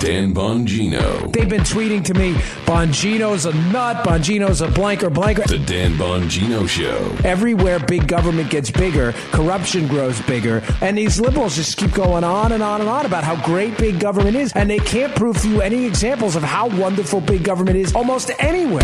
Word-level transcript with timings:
Dan 0.00 0.32
Bongino. 0.32 1.30
They've 1.30 1.46
been 1.46 1.60
tweeting 1.60 2.02
to 2.04 2.14
me, 2.14 2.32
Bongino's 2.64 3.44
a 3.44 3.52
nut, 3.70 4.02
Bongino's 4.02 4.62
a 4.62 4.68
blanker, 4.68 5.10
blanker. 5.10 5.42
The 5.42 5.58
Dan 5.58 5.92
Bongino 5.92 6.66
Show. 6.66 7.14
Everywhere 7.22 7.78
big 7.78 8.08
government 8.08 8.48
gets 8.48 8.70
bigger, 8.70 9.12
corruption 9.30 9.86
grows 9.88 10.18
bigger, 10.22 10.62
and 10.80 10.96
these 10.96 11.20
liberals 11.20 11.54
just 11.54 11.76
keep 11.76 11.92
going 11.92 12.24
on 12.24 12.52
and 12.52 12.62
on 12.62 12.80
and 12.80 12.88
on 12.88 13.04
about 13.04 13.24
how 13.24 13.36
great 13.44 13.76
big 13.76 14.00
government 14.00 14.36
is, 14.36 14.54
and 14.54 14.70
they 14.70 14.78
can't 14.78 15.14
prove 15.14 15.38
to 15.42 15.50
you 15.50 15.60
any 15.60 15.84
examples 15.84 16.34
of 16.34 16.42
how 16.42 16.66
wonderful 16.78 17.20
big 17.20 17.44
government 17.44 17.76
is 17.76 17.94
almost 17.94 18.30
anywhere. 18.38 18.80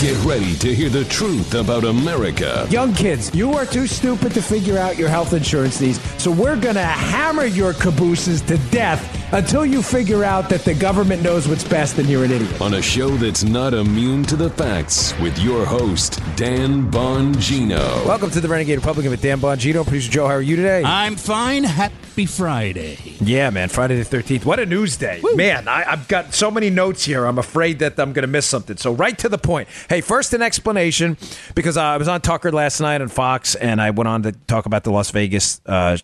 Get 0.00 0.16
ready 0.24 0.54
to 0.58 0.72
hear 0.72 0.90
the 0.90 1.06
truth 1.06 1.54
about 1.54 1.82
America. 1.82 2.68
Young 2.70 2.94
kids, 2.94 3.34
you 3.34 3.54
are 3.54 3.66
too 3.66 3.88
stupid 3.88 4.32
to 4.34 4.42
figure 4.42 4.78
out 4.78 4.96
your 4.96 5.08
health 5.08 5.32
insurance 5.32 5.80
needs, 5.80 5.98
so 6.22 6.30
we're 6.30 6.60
going 6.60 6.76
to 6.76 6.84
hammer 6.84 7.46
your 7.46 7.72
cabooses 7.72 8.42
to 8.42 8.58
death 8.70 9.25
until 9.32 9.66
you 9.66 9.82
figure 9.82 10.24
out 10.24 10.48
that 10.48 10.64
the 10.64 10.74
government 10.74 11.22
knows 11.22 11.48
what's 11.48 11.64
best 11.64 11.98
and 11.98 12.08
you're 12.08 12.24
an 12.24 12.30
idiot. 12.30 12.60
On 12.60 12.74
a 12.74 12.82
show 12.82 13.08
that's 13.10 13.42
not 13.42 13.74
immune 13.74 14.22
to 14.24 14.36
the 14.36 14.50
facts 14.50 15.18
with 15.18 15.36
your 15.38 15.64
host, 15.64 16.20
Dan 16.36 16.90
Bongino. 16.90 18.06
Welcome 18.06 18.30
to 18.30 18.40
the 18.40 18.48
Renegade 18.48 18.78
Republican 18.78 19.10
with 19.10 19.22
Dan 19.22 19.40
Bongino. 19.40 19.82
Producer 19.82 20.10
Joe, 20.10 20.26
how 20.26 20.34
are 20.34 20.42
you 20.42 20.56
today? 20.56 20.82
I'm 20.84 21.16
fine. 21.16 21.64
Happy 21.64 22.26
Friday. 22.26 22.98
Yeah, 23.20 23.50
man. 23.50 23.68
Friday 23.68 24.00
the 24.02 24.16
13th. 24.16 24.44
What 24.44 24.60
a 24.60 24.66
news 24.66 24.96
day. 24.96 25.20
Man, 25.34 25.68
I, 25.68 25.84
I've 25.92 26.08
got 26.08 26.32
so 26.32 26.50
many 26.50 26.70
notes 26.70 27.04
here. 27.04 27.24
I'm 27.24 27.38
afraid 27.38 27.80
that 27.80 27.98
I'm 27.98 28.12
going 28.12 28.22
to 28.22 28.28
miss 28.28 28.46
something. 28.46 28.76
So, 28.76 28.92
right 28.92 29.16
to 29.18 29.28
the 29.28 29.38
point. 29.38 29.68
Hey, 29.88 30.00
first, 30.00 30.32
an 30.34 30.42
explanation 30.42 31.16
because 31.54 31.76
uh, 31.76 31.82
I 31.82 31.96
was 31.96 32.08
on 32.08 32.20
Tucker 32.20 32.52
last 32.52 32.80
night 32.80 33.00
on 33.00 33.08
Fox 33.08 33.54
and 33.54 33.80
I 33.80 33.90
went 33.90 34.08
on 34.08 34.22
to 34.22 34.32
talk 34.32 34.66
about 34.66 34.84
the 34.84 34.90
Las 34.90 35.10
Vegas. 35.10 35.60
Uh, 35.66 35.98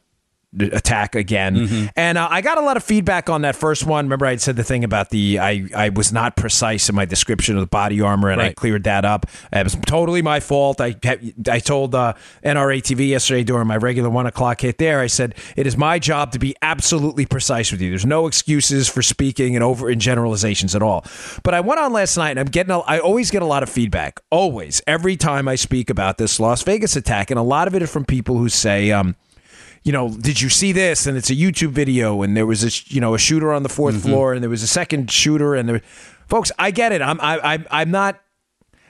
attack 0.58 1.14
again. 1.14 1.56
Mm-hmm. 1.56 1.86
And 1.96 2.18
uh, 2.18 2.28
I 2.30 2.42
got 2.42 2.58
a 2.58 2.60
lot 2.60 2.76
of 2.76 2.84
feedback 2.84 3.30
on 3.30 3.42
that 3.42 3.56
first 3.56 3.86
one. 3.86 4.04
Remember, 4.04 4.26
I 4.26 4.36
said 4.36 4.56
the 4.56 4.64
thing 4.64 4.84
about 4.84 5.10
the 5.10 5.38
I, 5.38 5.66
I 5.74 5.88
was 5.88 6.12
not 6.12 6.36
precise 6.36 6.88
in 6.88 6.94
my 6.94 7.04
description 7.04 7.56
of 7.56 7.62
the 7.62 7.66
body 7.66 8.00
armor, 8.00 8.30
and 8.30 8.40
I 8.40 8.52
cleared 8.52 8.84
that 8.84 9.04
up. 9.04 9.26
It 9.52 9.64
was 9.64 9.76
totally 9.86 10.22
my 10.22 10.40
fault. 10.40 10.80
I 10.80 10.94
I 11.48 11.58
told 11.58 11.94
uh, 11.94 12.14
NRA 12.44 12.82
TV 12.82 13.08
yesterday 13.08 13.44
during 13.44 13.66
my 13.66 13.76
regular 13.76 14.10
one 14.10 14.26
o'clock 14.26 14.60
hit 14.60 14.78
there. 14.78 15.00
I 15.00 15.06
said 15.06 15.34
it 15.56 15.66
is 15.66 15.76
my 15.76 15.98
job 15.98 16.32
to 16.32 16.38
be 16.38 16.54
absolutely 16.60 17.26
precise 17.26 17.72
with 17.72 17.80
you. 17.80 17.88
There's 17.88 18.06
no 18.06 18.26
excuses 18.26 18.88
for 18.88 19.02
speaking 19.02 19.54
and 19.54 19.64
over 19.64 19.90
in 19.90 20.00
generalizations 20.00 20.74
at 20.74 20.82
all. 20.82 21.04
But 21.42 21.54
I 21.54 21.60
went 21.60 21.80
on 21.80 21.92
last 21.92 22.16
night, 22.16 22.30
and 22.30 22.40
I'm 22.40 22.46
getting. 22.46 22.72
A, 22.72 22.80
I 22.80 22.98
always 22.98 23.30
get 23.30 23.42
a 23.42 23.46
lot 23.46 23.62
of 23.62 23.70
feedback. 23.70 24.20
Always, 24.30 24.82
every 24.86 25.16
time 25.16 25.48
I 25.48 25.54
speak 25.54 25.88
about 25.88 26.18
this 26.18 26.38
Las 26.38 26.62
Vegas 26.62 26.96
attack, 26.96 27.30
and 27.30 27.38
a 27.38 27.42
lot 27.42 27.68
of 27.68 27.74
it 27.74 27.82
is 27.82 27.90
from 27.90 28.04
people 28.04 28.36
who 28.36 28.48
say. 28.48 28.90
Um, 28.92 29.16
you 29.84 29.92
know, 29.92 30.10
did 30.10 30.40
you 30.40 30.48
see 30.48 30.72
this? 30.72 31.06
And 31.06 31.16
it's 31.16 31.30
a 31.30 31.34
YouTube 31.34 31.70
video, 31.70 32.22
and 32.22 32.36
there 32.36 32.46
was 32.46 32.62
a 32.64 32.94
you 32.94 33.00
know 33.00 33.14
a 33.14 33.18
shooter 33.18 33.52
on 33.52 33.62
the 33.62 33.68
4th 33.68 33.92
mm-hmm. 33.92 33.98
floor, 33.98 34.32
and 34.32 34.42
there 34.42 34.50
was 34.50 34.62
a 34.62 34.68
second 34.68 35.10
shooter, 35.10 35.54
and 35.54 35.68
there, 35.68 35.80
folks, 36.28 36.52
I 36.58 36.70
get 36.70 36.92
it. 36.92 37.02
I'm 37.02 37.20
I, 37.20 37.54
I 37.54 37.64
I'm 37.70 37.90
not. 37.90 38.20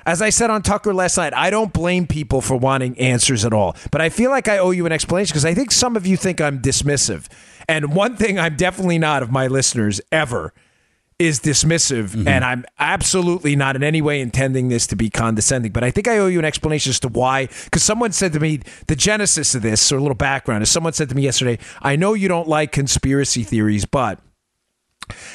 As 0.05 0.21
I 0.21 0.31
said 0.31 0.51
on 0.51 0.63
Tucker 0.63 0.93
last 0.93 1.17
night, 1.17 1.33
I 1.33 1.49
don't 1.49 1.73
blame 1.73 2.09
people 2.09 2.41
for 2.41 2.57
wanting 2.57 2.99
answers 2.99 3.45
at 3.45 3.53
all, 3.53 3.77
but 3.93 4.01
I 4.01 4.09
feel 4.09 4.31
like 4.31 4.49
I 4.49 4.59
owe 4.59 4.73
you 4.73 4.85
an 4.85 4.91
explanation 4.91 5.33
because 5.33 5.45
I 5.45 5.55
think 5.55 5.71
some 5.71 5.95
of 5.95 6.05
you 6.07 6.17
think 6.17 6.41
I'm 6.41 6.61
dismissive, 6.61 7.29
and 7.69 7.95
one 7.95 8.17
thing 8.17 8.39
I'm 8.39 8.57
definitely 8.57 8.99
not 8.99 9.23
of 9.23 9.31
my 9.31 9.47
listeners 9.47 10.01
ever 10.11 10.53
is 11.23 11.41
dismissive, 11.41 12.11
mm-hmm. 12.11 12.29
and 12.29 12.45
I'm 12.45 12.65
absolutely 12.79 13.57
not 13.57 13.77
in 13.77 13.83
any 13.83 14.03
way 14.03 14.21
intending 14.21 14.69
this 14.69 14.87
to 14.89 14.97
be 14.97 15.09
condescending. 15.09 15.73
But 15.73 15.85
I 15.85 15.91
think 15.91 16.09
I 16.09 16.19
owe 16.19 16.27
you 16.27 16.39
an 16.39 16.45
explanation 16.45 16.91
as 16.91 17.01
to 17.01 17.09
why. 17.09 17.47
Because 17.65 17.83
someone 17.83 18.13
said 18.13 18.33
to 18.33 18.41
me, 18.41 18.61
the 18.89 18.97
genesis 18.97 19.55
of 19.55 19.63
this, 19.63 19.93
or 19.93 19.97
a 19.97 20.01
little 20.01 20.15
background, 20.15 20.63
is 20.63 20.71
someone 20.71 20.93
said 20.93 21.09
to 21.09 21.15
me 21.15 21.23
yesterday, 21.23 21.59
I 21.81 21.97
know 21.97 22.15
you 22.15 22.29
don't 22.29 22.49
like 22.49 22.73
conspiracy 22.73 23.43
theories, 23.43 23.85
but. 23.85 24.19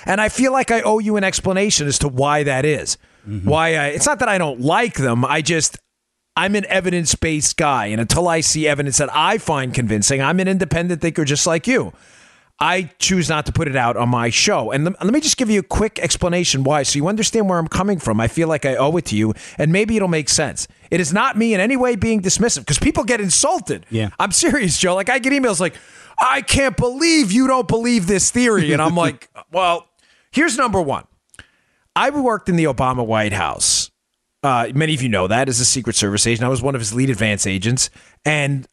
And 0.06 0.22
I 0.22 0.30
feel 0.30 0.52
like 0.52 0.72
I 0.72 0.82
owe 0.82 1.00
you 1.00 1.18
an 1.18 1.24
explanation 1.24 1.88
as 1.88 2.00
to 2.00 2.08
why 2.08 2.44
that 2.44 2.66
is. 2.66 2.98
Mm-hmm. 3.28 3.50
Why 3.50 3.76
I, 3.76 3.88
it's 3.88 4.06
not 4.06 4.20
that 4.20 4.30
I 4.30 4.38
don't 4.38 4.62
like 4.62 4.96
them. 4.96 5.26
I 5.26 5.42
just, 5.42 5.78
I'm 6.36 6.56
an 6.56 6.66
evidence 6.68 7.16
based 7.16 7.58
guy. 7.58 7.88
And 7.88 8.00
until 8.00 8.28
I 8.28 8.40
see 8.40 8.68
evidence 8.68 8.98
that 8.98 9.14
I 9.14 9.38
find 9.38 9.74
convincing, 9.74 10.22
I'm 10.22 10.40
an 10.40 10.48
independent 10.48 11.02
thinker 11.02 11.26
just 11.26 11.46
like 11.46 11.68
you. 11.68 11.94
I 12.60 12.90
choose 12.98 13.30
not 13.30 13.46
to 13.46 13.52
put 13.52 13.68
it 13.68 13.76
out 13.76 13.98
on 13.98 14.10
my 14.10 14.30
show. 14.30 14.72
And 14.72 14.86
let 14.86 15.14
me 15.14 15.20
just 15.20 15.38
give 15.38 15.50
you 15.50 15.60
a 15.60 15.64
quick 15.64 16.00
explanation 16.00 16.64
why, 16.64 16.84
so 16.84 16.98
you 16.98 17.08
understand 17.08 17.48
where 17.50 17.60
I'm 17.60 17.68
coming 17.68 18.00
from. 18.00 18.20
I 18.20 18.28
feel 18.28 18.48
like 18.48 18.66
I 18.66 18.76
owe 18.76 18.98
it 18.98 19.06
to 19.06 19.16
you, 19.16 19.34
and 19.60 19.72
maybe 19.72 19.96
it'll 19.96 20.08
make 20.08 20.28
sense. 20.28 20.68
It 20.90 21.00
is 21.00 21.14
not 21.14 21.38
me 21.38 21.54
in 21.54 21.60
any 21.60 21.78
way 21.78 21.96
being 21.96 22.22
dismissive 22.22 22.60
because 22.60 22.80
people 22.80 23.04
get 23.04 23.22
insulted. 23.22 23.86
Yeah. 23.92 24.10
I'm 24.20 24.32
serious, 24.32 24.80
Joe. 24.80 24.96
Like, 24.96 25.10
I 25.10 25.20
get 25.20 25.34
emails 25.34 25.60
like, 25.60 25.76
I 26.18 26.42
can't 26.42 26.76
believe 26.76 27.32
you 27.32 27.46
don't 27.46 27.68
believe 27.68 28.08
this 28.08 28.32
theory. 28.32 28.74
And 28.74 28.82
I'm 28.82 28.96
like, 28.96 29.30
well, 29.52 29.88
here's 30.32 30.58
number 30.58 30.82
one 30.82 31.06
I 31.96 32.10
worked 32.10 32.50
in 32.50 32.56
the 32.56 32.66
Obama 32.66 33.06
White 33.06 33.34
House. 33.34 33.92
Uh, 34.42 34.70
many 34.74 34.94
of 34.94 35.02
you 35.02 35.10
know 35.10 35.28
that 35.28 35.50
as 35.50 35.60
a 35.60 35.66
Secret 35.66 35.96
Service 35.96 36.26
agent. 36.26 36.46
I 36.46 36.50
was 36.50 36.62
one 36.62 36.74
of 36.74 36.82
his 36.82 36.94
lead 36.94 37.10
advance 37.10 37.46
agents. 37.46 37.90
And 38.26 38.68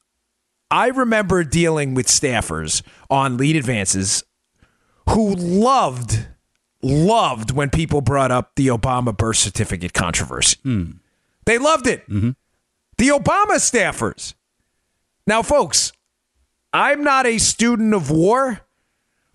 I 0.74 0.88
remember 0.88 1.44
dealing 1.44 1.94
with 1.94 2.08
staffers 2.08 2.82
on 3.08 3.36
lead 3.36 3.54
advances 3.54 4.24
who 5.08 5.36
loved, 5.36 6.26
loved 6.82 7.52
when 7.52 7.70
people 7.70 8.00
brought 8.00 8.32
up 8.32 8.56
the 8.56 8.66
Obama 8.66 9.16
birth 9.16 9.36
certificate 9.36 9.92
controversy. 9.92 10.56
Hmm. 10.64 10.90
They 11.44 11.58
loved 11.58 11.86
it. 11.86 12.00
Mm-hmm. 12.10 12.30
The 12.98 13.08
Obama 13.08 13.58
staffers. 13.60 14.34
Now, 15.28 15.42
folks, 15.42 15.92
I'm 16.72 17.04
not 17.04 17.24
a 17.24 17.38
student 17.38 17.94
of 17.94 18.10
war, 18.10 18.62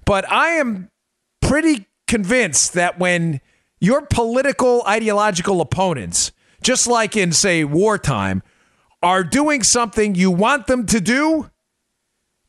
but 0.04 0.30
I 0.30 0.50
am 0.50 0.92
pretty 1.40 1.88
convinced 2.06 2.74
that 2.74 3.00
when 3.00 3.40
your 3.80 4.06
political 4.06 4.84
ideological 4.86 5.62
opponents, 5.62 6.34
just 6.62 6.86
like 6.86 7.16
in, 7.16 7.32
say, 7.32 7.64
wartime, 7.64 8.44
are 9.02 9.24
doing 9.24 9.64
something 9.64 10.16
you 10.16 10.32
want 10.32 10.68
them 10.68 10.86
to 10.88 11.00
do, 11.00 11.50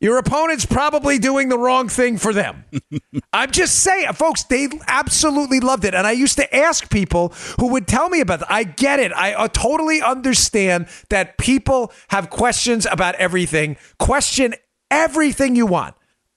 your 0.01 0.17
opponent's 0.17 0.65
probably 0.65 1.19
doing 1.19 1.49
the 1.49 1.59
wrong 1.59 1.87
thing 1.87 2.17
for 2.17 2.33
them. 2.33 2.65
I'm 3.33 3.51
just 3.51 3.83
saying, 3.83 4.11
folks, 4.13 4.43
they 4.43 4.67
absolutely 4.87 5.59
loved 5.59 5.85
it. 5.85 5.93
And 5.93 6.07
I 6.07 6.11
used 6.11 6.37
to 6.37 6.55
ask 6.55 6.89
people 6.89 7.29
who 7.59 7.67
would 7.67 7.87
tell 7.87 8.09
me 8.09 8.19
about 8.19 8.41
it. 8.41 8.47
I 8.49 8.63
get 8.63 8.99
it. 8.99 9.13
I 9.13 9.33
uh, 9.33 9.47
totally 9.47 10.01
understand 10.01 10.87
that 11.09 11.37
people 11.37 11.93
have 12.07 12.31
questions 12.31 12.87
about 12.91 13.13
everything. 13.15 13.77
Question 13.99 14.55
everything 14.89 15.55
you 15.55 15.67
want. 15.67 15.93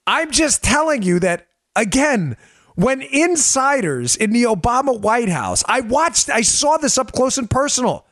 I'm 0.06 0.30
just 0.30 0.62
telling 0.62 1.02
you 1.02 1.18
that, 1.20 1.46
again, 1.74 2.36
when 2.74 3.00
insiders 3.00 4.14
in 4.14 4.32
the 4.32 4.42
Obama 4.42 5.00
White 5.00 5.30
House, 5.30 5.64
I 5.66 5.80
watched, 5.80 6.28
I 6.28 6.42
saw 6.42 6.76
this 6.76 6.98
up 6.98 7.12
close 7.12 7.38
and 7.38 7.48
personal 7.48 8.04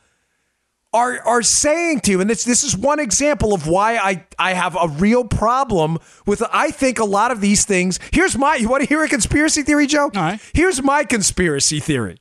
are 0.92 1.20
are 1.26 1.42
saying 1.42 2.00
to 2.00 2.10
you, 2.10 2.20
and 2.20 2.28
this 2.28 2.44
this 2.44 2.62
is 2.62 2.76
one 2.76 3.00
example 3.00 3.54
of 3.54 3.66
why 3.66 3.96
I 3.96 4.26
I 4.38 4.52
have 4.52 4.76
a 4.76 4.88
real 4.88 5.24
problem 5.24 5.98
with. 6.26 6.42
I 6.52 6.70
think 6.70 6.98
a 6.98 7.04
lot 7.04 7.30
of 7.30 7.40
these 7.40 7.64
things. 7.64 7.98
Here's 8.12 8.36
my. 8.36 8.56
You 8.56 8.68
want 8.68 8.82
to 8.82 8.88
hear 8.88 9.02
a 9.02 9.08
conspiracy 9.08 9.62
theory, 9.62 9.86
Joe? 9.86 10.04
All 10.14 10.22
right. 10.22 10.40
Here's 10.52 10.82
my 10.82 11.04
conspiracy 11.04 11.80
theory, 11.80 12.18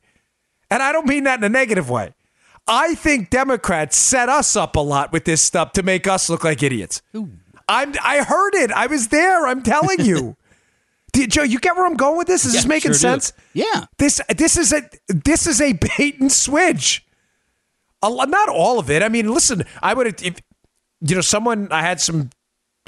and 0.70 0.82
I 0.82 0.92
don't 0.92 1.08
mean 1.08 1.26
that 1.26 1.40
in 1.40 1.44
a 1.44 1.50
negative 1.50 1.90
way. 1.90 2.14
I 2.68 2.96
think 2.96 3.30
Democrats 3.30 3.98
set 3.98 4.30
us 4.30 4.56
up 4.56 4.76
a 4.76 4.80
lot 4.80 5.12
with 5.12 5.26
this 5.26 5.42
stuff 5.42 5.74
to 5.74 5.84
make 5.84 6.08
us 6.08 6.30
look 6.30 6.44
like 6.44 6.64
idiots. 6.64 7.02
I'm. 7.68 7.94
I 8.02 8.24
heard 8.24 8.56
it. 8.56 8.72
I 8.72 8.88
was 8.88 9.10
there. 9.10 9.48
I'm 9.48 9.64
telling 9.64 10.00
you. 10.06 10.38
Joe, 11.14 11.44
you 11.44 11.60
get 11.60 11.76
where 11.76 11.86
I'm 11.86 11.98
going 11.98 12.18
with 12.18 12.28
this? 12.28 12.46
Is 12.46 12.54
this 12.54 12.66
making 12.66 12.92
sure 12.92 12.94
do. 12.94 13.00
sense? 13.00 13.34
Yeah. 13.54 13.86
This 13.98 14.22
this 14.30 14.58
is 14.58 14.72
a 14.72 14.90
this 15.10 15.46
is 15.46 15.60
a 15.60 15.74
bait 15.74 16.22
and 16.22 16.32
switch. 16.32 17.06
Not 18.04 18.50
all 18.50 18.80
of 18.80 18.90
it. 18.90 19.04
I 19.04 19.10
mean, 19.10 19.32
listen, 19.32 19.64
I 19.82 19.94
would 19.94 20.22
if 20.24 20.42
you 21.02 21.16
know 21.16 21.22
someone 21.22 21.68
I 21.72 21.82
had 21.82 22.02
some 22.02 22.30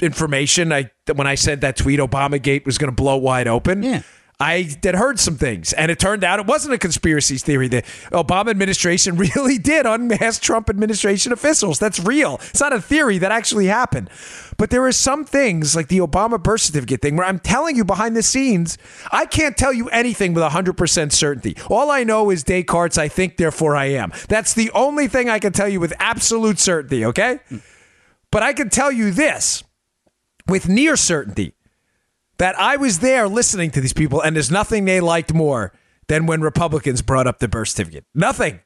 information. 0.00 0.72
I 0.72 0.90
when 1.14 1.26
I 1.26 1.34
said 1.34 1.60
that 1.60 1.76
tweet, 1.76 2.00
Obama 2.00 2.40
Gate 2.40 2.66
was 2.66 2.78
going 2.78 2.90
to 2.90 2.94
blow 2.94 3.16
wide 3.16 3.46
open. 3.48 3.82
Yeah. 3.82 4.02
I 4.40 4.62
had 4.82 4.96
heard 4.96 5.20
some 5.20 5.36
things, 5.36 5.72
and 5.72 5.92
it 5.92 6.00
turned 6.00 6.24
out 6.24 6.40
it 6.40 6.46
wasn't 6.46 6.74
a 6.74 6.78
conspiracy 6.78 7.36
theory. 7.38 7.68
The 7.68 7.82
Obama 8.10 8.50
administration 8.50 9.16
really 9.36 9.58
did 9.58 9.86
unmask 9.86 10.42
Trump 10.42 10.68
administration 10.68 11.32
officials. 11.32 11.78
That's 11.78 12.00
real. 12.00 12.40
It's 12.50 12.60
not 12.60 12.72
a 12.72 12.80
theory 12.80 13.18
that 13.18 13.30
actually 13.30 13.66
happened. 13.66 14.10
But 14.56 14.70
there 14.70 14.84
are 14.84 14.92
some 14.92 15.24
things 15.24 15.76
like 15.76 15.86
the 15.86 15.98
Obama 15.98 16.42
birth 16.42 16.62
certificate 16.62 17.00
thing 17.00 17.16
where 17.16 17.26
I'm 17.26 17.38
telling 17.38 17.76
you 17.76 17.84
behind 17.84 18.16
the 18.16 18.22
scenes, 18.22 18.76
I 19.12 19.26
can't 19.26 19.56
tell 19.56 19.72
you 19.72 19.88
anything 19.90 20.34
with 20.34 20.42
100% 20.42 21.12
certainty. 21.12 21.56
All 21.70 21.90
I 21.90 22.02
know 22.02 22.30
is 22.30 22.42
Descartes, 22.42 22.98
I 22.98 23.08
think, 23.08 23.36
therefore 23.36 23.76
I 23.76 23.86
am. 23.86 24.12
That's 24.28 24.52
the 24.52 24.70
only 24.72 25.06
thing 25.06 25.28
I 25.28 25.38
can 25.38 25.52
tell 25.52 25.68
you 25.68 25.78
with 25.78 25.92
absolute 26.00 26.58
certainty, 26.58 27.04
okay? 27.06 27.38
But 28.32 28.42
I 28.42 28.52
can 28.52 28.68
tell 28.68 28.90
you 28.90 29.12
this 29.12 29.62
with 30.48 30.68
near 30.68 30.96
certainty 30.96 31.54
that 32.38 32.58
I 32.58 32.76
was 32.76 33.00
there 33.00 33.28
listening 33.28 33.70
to 33.72 33.80
these 33.80 33.92
people, 33.92 34.20
and 34.20 34.36
there's 34.36 34.50
nothing 34.50 34.84
they 34.84 35.00
liked 35.00 35.32
more 35.32 35.72
than 36.08 36.26
when 36.26 36.40
Republicans 36.40 37.02
brought 37.02 37.26
up 37.26 37.38
the 37.38 37.48
birth 37.48 37.68
certificate. 37.68 38.04
Nothing. 38.14 38.60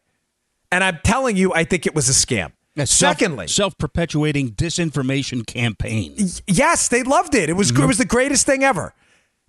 And 0.70 0.84
I'm 0.84 0.98
telling 1.04 1.36
you, 1.36 1.52
I 1.54 1.64
think 1.64 1.86
it 1.86 1.94
was 1.94 2.08
a 2.08 2.12
scam. 2.12 2.52
Secondly, 2.84 3.48
self 3.48 3.76
perpetuating 3.76 4.52
disinformation 4.52 5.44
campaign. 5.46 6.14
yes, 6.46 6.88
they 6.88 7.02
loved 7.02 7.34
it. 7.34 7.48
It 7.50 7.54
was 7.54 7.70
it 7.70 7.86
was 7.86 7.98
the 7.98 8.04
greatest 8.04 8.46
thing 8.46 8.62
ever. 8.62 8.94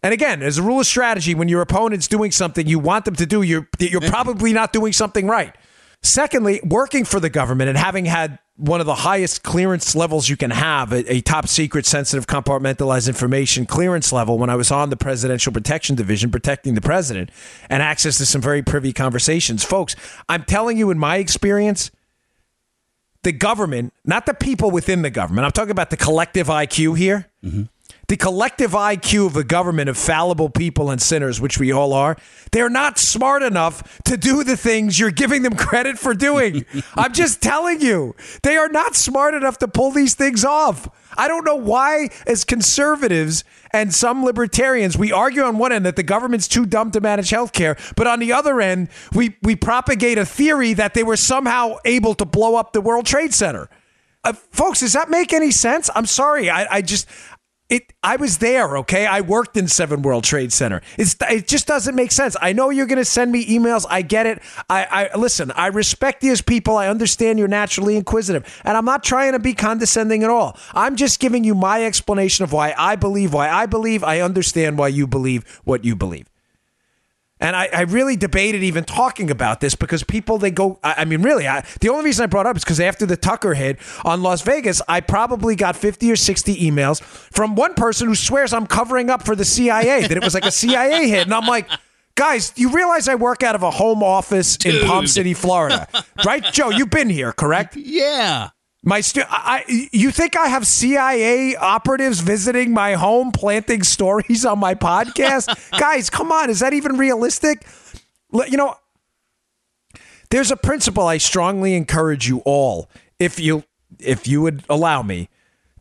And 0.02 0.14
again, 0.14 0.42
as 0.42 0.58
a 0.58 0.64
rule 0.64 0.80
of 0.80 0.86
strategy, 0.86 1.36
when 1.36 1.48
your 1.48 1.62
opponent's 1.62 2.08
doing 2.08 2.32
something 2.32 2.66
you 2.66 2.80
want 2.80 3.06
them 3.06 3.16
to 3.18 3.26
do, 3.26 3.42
you're 3.44 3.68
you're 3.80 4.02
probably 4.02 4.52
not 4.54 4.74
doing 4.74 4.94
something 4.94 5.28
right. 5.28 5.56
Secondly, 6.02 6.62
working 6.64 7.04
for 7.04 7.20
the 7.20 7.30
government 7.30 7.70
and 7.70 7.78
having 7.78 8.06
had 8.06 8.40
one 8.56 8.80
of 8.80 8.86
the 8.86 8.96
highest 8.96 9.44
clearance 9.44 9.96
levels 9.96 10.30
you 10.30 10.38
can 10.38 10.52
have, 10.52 10.92
a, 10.94 11.14
a, 11.14 11.22
top 11.22 11.48
secret, 11.48 11.86
sensitive, 11.86 12.28
compartmentalized 12.28 13.08
information 13.08 13.66
clearance 13.66 14.12
level 14.12 14.38
when 14.38 14.50
I 14.50 14.56
was 14.56 14.72
on 14.72 14.90
the 14.90 14.98
Presidential 14.98 15.52
Protection 15.52 15.96
Division 15.96 16.30
protecting 16.32 16.74
the 16.74 16.82
president 16.82 17.32
and 17.70 17.84
access 17.84 18.18
to 18.18 18.26
some 18.26 18.42
very 18.42 18.62
privy 18.62 18.94
conversations. 18.94 19.64
Folks, 19.64 19.96
I'm 20.28 20.44
telling 20.44 20.78
you, 20.78 20.90
in 20.90 21.00
my 21.00 21.18
experience, 21.18 21.92
the 23.24 23.32
government, 23.32 23.94
not 24.06 24.26
the 24.26 24.34
people 24.34 24.72
within 24.72 25.02
the 25.02 25.10
government, 25.10 25.46
I'm 25.46 25.52
talking 25.52 25.72
about 25.72 25.90
the 25.90 25.98
collective 25.98 26.48
IQ 26.48 26.98
here. 26.98 27.30
Mm-hmm 27.44 27.64
the 28.10 28.18
collective 28.18 28.72
IQ 28.72 29.28
of 29.28 29.36
a 29.38 29.44
government 29.44 29.88
of 29.88 29.96
fallible 29.96 30.50
people 30.50 30.90
and 30.90 31.00
sinners, 31.00 31.40
which 31.40 31.60
we 31.60 31.72
all 31.72 31.94
are, 31.94 32.18
they're 32.52 32.70
not 32.70 32.98
smart 32.98 33.44
enough 33.44 34.02
to 34.04 34.18
do 34.18 34.44
the 34.44 34.58
things 34.58 35.00
you're 35.00 35.12
giving 35.12 35.44
them 35.44 35.56
credit 35.56 35.98
for 36.00 36.16
doing. 36.16 36.66
I'm 36.96 37.14
just 37.14 37.40
telling 37.42 37.82
you, 37.82 38.16
they 38.42 38.58
are 38.58 38.68
not 38.68 38.96
smart 38.96 39.36
enough 39.36 39.60
to 39.60 39.68
pull 39.68 39.92
these 39.92 40.16
things 40.16 40.44
off. 40.44 40.90
I 41.18 41.28
don't 41.28 41.46
know 41.46 41.56
why, 41.56 42.10
as 42.26 42.44
conservatives 42.44 43.44
and 43.72 43.94
some 43.94 44.26
libertarians, 44.26 44.98
we 44.98 45.12
argue 45.12 45.44
on 45.44 45.60
one 45.60 45.72
end 45.72 45.86
that 45.86 45.96
the 45.96 46.04
government's 46.04 46.48
too 46.48 46.66
dumb 46.66 46.90
to 46.92 47.02
manage 47.02 47.30
healthcare, 47.30 47.78
but 47.96 48.08
on 48.08 48.20
the 48.20 48.34
other 48.34 48.60
end, 48.60 48.90
we, 49.14 49.38
we 49.44 49.56
propagate 49.56 50.18
a 50.18 50.26
theory 50.26 50.74
that 50.74 50.96
they 50.96 51.04
were 51.04 51.18
somehow 51.18 51.76
able 51.86 52.16
to 52.16 52.26
blow 52.26 52.56
up 52.56 52.74
the 52.74 52.82
World 52.82 53.06
Trade 53.06 53.36
Center. 53.36 53.70
Uh, 54.24 54.34
folks, 54.34 54.82
does 54.82 54.94
that 54.94 55.10
make 55.10 55.32
any 55.32 55.52
sense? 55.52 55.90
I'm 55.96 56.06
sorry. 56.06 56.50
I, 56.50 56.76
I 56.76 56.82
just 56.82 57.08
it 57.70 57.94
I 58.04 58.16
was 58.16 58.40
there, 58.40 58.78
okay? 58.78 59.06
I 59.06 59.22
worked 59.22 59.56
in 59.56 59.68
Seven 59.68 60.02
World 60.02 60.24
Trade 60.24 60.52
Center. 60.52 60.82
It's 60.98 61.16
it 61.30 61.48
just 61.48 61.68
doesn't 61.68 61.96
make 61.96 62.12
sense. 62.12 62.36
I 62.42 62.54
know 62.54 62.70
you're 62.70 62.88
going 62.88 62.98
to 62.98 63.06
send 63.06 63.32
me 63.32 63.46
emails. 63.46 63.86
I 63.90 64.02
get 64.02 64.26
it. 64.26 64.42
I, 64.70 65.10
I 65.14 65.18
listen. 65.18 65.52
I 65.52 65.68
respect 65.68 66.24
you 66.24 66.32
as 66.32 66.42
people. 66.42 66.78
I 66.78 66.88
understand 66.88 67.40
you're 67.40 67.48
naturally 67.48 67.96
inquisitive, 67.96 68.62
and 68.66 68.76
I'm 68.76 68.86
not 68.86 69.04
trying 69.04 69.34
to 69.34 69.40
be 69.40 69.54
condescending 69.54 70.24
at 70.24 70.30
all. 70.30 70.58
I'm 70.74 70.96
just 70.96 71.20
giving 71.20 71.44
you 71.44 71.54
my 71.54 71.86
explanation 71.86 72.44
of 72.44 72.52
why 72.52 72.74
I 72.78 72.96
believe 72.96 73.34
why 73.34 73.50
I 73.50 73.66
believe. 73.66 74.04
I 74.04 74.22
understand 74.22 74.78
why 74.78 74.88
you 74.88 75.06
believe 75.06 75.48
what 75.64 75.86
you 75.86 75.96
believe. 75.96 76.28
And 77.40 77.56
I, 77.56 77.70
I, 77.72 77.82
really 77.82 78.18
debated 78.18 78.64
even 78.64 78.84
talking 78.84 79.32
about 79.32 79.62
this 79.62 79.74
because 79.74 80.04
people 80.04 80.38
they 80.38 80.52
go. 80.52 80.78
I, 80.84 80.96
I 80.98 81.06
mean, 81.06 81.22
really, 81.22 81.48
I, 81.48 81.66
the 81.80 81.88
only 81.88 82.04
reason 82.04 82.24
I 82.24 82.28
brought 82.28 82.46
up 82.46 82.58
is 82.58 82.64
because 82.64 82.82
after 82.82 83.06
the 83.06 83.16
Tucker 83.16 83.54
hit 83.54 83.80
on 84.04 84.22
Las 84.22 84.42
Vegas, 84.42 84.82
I 84.90 85.00
probably 85.00 85.56
got 85.56 85.76
fifty 85.78 86.12
or 86.12 86.18
sixty 86.18 86.70
emails 86.70 87.02
from 87.02 87.56
one 87.56 87.76
person 87.76 88.08
who 88.08 88.16
swears 88.16 88.52
I'm 88.52 88.68
covering 88.68 89.10
up 89.10 89.24
for 89.24 89.36
the 89.36 89.46
CIA 89.46 90.02
that 90.02 90.12
it 90.12 90.24
was 90.24 90.34
like 90.34 90.46
a 90.46 90.52
CIA 90.52 91.08
hit, 91.08 91.24
and 91.24 91.34
I'm 91.34 91.46
like. 91.46 91.70
Guys, 92.16 92.52
you 92.58 92.72
realize 92.72 93.08
I 93.08 93.16
work 93.16 93.44
out 93.44 93.56
of 93.56 93.64
a 93.64 93.72
home 93.72 94.04
office 94.04 94.58
Dude. 94.58 94.76
in 94.76 94.88
Palm 94.88 95.08
City, 95.08 95.34
Florida, 95.34 95.88
right? 96.26 96.44
Joe, 96.52 96.70
you've 96.70 96.90
been 96.90 97.10
here, 97.10 97.32
correct? 97.32 97.78
Yeah. 97.78 98.50
My 98.84 99.02
stu- 99.02 99.24
I 99.28 99.66
you 99.92 100.10
think 100.12 100.38
I 100.38 100.48
have 100.48 100.66
CIA 100.66 101.56
operatives 101.58 102.22
visiting 102.22 102.74
my 102.74 102.94
home 102.94 103.32
planting 103.32 103.84
stories 103.84 104.46
on 104.46 104.60
my 104.60 104.74
podcast? 104.74 105.72
Guys, 105.80 106.10
come 106.10 106.32
on, 106.32 106.50
is 106.50 106.60
that 106.62 106.74
even 106.74 106.98
realistic? 106.98 107.68
You 108.32 108.56
know, 108.58 108.76
there's 110.30 110.52
a 110.52 110.56
principle 110.56 111.06
I 111.06 111.18
strongly 111.18 111.74
encourage 111.74 112.28
you 112.28 112.40
all 112.46 112.90
if 113.20 113.40
you 113.40 113.64
if 114.00 114.28
you 114.28 114.42
would 114.42 114.64
allow 114.70 115.02
me 115.02 115.30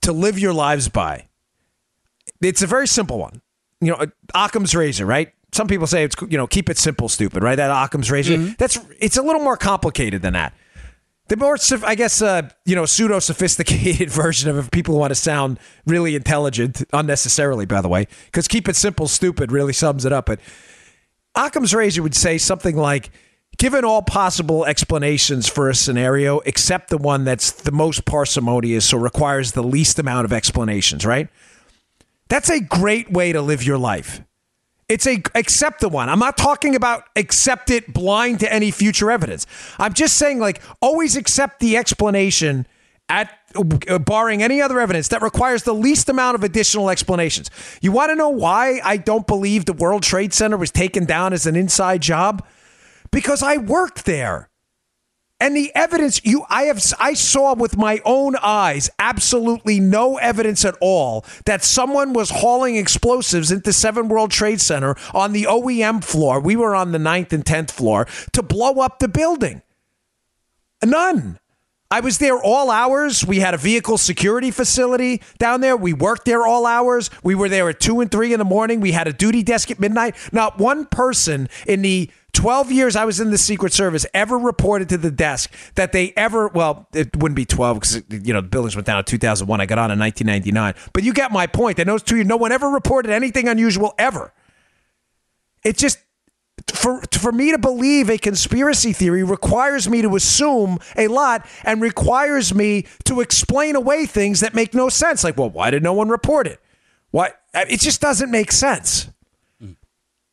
to 0.00 0.12
live 0.12 0.38
your 0.38 0.52
lives 0.52 0.88
by. 0.88 1.26
It's 2.40 2.62
a 2.62 2.66
very 2.66 2.88
simple 2.88 3.18
one. 3.18 3.42
You 3.80 3.92
know, 3.92 4.06
Occam's 4.34 4.74
razor, 4.74 5.06
right? 5.06 5.32
Some 5.52 5.68
people 5.68 5.86
say 5.86 6.02
it's 6.02 6.16
you 6.28 6.36
know, 6.36 6.48
keep 6.48 6.68
it 6.68 6.78
simple, 6.78 7.08
stupid, 7.08 7.44
right? 7.44 7.54
That 7.54 7.70
Occam's 7.70 8.10
razor. 8.10 8.34
Mm-hmm. 8.34 8.52
That's 8.58 8.78
it's 8.98 9.16
a 9.16 9.22
little 9.22 9.42
more 9.42 9.56
complicated 9.56 10.20
than 10.22 10.32
that. 10.32 10.52
The 11.28 11.36
more, 11.36 11.58
I 11.84 11.94
guess, 11.94 12.22
uh, 12.22 12.48
you 12.64 12.74
know, 12.74 12.86
pseudo 12.86 13.18
sophisticated 13.18 14.10
version 14.10 14.56
of 14.56 14.70
people 14.70 14.94
who 14.94 15.00
want 15.00 15.10
to 15.10 15.14
sound 15.14 15.58
really 15.86 16.14
intelligent, 16.14 16.82
unnecessarily, 16.92 17.66
by 17.66 17.82
the 17.82 17.88
way, 17.88 18.06
because 18.26 18.48
keep 18.48 18.68
it 18.68 18.76
simple, 18.76 19.06
stupid 19.08 19.52
really 19.52 19.74
sums 19.74 20.06
it 20.06 20.12
up. 20.12 20.26
But 20.26 20.40
Occam's 21.34 21.74
razor 21.74 22.02
would 22.02 22.14
say 22.14 22.38
something 22.38 22.76
like, 22.76 23.10
given 23.58 23.84
all 23.84 24.02
possible 24.02 24.64
explanations 24.64 25.48
for 25.48 25.68
a 25.68 25.74
scenario, 25.74 26.38
except 26.40 26.88
the 26.88 26.98
one 26.98 27.24
that's 27.24 27.50
the 27.50 27.72
most 27.72 28.06
parsimonious 28.06 28.92
or 28.92 29.00
requires 29.00 29.52
the 29.52 29.62
least 29.62 29.98
amount 29.98 30.24
of 30.24 30.32
explanations, 30.32 31.04
right? 31.04 31.28
That's 32.28 32.50
a 32.50 32.60
great 32.60 33.10
way 33.10 33.32
to 33.32 33.42
live 33.42 33.62
your 33.62 33.78
life. 33.78 34.22
It's 34.88 35.06
a 35.06 35.22
accept 35.34 35.80
the 35.80 35.88
one. 35.88 36.08
I'm 36.08 36.18
not 36.18 36.38
talking 36.38 36.74
about 36.74 37.04
accept 37.14 37.70
it 37.70 37.92
blind 37.92 38.40
to 38.40 38.52
any 38.52 38.70
future 38.70 39.10
evidence. 39.10 39.46
I'm 39.78 39.92
just 39.92 40.16
saying 40.16 40.38
like 40.38 40.62
always 40.80 41.14
accept 41.14 41.60
the 41.60 41.76
explanation 41.76 42.66
at 43.10 43.30
uh, 43.54 43.98
barring 43.98 44.42
any 44.42 44.60
other 44.60 44.80
evidence 44.80 45.08
that 45.08 45.22
requires 45.22 45.62
the 45.62 45.74
least 45.74 46.08
amount 46.08 46.34
of 46.34 46.44
additional 46.44 46.90
explanations. 46.90 47.50
You 47.80 47.92
want 47.92 48.10
to 48.10 48.14
know 48.14 48.28
why 48.28 48.80
I 48.84 48.96
don't 48.98 49.26
believe 49.26 49.64
the 49.64 49.72
World 49.72 50.02
Trade 50.02 50.32
Center 50.34 50.56
was 50.56 50.70
taken 50.70 51.04
down 51.04 51.32
as 51.32 51.46
an 51.46 51.56
inside 51.56 52.02
job? 52.02 52.46
Because 53.10 53.42
I 53.42 53.56
worked 53.56 54.04
there. 54.04 54.47
And 55.40 55.56
the 55.56 55.70
evidence 55.74 56.20
you 56.24 56.44
I 56.50 56.64
have 56.64 56.82
I 56.98 57.14
saw 57.14 57.54
with 57.54 57.76
my 57.76 58.00
own 58.04 58.34
eyes 58.42 58.90
absolutely 58.98 59.78
no 59.78 60.16
evidence 60.16 60.64
at 60.64 60.74
all 60.80 61.24
that 61.44 61.62
someone 61.62 62.12
was 62.12 62.30
hauling 62.30 62.74
explosives 62.74 63.52
into 63.52 63.72
Seven 63.72 64.08
World 64.08 64.32
Trade 64.32 64.60
Center 64.60 64.96
on 65.14 65.32
the 65.32 65.44
OEM 65.44 66.02
floor. 66.02 66.40
We 66.40 66.56
were 66.56 66.74
on 66.74 66.90
the 66.90 66.98
ninth 66.98 67.32
and 67.32 67.44
10th 67.44 67.70
floor 67.70 68.06
to 68.32 68.42
blow 68.42 68.80
up 68.80 68.98
the 68.98 69.08
building. 69.08 69.62
None. 70.84 71.38
I 71.90 72.00
was 72.00 72.18
there 72.18 72.36
all 72.36 72.70
hours. 72.70 73.24
We 73.24 73.38
had 73.38 73.54
a 73.54 73.58
vehicle 73.58 73.96
security 73.96 74.50
facility 74.50 75.22
down 75.38 75.62
there. 75.62 75.76
We 75.76 75.94
worked 75.94 76.26
there 76.26 76.46
all 76.46 76.66
hours. 76.66 77.08
We 77.22 77.34
were 77.34 77.48
there 77.48 77.70
at 77.70 77.80
two 77.80 78.00
and 78.00 78.10
three 78.10 78.34
in 78.34 78.38
the 78.38 78.44
morning. 78.44 78.80
We 78.80 78.92
had 78.92 79.08
a 79.08 79.12
duty 79.12 79.42
desk 79.42 79.70
at 79.70 79.80
midnight. 79.80 80.14
Not 80.30 80.58
one 80.58 80.84
person 80.84 81.48
in 81.66 81.80
the 81.80 82.10
12 82.38 82.70
years 82.70 82.94
I 82.94 83.04
was 83.04 83.18
in 83.18 83.32
the 83.32 83.36
Secret 83.36 83.72
Service 83.72 84.06
ever 84.14 84.38
reported 84.38 84.88
to 84.90 84.96
the 84.96 85.10
desk 85.10 85.52
that 85.74 85.90
they 85.90 86.12
ever, 86.16 86.46
well, 86.46 86.86
it 86.94 87.16
wouldn't 87.16 87.34
be 87.34 87.44
12 87.44 87.80
because, 87.80 88.02
you 88.08 88.32
know, 88.32 88.40
the 88.40 88.46
buildings 88.46 88.76
went 88.76 88.86
down 88.86 88.96
in 88.96 89.04
2001. 89.04 89.60
I 89.60 89.66
got 89.66 89.76
on 89.76 89.90
in 89.90 89.98
1999. 89.98 90.90
But 90.92 91.02
you 91.02 91.12
get 91.12 91.32
my 91.32 91.48
point. 91.48 91.80
In 91.80 91.88
those 91.88 92.04
two 92.04 92.14
years, 92.14 92.28
no 92.28 92.36
one 92.36 92.52
ever 92.52 92.68
reported 92.68 93.10
anything 93.10 93.48
unusual 93.48 93.92
ever. 93.98 94.32
It 95.64 95.76
just, 95.78 95.98
for, 96.72 97.02
for 97.10 97.32
me 97.32 97.50
to 97.50 97.58
believe 97.58 98.08
a 98.08 98.18
conspiracy 98.18 98.92
theory 98.92 99.24
requires 99.24 99.88
me 99.88 100.00
to 100.02 100.14
assume 100.14 100.78
a 100.96 101.08
lot 101.08 101.44
and 101.64 101.82
requires 101.82 102.54
me 102.54 102.86
to 103.06 103.20
explain 103.20 103.74
away 103.74 104.06
things 104.06 104.38
that 104.38 104.54
make 104.54 104.74
no 104.74 104.88
sense. 104.88 105.24
Like, 105.24 105.36
well, 105.36 105.50
why 105.50 105.72
did 105.72 105.82
no 105.82 105.92
one 105.92 106.08
report 106.08 106.46
it? 106.46 106.60
Why? 107.10 107.32
It 107.52 107.80
just 107.80 108.00
doesn't 108.00 108.30
make 108.30 108.52
sense. 108.52 109.08
Mm. 109.60 109.74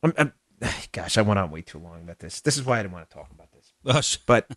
I'm, 0.04 0.12
I'm, 0.16 0.32
gosh, 0.92 1.18
I 1.18 1.22
went 1.22 1.38
on 1.38 1.50
way 1.50 1.62
too 1.62 1.78
long 1.78 2.02
about 2.02 2.18
this. 2.18 2.40
This 2.40 2.56
is 2.56 2.64
why 2.64 2.78
I 2.78 2.82
didn't 2.82 2.94
want 2.94 3.08
to 3.08 3.14
talk 3.14 3.30
about 3.30 3.48
this. 3.52 4.18
But 4.26 4.48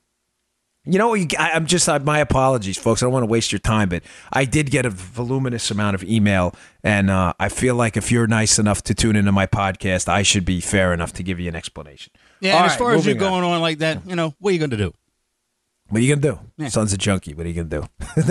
you 0.85 0.97
know, 0.97 1.13
I, 1.13 1.27
am 1.37 1.65
just 1.65 1.87
my 2.03 2.19
apologies, 2.19 2.77
folks. 2.77 3.03
I 3.03 3.05
don't 3.05 3.13
want 3.13 3.23
to 3.23 3.29
waste 3.29 3.51
your 3.51 3.59
time, 3.59 3.89
but 3.89 4.01
I 4.31 4.45
did 4.45 4.71
get 4.71 4.85
a 4.85 4.89
voluminous 4.89 5.69
amount 5.69 5.95
of 5.95 6.03
email, 6.03 6.55
and 6.83 7.09
uh, 7.09 7.33
I 7.39 7.49
feel 7.49 7.75
like 7.75 7.97
if 7.97 8.11
you're 8.11 8.27
nice 8.27 8.57
enough 8.57 8.81
to 8.83 8.95
tune 8.95 9.15
into 9.15 9.31
my 9.31 9.45
podcast, 9.45 10.07
I 10.07 10.23
should 10.23 10.45
be 10.45 10.61
fair 10.61 10.93
enough 10.93 11.13
to 11.13 11.23
give 11.23 11.39
you 11.39 11.49
an 11.49 11.55
explanation. 11.55 12.13
Yeah, 12.39 12.55
and 12.55 12.61
right, 12.61 12.71
as 12.71 12.77
far 12.77 12.93
as 12.93 13.05
you're 13.05 13.15
going 13.15 13.43
on. 13.43 13.55
on 13.55 13.61
like 13.61 13.79
that, 13.79 14.07
you 14.07 14.15
know, 14.15 14.33
what 14.39 14.49
are 14.49 14.53
you 14.53 14.59
going 14.59 14.71
to 14.71 14.77
do? 14.77 14.93
What 15.89 16.01
are 16.01 16.03
you 16.03 16.15
gonna 16.15 16.35
do? 16.35 16.39
Yeah. 16.57 16.69
Son's 16.69 16.93
a 16.93 16.97
junkie. 16.97 17.33
What 17.33 17.45
are 17.45 17.49
you 17.49 17.63
gonna 17.63 17.81
do? 17.81 17.87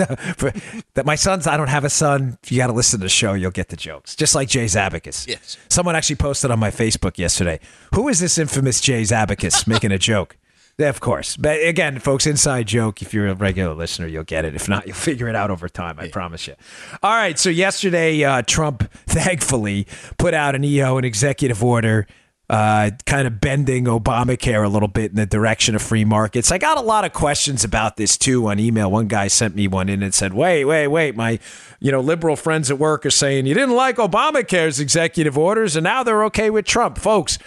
that 0.93 1.05
my 1.05 1.15
son's. 1.15 1.45
I 1.45 1.57
don't 1.57 1.67
have 1.67 1.83
a 1.83 1.89
son. 1.89 2.37
You 2.47 2.57
got 2.57 2.67
to 2.67 2.73
listen 2.73 2.99
to 2.99 3.03
the 3.03 3.09
show, 3.09 3.33
you'll 3.33 3.51
get 3.51 3.69
the 3.69 3.75
jokes. 3.75 4.15
Just 4.15 4.33
like 4.35 4.47
Jay's 4.47 4.75
Abacus. 4.75 5.27
Yes. 5.27 5.57
Someone 5.67 5.95
actually 5.95 6.15
posted 6.15 6.51
on 6.51 6.59
my 6.59 6.71
Facebook 6.71 7.17
yesterday. 7.17 7.59
Who 7.93 8.07
is 8.07 8.19
this 8.19 8.37
infamous 8.37 8.79
Jay's 8.79 9.11
Abacus 9.11 9.67
making 9.67 9.91
a 9.91 9.97
joke? 9.97 10.37
Yeah, 10.77 10.87
of 10.87 11.01
course. 11.01 11.35
But 11.35 11.61
again, 11.61 11.99
folks, 11.99 12.25
inside 12.25 12.67
joke. 12.67 13.01
If 13.01 13.13
you're 13.13 13.27
a 13.27 13.35
regular 13.35 13.73
listener, 13.75 14.07
you'll 14.07 14.23
get 14.23 14.45
it. 14.45 14.55
If 14.55 14.69
not, 14.69 14.87
you'll 14.87 14.95
figure 14.95 15.27
it 15.27 15.35
out 15.35 15.51
over 15.51 15.67
time. 15.67 15.99
I 15.99 16.05
yeah. 16.05 16.11
promise 16.11 16.47
you. 16.47 16.55
All 17.03 17.13
right. 17.13 17.37
So 17.37 17.49
yesterday, 17.49 18.23
uh, 18.23 18.43
Trump 18.43 18.89
thankfully 19.05 19.87
put 20.17 20.33
out 20.33 20.55
an 20.55 20.63
EO, 20.63 20.97
an 20.97 21.03
executive 21.03 21.61
order 21.61 22.07
uh, 22.49 22.91
kind 23.05 23.27
of 23.27 23.39
bending 23.39 23.85
Obamacare 23.85 24.65
a 24.65 24.67
little 24.67 24.87
bit 24.87 25.11
in 25.11 25.17
the 25.17 25.25
direction 25.25 25.75
of 25.75 25.81
free 25.81 26.03
markets. 26.03 26.51
I 26.51 26.57
got 26.57 26.77
a 26.77 26.81
lot 26.81 27.05
of 27.05 27.13
questions 27.13 27.63
about 27.63 27.97
this 27.97 28.17
too 28.17 28.47
on 28.47 28.59
email. 28.59 28.89
One 28.91 29.07
guy 29.07 29.27
sent 29.27 29.55
me 29.55 29.67
one 29.67 29.87
in 29.87 30.01
and 30.01 30.13
said, 30.13 30.33
"Wait, 30.33 30.65
wait, 30.65 30.87
wait! 30.87 31.15
My, 31.15 31.39
you 31.79 31.91
know, 31.91 31.99
liberal 31.99 32.35
friends 32.35 32.71
at 32.71 32.79
work 32.79 33.05
are 33.05 33.11
saying 33.11 33.45
you 33.45 33.53
didn't 33.53 33.75
like 33.75 33.97
Obamacare's 33.97 34.79
executive 34.79 35.37
orders, 35.37 35.75
and 35.75 35.83
now 35.83 36.03
they're 36.03 36.23
okay 36.25 36.49
with 36.49 36.65
Trump, 36.65 36.97
folks." 36.97 37.37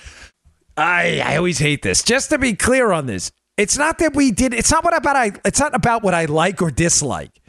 I 0.76 1.20
I 1.24 1.36
always 1.36 1.58
hate 1.58 1.82
this. 1.82 2.02
Just 2.02 2.30
to 2.30 2.38
be 2.38 2.54
clear 2.54 2.92
on 2.92 3.06
this, 3.06 3.32
it's 3.56 3.76
not 3.76 3.98
that 3.98 4.14
we 4.14 4.30
did. 4.30 4.54
It's 4.54 4.70
not 4.70 4.84
what 4.84 4.96
about 4.96 5.16
I. 5.16 5.32
It's 5.44 5.60
not 5.60 5.74
about 5.74 6.02
what 6.02 6.14
I 6.14 6.26
like 6.26 6.62
or 6.62 6.70
dislike. 6.70 7.40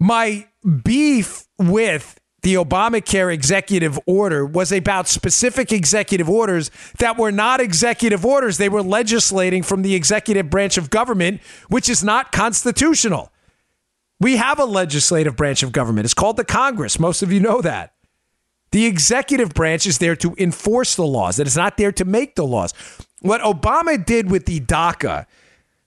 My 0.00 0.46
beef 0.84 1.46
with 1.58 2.18
the 2.46 2.54
Obamacare 2.54 3.34
executive 3.34 3.98
order 4.06 4.46
was 4.46 4.70
about 4.70 5.08
specific 5.08 5.72
executive 5.72 6.30
orders 6.30 6.70
that 7.00 7.18
were 7.18 7.32
not 7.32 7.58
executive 7.58 8.24
orders. 8.24 8.56
They 8.56 8.68
were 8.68 8.84
legislating 8.84 9.64
from 9.64 9.82
the 9.82 9.96
executive 9.96 10.48
branch 10.48 10.78
of 10.78 10.88
government, 10.88 11.40
which 11.68 11.88
is 11.88 12.04
not 12.04 12.30
constitutional. 12.30 13.32
We 14.20 14.36
have 14.36 14.60
a 14.60 14.64
legislative 14.64 15.34
branch 15.34 15.64
of 15.64 15.72
government. 15.72 16.04
It's 16.04 16.14
called 16.14 16.36
the 16.36 16.44
Congress. 16.44 17.00
Most 17.00 17.20
of 17.20 17.32
you 17.32 17.40
know 17.40 17.60
that. 17.62 17.94
The 18.70 18.86
executive 18.86 19.52
branch 19.52 19.84
is 19.84 19.98
there 19.98 20.14
to 20.14 20.32
enforce 20.38 20.94
the 20.94 21.04
laws. 21.04 21.40
It 21.40 21.48
is 21.48 21.56
not 21.56 21.76
there 21.76 21.90
to 21.90 22.04
make 22.04 22.36
the 22.36 22.46
laws. 22.46 22.72
What 23.22 23.40
Obama 23.40 24.06
did 24.06 24.30
with 24.30 24.46
the 24.46 24.60
DACA, 24.60 25.26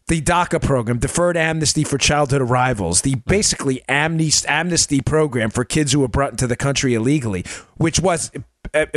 the 0.09 0.21
DACA 0.21 0.61
program, 0.61 0.97
Deferred 0.97 1.37
Amnesty 1.37 1.83
for 1.83 1.97
Childhood 1.97 2.41
Arrivals, 2.41 3.01
the 3.01 3.15
basically 3.15 3.81
amnesty 3.87 4.47
amnesty 4.47 5.01
program 5.01 5.51
for 5.51 5.63
kids 5.63 5.93
who 5.93 5.99
were 5.99 6.07
brought 6.07 6.31
into 6.31 6.47
the 6.47 6.55
country 6.55 6.95
illegally, 6.95 7.45
which 7.77 7.99
was 7.99 8.31
a, 8.73 8.87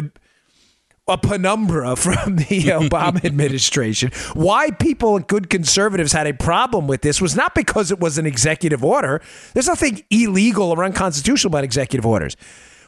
a 1.07 1.19
penumbra 1.19 1.97
from 1.97 2.37
the 2.37 2.45
Obama 2.65 3.23
administration. 3.25 4.11
Why 4.33 4.71
people, 4.71 5.17
and 5.17 5.27
good 5.27 5.51
conservatives, 5.51 6.13
had 6.13 6.27
a 6.27 6.35
problem 6.35 6.87
with 6.87 7.03
this 7.03 7.21
was 7.21 7.37
not 7.37 7.55
because 7.55 7.91
it 7.91 8.01
was 8.01 8.17
an 8.17 8.27
executive 8.27 8.83
order. 8.83 9.21
There's 9.53 9.69
nothing 9.69 10.03
illegal 10.11 10.71
or 10.71 10.83
unconstitutional 10.83 11.53
about 11.53 11.65
executive 11.65 12.07
orders. 12.07 12.37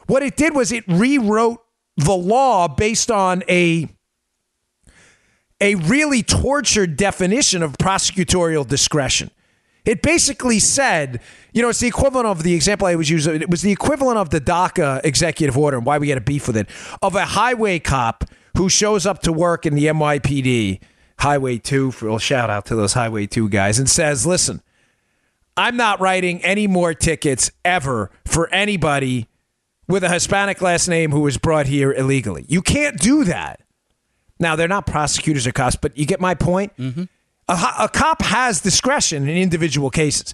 What 0.07 0.23
it 0.23 0.35
did 0.35 0.55
was 0.55 0.71
it 0.71 0.83
rewrote 0.87 1.61
the 1.97 2.15
law 2.15 2.67
based 2.67 3.11
on 3.11 3.43
a 3.47 3.87
a 5.61 5.75
really 5.75 6.21
tortured 6.21 6.97
definition 6.97 7.63
of 7.63 7.77
prosecutorial 7.77 8.67
discretion. 8.67 9.31
It 9.85 10.01
basically 10.01 10.59
said, 10.59 11.21
you 11.53 11.61
know, 11.61 11.69
it's 11.69 11.79
the 11.79 11.87
equivalent 11.87 12.27
of 12.27 12.43
the 12.43 12.53
example 12.53 12.87
I 12.87 12.95
was 12.95 13.09
using. 13.09 13.41
It 13.41 13.49
was 13.49 13.61
the 13.61 13.71
equivalent 13.71 14.17
of 14.17 14.31
the 14.31 14.41
DACA 14.41 15.01
executive 15.03 15.57
order 15.57 15.77
and 15.77 15.85
why 15.85 15.99
we 15.99 16.09
had 16.09 16.17
a 16.17 16.21
beef 16.21 16.47
with 16.47 16.57
it 16.57 16.67
of 17.01 17.15
a 17.15 17.25
highway 17.25 17.79
cop 17.79 18.25
who 18.57 18.67
shows 18.67 19.05
up 19.05 19.21
to 19.21 19.31
work 19.31 19.65
in 19.65 19.75
the 19.75 19.85
NYPD, 19.85 20.79
Highway 21.19 21.59
2, 21.59 21.91
for 21.91 22.09
a 22.09 22.19
shout 22.19 22.49
out 22.49 22.65
to 22.65 22.75
those 22.75 22.93
Highway 22.93 23.27
2 23.27 23.47
guys, 23.49 23.77
and 23.77 23.89
says, 23.89 24.25
listen, 24.25 24.61
I'm 25.55 25.77
not 25.77 25.99
writing 25.99 26.43
any 26.43 26.65
more 26.67 26.93
tickets 26.93 27.51
ever 27.63 28.11
for 28.25 28.49
anybody 28.49 29.27
with 29.87 30.03
a 30.03 30.09
Hispanic 30.09 30.61
last 30.61 30.87
name 30.87 31.11
who 31.11 31.19
was 31.19 31.37
brought 31.37 31.67
here 31.67 31.93
illegally. 31.93 32.45
You 32.47 32.61
can't 32.61 32.97
do 32.99 33.23
that. 33.25 33.61
Now, 34.39 34.55
they're 34.55 34.67
not 34.67 34.85
prosecutors 34.85 35.47
or 35.47 35.51
cops, 35.51 35.75
but 35.75 35.97
you 35.97 36.05
get 36.05 36.19
my 36.19 36.35
point? 36.35 36.75
Mm-hmm. 36.77 37.03
A, 37.47 37.73
a, 37.79 37.89
cop 37.89 38.21
has 38.21 38.61
discretion 38.61 39.27
in 39.29 39.37
individual 39.37 39.89
cases. 39.89 40.33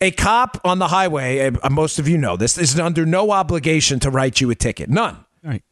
A 0.00 0.10
cop 0.10 0.60
on 0.64 0.78
the 0.78 0.88
highway, 0.88 1.50
uh, 1.50 1.70
most 1.70 1.98
of 1.98 2.08
you 2.08 2.16
know 2.16 2.36
this, 2.36 2.56
is 2.58 2.78
under 2.78 3.04
no 3.04 3.30
obligation 3.30 4.00
to 4.00 4.10
write 4.10 4.40
you 4.40 4.50
a 4.50 4.54
ticket. 4.54 4.88
None. 4.88 5.24
Right. 5.42 5.62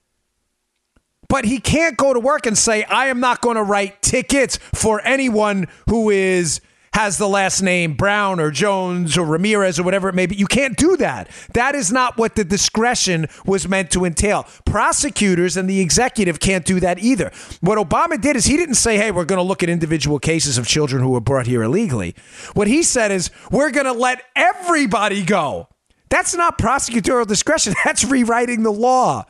But 1.29 1.45
he 1.45 1.61
can't 1.61 1.97
go 1.97 2.13
to 2.13 2.21
work 2.21 2.47
and 2.47 2.59
say, 2.59 2.83
I 2.85 3.07
am 3.07 3.21
not 3.21 3.41
going 3.41 3.57
to 3.57 3.63
write 3.63 4.03
tickets 4.03 4.59
for 4.75 5.01
anyone 5.03 5.69
who 5.89 6.11
is 6.11 6.61
has 6.93 7.19
the 7.19 7.29
last 7.29 7.63
name 7.63 7.95
Brown 7.95 8.39
or 8.39 8.51
Jones 8.51 9.17
or 9.17 9.25
Ramirez 9.25 9.79
or 9.79 9.83
whatever 9.83 10.09
it 10.09 10.15
may 10.15 10.27
be. 10.27 10.37
You 10.37 10.47
can't 10.47 10.77
do 10.77 10.97
that. 10.99 11.29
That 11.55 11.75
is 11.75 11.91
not 11.91 12.19
what 12.19 12.35
the 12.35 12.45
discretion 12.45 13.27
was 13.47 13.67
meant 13.67 13.91
to 13.93 14.05
entail. 14.05 14.47
Prosecutors 14.65 15.57
and 15.57 15.69
the 15.69 15.81
executive 15.81 16.39
can't 16.41 16.65
do 16.65 16.81
that 16.81 16.99
either. 16.99 17.33
What 17.61 17.79
Obama 17.79 18.21
did 18.21 18.37
is 18.37 18.45
he 18.45 18.57
didn't 18.57 18.75
say, 18.75 18.97
hey, 18.97 19.11
we're 19.11 19.25
going 19.25 19.39
to 19.39 19.43
look 19.43 19.63
at 19.63 19.69
individual 19.69 20.19
cases 20.19 20.59
of 20.59 20.67
children 20.67 21.03
who 21.03 21.11
were 21.11 21.21
brought 21.21 21.47
here 21.47 21.63
illegally. 21.63 22.15
What 22.55 22.69
he 22.69 22.83
said 22.83 23.11
is, 23.11 23.31
we're 23.51 23.71
going 23.71 23.87
to 23.87 23.93
let 23.93 24.23
everybody 24.37 25.25
go. 25.25 25.69
That's 26.11 26.35
not 26.35 26.59
prosecutorial 26.59 27.27
discretion. 27.27 27.75
That's 27.85 28.05
rewriting 28.05 28.65
the 28.65 28.73
law. 28.73 29.25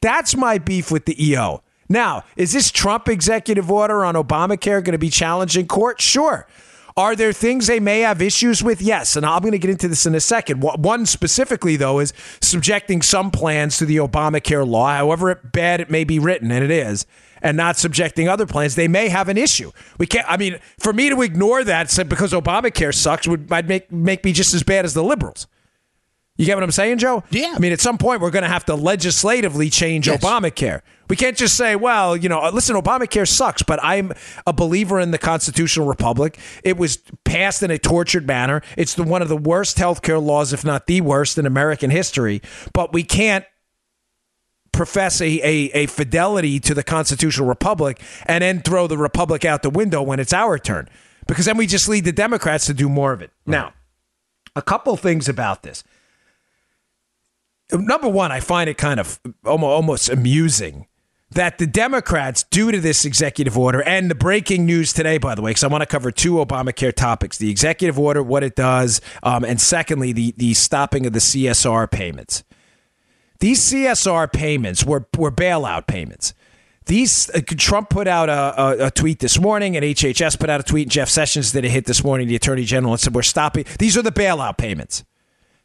That's 0.00 0.36
my 0.36 0.58
beef 0.58 0.92
with 0.92 1.04
the 1.04 1.30
EO. 1.30 1.62
Now, 1.88 2.22
is 2.36 2.52
this 2.52 2.70
Trump 2.70 3.08
executive 3.08 3.70
order 3.70 4.04
on 4.04 4.14
Obamacare 4.14 4.84
going 4.84 4.92
to 4.92 4.98
be 4.98 5.10
challenged 5.10 5.56
in 5.56 5.66
court? 5.66 6.00
Sure. 6.00 6.46
Are 6.98 7.14
there 7.14 7.32
things 7.32 7.68
they 7.68 7.78
may 7.78 8.00
have 8.00 8.20
issues 8.20 8.60
with? 8.60 8.82
Yes. 8.82 9.14
And 9.14 9.24
I'm 9.24 9.40
going 9.40 9.52
to 9.52 9.58
get 9.58 9.70
into 9.70 9.86
this 9.86 10.04
in 10.04 10.16
a 10.16 10.20
second. 10.20 10.62
One 10.62 11.06
specifically, 11.06 11.76
though, 11.76 12.00
is 12.00 12.12
subjecting 12.40 13.02
some 13.02 13.30
plans 13.30 13.78
to 13.78 13.86
the 13.86 13.98
Obamacare 13.98 14.66
law, 14.66 14.92
however 14.92 15.36
bad 15.36 15.80
it 15.80 15.90
may 15.90 16.02
be 16.02 16.18
written, 16.18 16.50
and 16.50 16.64
it 16.64 16.72
is, 16.72 17.06
and 17.40 17.56
not 17.56 17.76
subjecting 17.76 18.28
other 18.28 18.46
plans. 18.46 18.74
They 18.74 18.88
may 18.88 19.10
have 19.10 19.28
an 19.28 19.38
issue. 19.38 19.70
We 19.98 20.06
can't, 20.06 20.28
I 20.28 20.36
mean, 20.36 20.58
for 20.80 20.92
me 20.92 21.08
to 21.08 21.22
ignore 21.22 21.62
that 21.62 21.96
because 22.08 22.32
Obamacare 22.32 22.92
sucks 22.92 23.28
would 23.28 23.48
might 23.48 23.68
make, 23.68 23.92
make 23.92 24.24
me 24.24 24.32
just 24.32 24.52
as 24.52 24.64
bad 24.64 24.84
as 24.84 24.94
the 24.94 25.04
liberals. 25.04 25.46
You 26.36 26.46
get 26.46 26.56
what 26.56 26.64
I'm 26.64 26.72
saying, 26.72 26.98
Joe? 26.98 27.22
Yeah. 27.30 27.52
I 27.54 27.60
mean, 27.60 27.72
at 27.72 27.80
some 27.80 27.98
point, 27.98 28.20
we're 28.20 28.30
going 28.32 28.42
to 28.42 28.48
have 28.48 28.64
to 28.64 28.74
legislatively 28.74 29.70
change 29.70 30.08
yes. 30.08 30.20
Obamacare. 30.20 30.82
We 31.08 31.16
can't 31.16 31.36
just 31.36 31.56
say, 31.56 31.74
well, 31.76 32.16
you 32.16 32.28
know, 32.28 32.40
uh, 32.40 32.50
listen, 32.52 32.76
Obamacare 32.76 33.26
sucks, 33.26 33.62
but 33.62 33.78
I'm 33.82 34.12
a 34.46 34.52
believer 34.52 35.00
in 35.00 35.10
the 35.10 35.18
constitutional 35.18 35.86
republic. 35.86 36.38
It 36.62 36.76
was 36.76 36.98
passed 37.24 37.62
in 37.62 37.70
a 37.70 37.78
tortured 37.78 38.26
manner. 38.26 38.62
It's 38.76 38.94
the, 38.94 39.04
one 39.04 39.22
of 39.22 39.28
the 39.28 39.36
worst 39.36 39.78
health 39.78 40.02
care 40.02 40.18
laws, 40.18 40.52
if 40.52 40.64
not 40.64 40.86
the 40.86 41.00
worst, 41.00 41.38
in 41.38 41.46
American 41.46 41.90
history. 41.90 42.42
But 42.72 42.92
we 42.92 43.02
can't 43.02 43.44
profess 44.72 45.20
a, 45.20 45.26
a, 45.26 45.70
a 45.72 45.86
fidelity 45.86 46.60
to 46.60 46.74
the 46.74 46.82
constitutional 46.82 47.48
republic 47.48 48.00
and 48.26 48.42
then 48.42 48.60
throw 48.60 48.86
the 48.86 48.98
republic 48.98 49.44
out 49.44 49.62
the 49.62 49.70
window 49.70 50.02
when 50.02 50.20
it's 50.20 50.32
our 50.32 50.58
turn. 50.58 50.88
Because 51.26 51.46
then 51.46 51.56
we 51.56 51.66
just 51.66 51.88
lead 51.88 52.04
the 52.04 52.12
Democrats 52.12 52.66
to 52.66 52.74
do 52.74 52.88
more 52.88 53.12
of 53.12 53.22
it. 53.22 53.30
Right. 53.44 53.52
Now, 53.52 53.72
a 54.54 54.62
couple 54.62 54.96
things 54.96 55.28
about 55.28 55.62
this 55.62 55.84
number 57.72 58.08
one, 58.08 58.32
I 58.32 58.40
find 58.40 58.70
it 58.70 58.78
kind 58.78 59.00
of 59.00 59.20
almost 59.44 60.08
amusing 60.08 60.86
that 61.30 61.58
the 61.58 61.66
Democrats, 61.66 62.44
due 62.44 62.70
to 62.70 62.80
this 62.80 63.04
executive 63.04 63.58
order 63.58 63.82
and 63.82 64.10
the 64.10 64.14
breaking 64.14 64.64
news 64.64 64.92
today, 64.92 65.18
by 65.18 65.34
the 65.34 65.42
way, 65.42 65.50
because 65.50 65.64
I 65.64 65.68
want 65.68 65.82
to 65.82 65.86
cover 65.86 66.10
two 66.10 66.34
Obamacare 66.34 66.94
topics 66.94 67.38
the 67.38 67.50
executive 67.50 67.98
order, 67.98 68.22
what 68.22 68.42
it 68.42 68.56
does, 68.56 69.00
um, 69.22 69.44
and 69.44 69.60
secondly, 69.60 70.12
the, 70.12 70.32
the 70.36 70.54
stopping 70.54 71.06
of 71.06 71.12
the 71.12 71.18
CSR 71.18 71.90
payments. 71.90 72.44
These 73.40 73.60
CSR 73.70 74.32
payments 74.32 74.84
were, 74.84 75.06
were 75.16 75.30
bailout 75.30 75.86
payments. 75.86 76.34
These 76.86 77.30
uh, 77.30 77.40
Trump 77.46 77.90
put 77.90 78.08
out 78.08 78.30
a, 78.30 78.60
a, 78.60 78.86
a, 78.86 78.90
tweet 78.90 79.20
this 79.20 79.38
morning, 79.38 79.76
and 79.76 79.84
HHS 79.84 80.40
put 80.40 80.48
out 80.48 80.58
a 80.58 80.62
tweet. 80.62 80.86
And 80.86 80.90
Jeff 80.90 81.10
Sessions 81.10 81.52
did 81.52 81.64
a 81.64 81.68
hit 81.68 81.84
this 81.84 82.02
morning, 82.02 82.28
the 82.28 82.34
Attorney 82.34 82.64
General, 82.64 82.94
and 82.94 83.00
said 83.00 83.14
we're 83.14 83.22
stopping. 83.22 83.66
These 83.78 83.96
are 83.98 84.02
the 84.02 84.10
bailout 84.10 84.56
payments. 84.56 85.04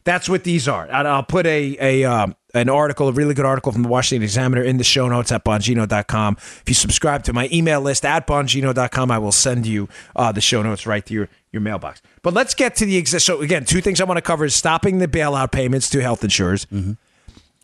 That's 0.03 0.27
what 0.27 0.43
these 0.43 0.67
are. 0.67 0.85
And 0.85 1.07
I'll 1.07 1.23
put 1.23 1.45
a 1.45 1.77
a 1.79 2.03
um, 2.03 2.35
an 2.53 2.69
article, 2.69 3.07
a 3.07 3.11
really 3.11 3.33
good 3.33 3.45
article 3.45 3.71
from 3.71 3.83
the 3.83 3.89
Washington 3.89 4.23
Examiner 4.23 4.61
in 4.61 4.77
the 4.77 4.83
show 4.83 5.07
notes 5.07 5.31
at 5.31 5.43
bongino.com. 5.43 6.37
If 6.37 6.63
you 6.67 6.75
subscribe 6.75 7.23
to 7.23 7.33
my 7.33 7.49
email 7.51 7.81
list 7.81 8.05
at 8.05 8.27
bongino.com, 8.27 9.11
I 9.11 9.17
will 9.17 9.31
send 9.31 9.65
you 9.65 9.89
uh, 10.15 10.31
the 10.31 10.41
show 10.41 10.61
notes 10.61 10.85
right 10.85 11.05
to 11.05 11.13
your, 11.13 11.29
your 11.51 11.61
mailbox. 11.61 12.01
But 12.21 12.33
let's 12.33 12.53
get 12.53 12.75
to 12.77 12.85
the 12.85 12.97
exist. 12.97 13.25
So 13.25 13.41
again, 13.41 13.65
two 13.65 13.81
things 13.81 13.99
I 13.99 14.03
want 14.03 14.17
to 14.17 14.21
cover 14.21 14.45
is 14.45 14.53
stopping 14.53 14.99
the 14.99 15.07
bailout 15.07 15.51
payments 15.51 15.89
to 15.91 16.01
health 16.01 16.23
insurers. 16.23 16.65
Mm-hmm. 16.65 16.93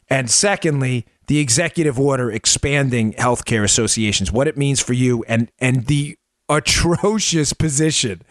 And 0.09 0.29
secondly, 0.29 1.05
the 1.27 1.37
executive 1.37 1.99
order 1.99 2.31
expanding 2.31 3.13
healthcare 3.13 3.63
associations, 3.63 4.31
what 4.31 4.47
it 4.47 4.57
means 4.57 4.79
for 4.79 4.93
you 4.93 5.23
and 5.27 5.51
and 5.59 5.85
the 5.85 6.17
atrocious 6.49 7.53
position 7.53 8.23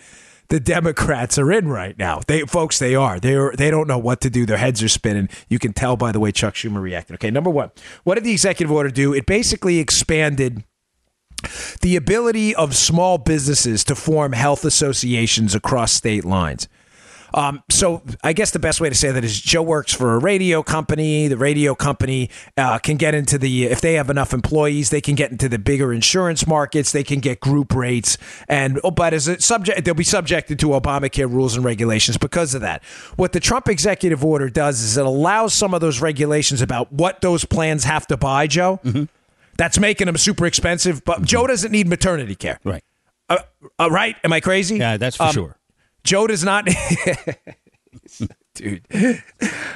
the 0.48 0.60
Democrats 0.60 1.38
are 1.38 1.52
in 1.52 1.68
right 1.68 1.98
now. 1.98 2.20
They 2.26 2.42
folks, 2.42 2.78
they 2.78 2.94
are. 2.94 3.20
They 3.20 3.34
are 3.34 3.54
they 3.54 3.70
don't 3.70 3.86
know 3.86 3.98
what 3.98 4.20
to 4.22 4.30
do. 4.30 4.46
Their 4.46 4.56
heads 4.56 4.82
are 4.82 4.88
spinning. 4.88 5.28
You 5.48 5.58
can 5.58 5.72
tell 5.72 5.96
by 5.96 6.12
the 6.12 6.20
way 6.20 6.32
Chuck 6.32 6.54
Schumer 6.54 6.80
reacted. 6.80 7.14
Okay, 7.14 7.30
number 7.30 7.50
one, 7.50 7.70
what 8.04 8.14
did 8.14 8.24
the 8.24 8.32
executive 8.32 8.72
order 8.72 8.90
do? 8.90 9.12
It 9.12 9.26
basically 9.26 9.78
expanded 9.78 10.64
the 11.82 11.96
ability 11.96 12.54
of 12.54 12.74
small 12.74 13.18
businesses 13.18 13.84
to 13.84 13.94
form 13.94 14.32
health 14.32 14.64
associations 14.64 15.54
across 15.54 15.92
state 15.92 16.24
lines. 16.24 16.68
Um, 17.34 17.62
so 17.70 18.02
I 18.22 18.32
guess 18.32 18.50
the 18.50 18.58
best 18.58 18.80
way 18.80 18.88
to 18.88 18.94
say 18.94 19.10
that 19.10 19.24
is 19.24 19.40
Joe 19.40 19.62
works 19.62 19.92
for 19.92 20.14
a 20.14 20.18
radio 20.18 20.62
company. 20.62 21.28
The 21.28 21.36
radio 21.36 21.74
company 21.74 22.30
uh, 22.56 22.78
can 22.78 22.96
get 22.96 23.14
into 23.14 23.38
the 23.38 23.64
if 23.64 23.80
they 23.80 23.94
have 23.94 24.10
enough 24.10 24.32
employees, 24.32 24.90
they 24.90 25.00
can 25.00 25.14
get 25.14 25.30
into 25.30 25.48
the 25.48 25.58
bigger 25.58 25.92
insurance 25.92 26.46
markets. 26.46 26.92
They 26.92 27.04
can 27.04 27.20
get 27.20 27.40
group 27.40 27.74
rates, 27.74 28.18
and 28.48 28.80
oh, 28.84 28.90
but 28.90 29.14
as 29.14 29.28
a 29.28 29.40
subject, 29.40 29.84
they'll 29.84 29.94
be 29.94 30.04
subjected 30.04 30.58
to 30.60 30.68
Obamacare 30.68 31.30
rules 31.30 31.56
and 31.56 31.64
regulations 31.64 32.16
because 32.16 32.54
of 32.54 32.60
that. 32.62 32.82
What 33.16 33.32
the 33.32 33.40
Trump 33.40 33.68
executive 33.68 34.24
order 34.24 34.48
does 34.48 34.80
is 34.80 34.96
it 34.96 35.06
allows 35.06 35.54
some 35.54 35.74
of 35.74 35.80
those 35.80 36.00
regulations 36.00 36.62
about 36.62 36.92
what 36.92 37.20
those 37.20 37.44
plans 37.44 37.84
have 37.84 38.06
to 38.08 38.16
buy, 38.16 38.46
Joe. 38.46 38.80
Mm-hmm. 38.84 39.04
That's 39.56 39.78
making 39.78 40.06
them 40.06 40.16
super 40.16 40.46
expensive, 40.46 41.04
but 41.04 41.16
mm-hmm. 41.16 41.24
Joe 41.24 41.46
doesn't 41.46 41.72
need 41.72 41.88
maternity 41.88 42.36
care. 42.36 42.60
Right. 42.64 42.82
Uh, 43.28 43.38
uh, 43.78 43.90
right? 43.90 44.16
Am 44.24 44.32
I 44.32 44.40
crazy? 44.40 44.76
Yeah, 44.76 44.96
that's 44.96 45.16
for 45.16 45.24
um, 45.24 45.32
sure. 45.32 45.57
Joe 46.08 46.26
does 46.26 46.42
not. 46.42 46.64
Dude, 48.54 48.82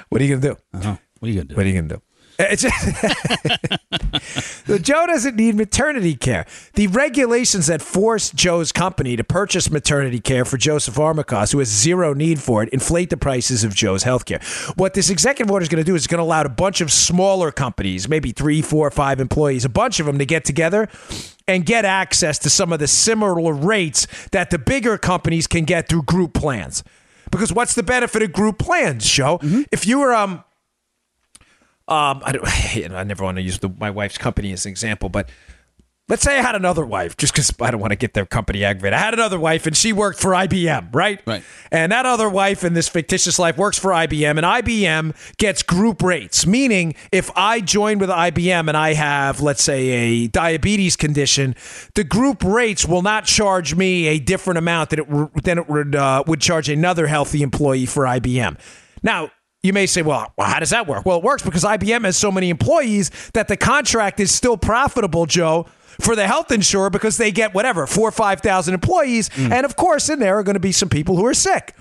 what 0.09 0.23
are 0.23 0.25
you 0.25 0.35
gonna 0.35 0.55
do? 0.55 0.57
Uh-huh. 0.73 0.97
What 1.19 1.29
are 1.29 1.31
you 1.31 1.41
gonna 1.43 1.49
do? 1.49 1.57
What 1.57 1.67
are 1.67 1.69
you 1.69 1.75
gonna 1.75 1.97
do? 1.97 2.03
Joe 4.83 5.07
doesn't 5.07 5.37
need 5.37 5.55
maternity 5.55 6.15
care. 6.15 6.47
The 6.75 6.87
regulations 6.89 7.67
that 7.67 7.83
force 7.83 8.31
Joe's 8.31 8.73
company 8.73 9.17
to 9.17 9.25
purchase 9.25 9.71
maternity 9.71 10.21
care 10.21 10.45
for 10.45 10.57
Joseph 10.57 10.97
Armacost, 10.97 11.53
who 11.53 11.59
has 11.59 11.69
zero 11.69 12.15
need 12.15 12.41
for 12.41 12.62
it, 12.62 12.69
inflate 12.71 13.11
the 13.11 13.17
prices 13.17 13.65
of 13.65 13.75
Joe's 13.75 14.03
health 14.03 14.25
care. 14.25 14.41
What 14.77 14.95
this 14.95 15.11
executive 15.11 15.51
order 15.51 15.62
is 15.62 15.69
going 15.69 15.85
to 15.85 15.91
do 15.91 15.95
is 15.95 16.07
going 16.07 16.19
to 16.19 16.25
allow 16.25 16.43
a 16.43 16.49
bunch 16.49 16.81
of 16.81 16.91
smaller 16.91 17.53
companies, 17.53 18.09
maybe 18.09 18.33
three, 18.33 18.62
four, 18.62 18.91
five 18.91 19.21
employees, 19.21 19.65
a 19.65 19.69
bunch 19.69 20.01
of 20.01 20.07
them 20.07 20.19
to 20.19 20.27
get 20.27 20.45
together 20.45 20.89
and 21.47 21.67
get 21.67 21.85
access 21.85 22.39
to 22.41 22.51
some 22.51 22.73
of 22.73 22.79
the 22.79 22.89
similar 22.89 23.53
rates 23.53 24.07
that 24.31 24.51
the 24.51 24.59
bigger 24.59 24.99
companies 24.99 25.47
can 25.47 25.65
get 25.65 25.89
through 25.89 26.03
group 26.03 26.35
plans. 26.35 26.83
Because 27.31 27.53
what's 27.53 27.75
the 27.75 27.83
benefit 27.83 28.23
of 28.23 28.33
group 28.33 28.59
plans, 28.59 29.09
Joe? 29.09 29.39
Mm-hmm. 29.39 29.62
If 29.71 29.87
you 29.87 30.01
were 30.01 30.15
um 30.15 30.45
um, 31.89 32.23
I, 32.25 32.33
don't, 32.33 32.47
I 32.93 33.05
never 33.05 33.25
want 33.25 33.37
to 33.37 33.43
use 33.43 33.59
the, 33.59 33.69
my 33.69 33.91
wife's 33.91 34.19
company 34.19 34.53
as 34.53 34.67
an 34.67 34.71
example, 34.71 35.09
but 35.09 35.29
let's 36.09 36.23
say 36.23 36.39
I 36.39 36.43
had 36.43 36.55
another 36.55 36.85
wife, 36.85 37.17
just 37.17 37.33
because 37.33 37.53
I 37.61 37.71
don't 37.71 37.81
want 37.81 37.93
to 37.93 37.97
get 37.97 38.12
their 38.12 38.27
company 38.27 38.65
aggravated. 38.65 38.95
I 38.95 38.99
had 38.99 39.15
another 39.15 39.39
wife 39.39 39.67
and 39.67 39.77
she 39.77 39.93
worked 39.93 40.21
for 40.21 40.33
IBM, 40.33 40.95
right? 40.95 41.23
Right. 41.27 41.43
And 41.71 41.91
that 41.93 42.05
other 42.05 42.29
wife 42.29 42.65
in 42.65 42.75
this 42.75 42.89
fictitious 42.89 43.39
life 43.39 43.57
works 43.57 43.79
for 43.79 43.93
IBM, 43.93 44.37
and 44.37 44.41
IBM 44.41 45.37
gets 45.39 45.62
group 45.62 46.03
rates, 46.03 46.47
meaning 46.47 46.95
if 47.12 47.31
I 47.35 47.61
join 47.61 47.99
with 47.99 48.11
IBM 48.11 48.69
and 48.69 48.77
I 48.77 48.95
have, 48.95 49.41
let's 49.41 49.62
say, 49.62 49.89
a 49.89 50.27
diabetes 50.29 50.97
condition, 50.97 51.55
the 51.95 52.05
group 52.05 52.45
rates 52.45 52.87
will 52.87 53.03
not 53.03 53.25
charge 53.25 53.75
me 53.75 54.09
a 54.09 54.19
different 54.19 54.59
amount 54.59 54.91
than 54.91 55.01
it, 55.01 55.45
than 55.45 55.59
it 55.59 55.69
would, 55.69 55.95
uh, 55.97 56.25
would 56.27 56.41
charge 56.41 56.69
another 56.69 57.07
healthy 57.07 57.43
employee 57.43 57.87
for 57.87 58.05
IBM. 58.05 58.59
Now, 59.03 59.31
you 59.62 59.73
may 59.73 59.87
say, 59.87 60.02
well, 60.02 60.33
how 60.38 60.59
does 60.59 60.71
that 60.71 60.88
work? 60.88 61.07
Well, 61.07 61.19
it 61.19 61.23
works 61.23 61.42
because 61.42 61.62
IBM 61.62 62.04
has 62.04 62.16
so 62.16 62.33
many 62.33 62.50
employees 62.50 63.11
that 63.33 63.47
the 63.47 63.57
contract 63.57 64.19
is 64.19 64.33
still 64.33 64.57
profitable, 64.57 65.25
Joe, 65.25 65.66
for 66.00 66.16
the 66.16 66.26
health 66.26 66.50
insurer 66.50 66.90
because 66.90 67.16
they 67.16 67.31
get 67.31 67.54
whatever, 67.54 67.87
four 67.87 68.09
or 68.09 68.12
5,000 68.12 68.75
employees. 68.75 69.28
Mm. 69.31 69.52
And 69.52 69.64
of 69.64 69.76
course, 69.76 70.09
in 70.09 70.19
there 70.19 70.37
are 70.38 70.42
going 70.42 70.54
to 70.54 70.61
be 70.61 70.73
some 70.73 70.88
people 70.88 71.16
who 71.16 71.25
are 71.26 71.35
sick. 71.35 71.76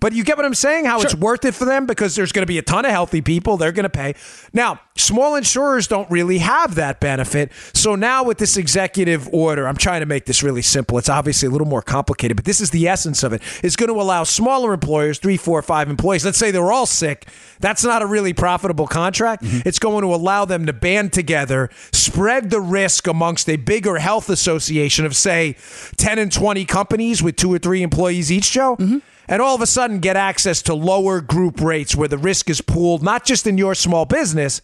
But 0.00 0.12
you 0.12 0.24
get 0.24 0.36
what 0.36 0.44
I'm 0.44 0.54
saying? 0.54 0.84
How 0.84 0.98
sure. 0.98 1.06
it's 1.06 1.14
worth 1.14 1.44
it 1.44 1.54
for 1.54 1.64
them 1.64 1.86
because 1.86 2.14
there's 2.14 2.32
going 2.32 2.42
to 2.42 2.46
be 2.46 2.58
a 2.58 2.62
ton 2.62 2.84
of 2.84 2.90
healthy 2.90 3.22
people. 3.22 3.56
They're 3.56 3.72
going 3.72 3.84
to 3.84 3.88
pay. 3.88 4.14
Now, 4.52 4.80
small 4.96 5.34
insurers 5.36 5.86
don't 5.86 6.10
really 6.10 6.38
have 6.38 6.74
that 6.74 7.00
benefit. 7.00 7.52
So 7.72 7.94
now 7.94 8.24
with 8.24 8.38
this 8.38 8.56
executive 8.56 9.32
order, 9.32 9.66
I'm 9.66 9.76
trying 9.76 10.00
to 10.00 10.06
make 10.06 10.26
this 10.26 10.42
really 10.42 10.62
simple. 10.62 10.98
It's 10.98 11.08
obviously 11.08 11.46
a 11.46 11.50
little 11.50 11.66
more 11.66 11.80
complicated, 11.80 12.36
but 12.36 12.44
this 12.44 12.60
is 12.60 12.70
the 12.70 12.88
essence 12.88 13.22
of 13.22 13.32
it. 13.32 13.40
It's 13.62 13.76
going 13.76 13.88
to 13.88 13.98
allow 13.98 14.24
smaller 14.24 14.74
employers, 14.74 15.18
three, 15.18 15.36
four, 15.36 15.62
five 15.62 15.88
employees. 15.88 16.24
Let's 16.24 16.38
say 16.38 16.50
they're 16.50 16.72
all 16.72 16.86
sick. 16.86 17.28
That's 17.60 17.84
not 17.84 18.02
a 18.02 18.06
really 18.06 18.34
profitable 18.34 18.86
contract. 18.86 19.42
Mm-hmm. 19.44 19.66
It's 19.66 19.78
going 19.78 20.02
to 20.02 20.12
allow 20.12 20.44
them 20.44 20.66
to 20.66 20.72
band 20.72 21.12
together, 21.12 21.70
spread 21.92 22.50
the 22.50 22.60
risk 22.60 23.06
amongst 23.06 23.48
a 23.48 23.56
bigger 23.56 23.98
health 23.98 24.28
association 24.28 25.06
of, 25.06 25.16
say, 25.16 25.56
10 25.96 26.18
and 26.18 26.32
20 26.32 26.64
companies 26.66 27.22
with 27.22 27.36
two 27.36 27.52
or 27.52 27.58
three 27.58 27.82
employees 27.82 28.30
each, 28.30 28.50
Joe. 28.50 28.76
Mm-hmm 28.76 28.98
and 29.28 29.40
all 29.40 29.54
of 29.54 29.60
a 29.60 29.66
sudden 29.66 29.98
get 29.98 30.16
access 30.16 30.62
to 30.62 30.74
lower 30.74 31.20
group 31.20 31.60
rates 31.60 31.94
where 31.96 32.08
the 32.08 32.18
risk 32.18 32.50
is 32.50 32.60
pooled 32.60 33.02
not 33.02 33.24
just 33.24 33.46
in 33.46 33.58
your 33.58 33.74
small 33.74 34.04
business, 34.04 34.60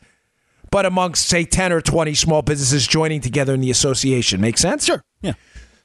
but 0.70 0.86
amongst, 0.86 1.28
say, 1.28 1.44
10 1.44 1.72
or 1.72 1.80
20 1.80 2.14
small 2.14 2.42
businesses 2.42 2.86
joining 2.86 3.20
together 3.20 3.54
in 3.54 3.60
the 3.60 3.70
association. 3.70 4.40
Make 4.40 4.56
sense? 4.56 4.84
Sure. 4.84 5.02
Yeah. 5.20 5.32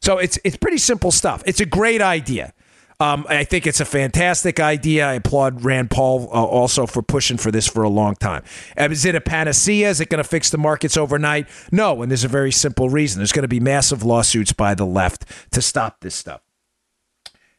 So 0.02 0.20
it's, 0.20 0.38
it's 0.44 0.58
pretty 0.58 0.78
simple 0.78 1.12
stuff. 1.12 1.42
It's 1.46 1.60
a 1.60 1.66
great 1.66 2.02
idea. 2.02 2.54
Um, 3.00 3.26
I 3.28 3.44
think 3.44 3.68
it's 3.68 3.82
a 3.82 3.86
fantastic 3.86 4.60
idea. 4.60 5.06
I 5.06 5.14
applaud 5.16 5.66
Rand 5.66 5.92
Paul 5.92 6.30
uh, 6.32 6.46
also 6.46 6.86
for 6.86 7.02
pushing 7.02 7.36
for 7.36 7.52
this 7.52 7.68
for 7.68 7.84
a 7.84 7.90
long 7.90 8.16
time. 8.16 8.44
Is 8.78 9.04
it 9.04 9.16
a 9.16 9.22
panacea? 9.22 9.90
Is 9.90 10.00
it 10.00 10.10
going 10.10 10.24
to 10.24 10.30
fix 10.30 10.50
the 10.50 10.58
markets 10.58 10.96
overnight? 10.96 11.48
No, 11.74 12.02
and 12.02 12.10
there's 12.10 12.24
a 12.24 12.30
very 12.30 12.54
simple 12.54 12.90
reason. 12.90 13.20
There's 13.20 13.34
going 13.34 13.44
to 13.44 13.50
be 13.50 13.60
massive 13.60 14.04
lawsuits 14.04 14.54
by 14.54 14.76
the 14.76 14.86
left 14.86 15.26
to 15.52 15.62
stop 15.62 16.00
this 16.00 16.16
stuff. 16.16 16.42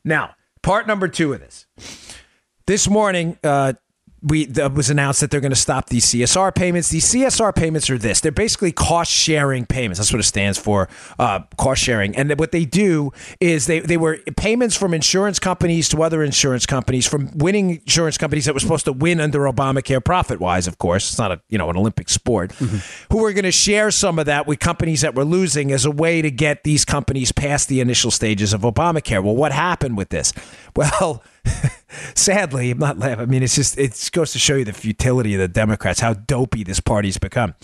Now, 0.05 0.36
Part 0.67 0.89
number 0.89 1.07
two 1.07 1.33
of 1.33 1.39
this. 1.39 1.65
This 2.67 2.91
morning, 2.91 3.39
uh, 3.45 3.75
we 4.27 4.47
that 4.47 4.75
was 4.75 4.91
announced 4.91 5.21
that 5.21 5.31
they're 5.31 5.41
going 5.41 5.51
to 5.51 5.57
stop 5.57 5.89
these 5.89 6.07
CSR 6.07 6.55
payments. 6.55 6.89
These 6.89 7.13
CSR 7.13 7.55
payments 7.55 7.89
are 7.89 7.97
this: 7.99 8.21
they're 8.21 8.33
basically 8.33 8.73
cost 8.73 9.11
sharing 9.11 9.65
payments. 9.67 9.99
That's 9.99 10.13
what 10.13 10.19
it 10.19 10.25
stands 10.25 10.59
for, 10.59 10.89
uh, 11.19 11.41
cost 11.57 11.83
sharing. 11.83 12.17
And 12.17 12.37
what 12.39 12.51
they 12.51 12.65
do 12.65 13.13
is 13.41 13.67
they 13.67 13.81
they 13.81 13.97
were 13.97 14.19
payments 14.37 14.77
from 14.77 14.95
insurance 14.95 15.39
companies 15.39 15.89
to 15.91 16.03
other 16.03 16.25
insurance 16.25 16.67
companies, 16.67 17.07
from 17.07 17.31
winning 17.37 17.71
insurance 17.77 18.19
companies 18.19 18.47
that 18.47 18.55
were 18.55 18.61
supposed 18.61 18.85
to 18.87 18.93
win 18.93 19.21
under 19.21 19.41
Obamacare, 19.41 20.05
profit 20.05 20.41
wise, 20.41 20.67
of 20.67 20.79
course. 20.79 21.11
It's 21.11 21.19
not 21.19 21.31
a 21.31 21.41
you 21.49 21.59
know 21.59 21.71
an 21.71 21.77
Olympic 21.77 22.09
sport. 22.09 22.51
Mm-hmm. 22.53 23.15
Who 23.15 23.23
were 23.23 23.33
going 23.33 23.45
to 23.45 23.53
share 23.53 23.93
some 23.93 24.19
of 24.19 24.27
that 24.27 24.47
with 24.47 24.59
companies 24.59 25.03
that 25.03 25.15
were 25.15 25.25
losing 25.25 25.71
as 25.71 25.85
a 25.85 25.91
way 25.91 26.21
to 26.21 26.31
get 26.31 26.65
these 26.65 26.85
companies 26.85 27.31
past 27.31 27.69
the 27.69 27.81
initial 27.81 28.11
stages 28.11 28.53
of 28.53 28.63
Obamacare. 28.63 29.23
Well, 29.23 29.37
what 29.37 29.53
happened 29.53 29.97
with 29.97 30.09
this? 30.09 30.33
Well. 30.75 31.23
sadly, 32.15 32.71
I'm 32.71 32.79
not 32.79 32.99
laughing. 32.99 33.21
I 33.21 33.27
mean, 33.27 33.43
it's 33.43 33.55
just 33.55 33.79
it 33.79 34.11
goes 34.13 34.33
to 34.33 34.39
show 34.39 34.57
you 34.57 34.65
the 34.65 34.73
futility 34.73 35.35
of 35.35 35.41
the 35.41 35.49
Democrats, 35.49 36.01
how 36.01 36.15
dopey 36.15 36.65
this 36.65 36.81
party's 36.81 37.19
become. 37.19 37.55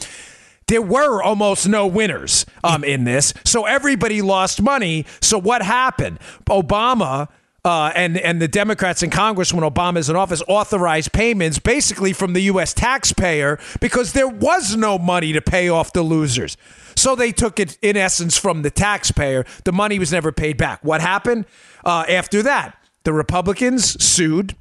There 0.68 0.82
were 0.82 1.22
almost 1.22 1.68
no 1.68 1.86
winners 1.86 2.46
um, 2.62 2.84
in 2.84 3.04
this, 3.04 3.34
so 3.44 3.66
everybody 3.66 4.22
lost 4.22 4.62
money. 4.62 5.06
So 5.20 5.38
what 5.38 5.62
happened? 5.62 6.18
Obama. 6.46 7.28
Uh, 7.64 7.92
and 7.94 8.18
and 8.18 8.42
the 8.42 8.48
Democrats 8.48 9.04
in 9.04 9.10
Congress, 9.10 9.52
when 9.54 9.62
Obama 9.62 9.98
is 9.98 10.10
in 10.10 10.16
office, 10.16 10.42
authorized 10.48 11.12
payments 11.12 11.60
basically 11.60 12.12
from 12.12 12.32
the 12.32 12.40
U.S. 12.40 12.74
taxpayer 12.74 13.56
because 13.80 14.14
there 14.14 14.26
was 14.26 14.74
no 14.74 14.98
money 14.98 15.32
to 15.32 15.40
pay 15.40 15.68
off 15.68 15.92
the 15.92 16.02
losers. 16.02 16.56
So 16.96 17.14
they 17.14 17.30
took 17.30 17.60
it 17.60 17.78
in 17.80 17.96
essence 17.96 18.36
from 18.36 18.62
the 18.62 18.70
taxpayer. 18.70 19.44
The 19.62 19.70
money 19.70 20.00
was 20.00 20.10
never 20.10 20.32
paid 20.32 20.56
back. 20.56 20.82
What 20.82 21.00
happened 21.00 21.46
uh, 21.84 22.04
after 22.08 22.42
that? 22.42 22.76
The 23.04 23.12
Republicans 23.12 24.02
sued, 24.02 24.54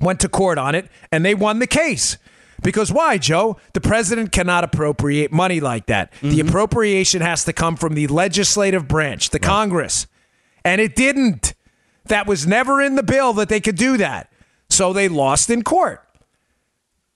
went 0.00 0.20
to 0.20 0.28
court 0.28 0.58
on 0.58 0.74
it, 0.74 0.88
and 1.12 1.24
they 1.24 1.34
won 1.34 1.58
the 1.58 1.66
case. 1.66 2.18
Because 2.62 2.90
why, 2.90 3.18
Joe? 3.18 3.58
The 3.74 3.80
president 3.80 4.32
cannot 4.32 4.64
appropriate 4.64 5.30
money 5.30 5.60
like 5.60 5.86
that. 5.86 6.12
Mm-hmm. 6.14 6.30
The 6.30 6.40
appropriation 6.40 7.20
has 7.22 7.44
to 7.44 7.52
come 7.52 7.76
from 7.76 7.94
the 7.94 8.06
legislative 8.06 8.88
branch, 8.88 9.30
the 9.30 9.38
right. 9.38 9.46
Congress. 9.46 10.06
And 10.64 10.80
it 10.80 10.96
didn't. 10.96 11.54
That 12.06 12.26
was 12.26 12.46
never 12.46 12.80
in 12.80 12.96
the 12.96 13.02
bill 13.02 13.32
that 13.34 13.48
they 13.48 13.60
could 13.60 13.76
do 13.76 13.96
that. 13.98 14.32
So 14.68 14.92
they 14.92 15.08
lost 15.08 15.50
in 15.50 15.62
court. 15.62 16.02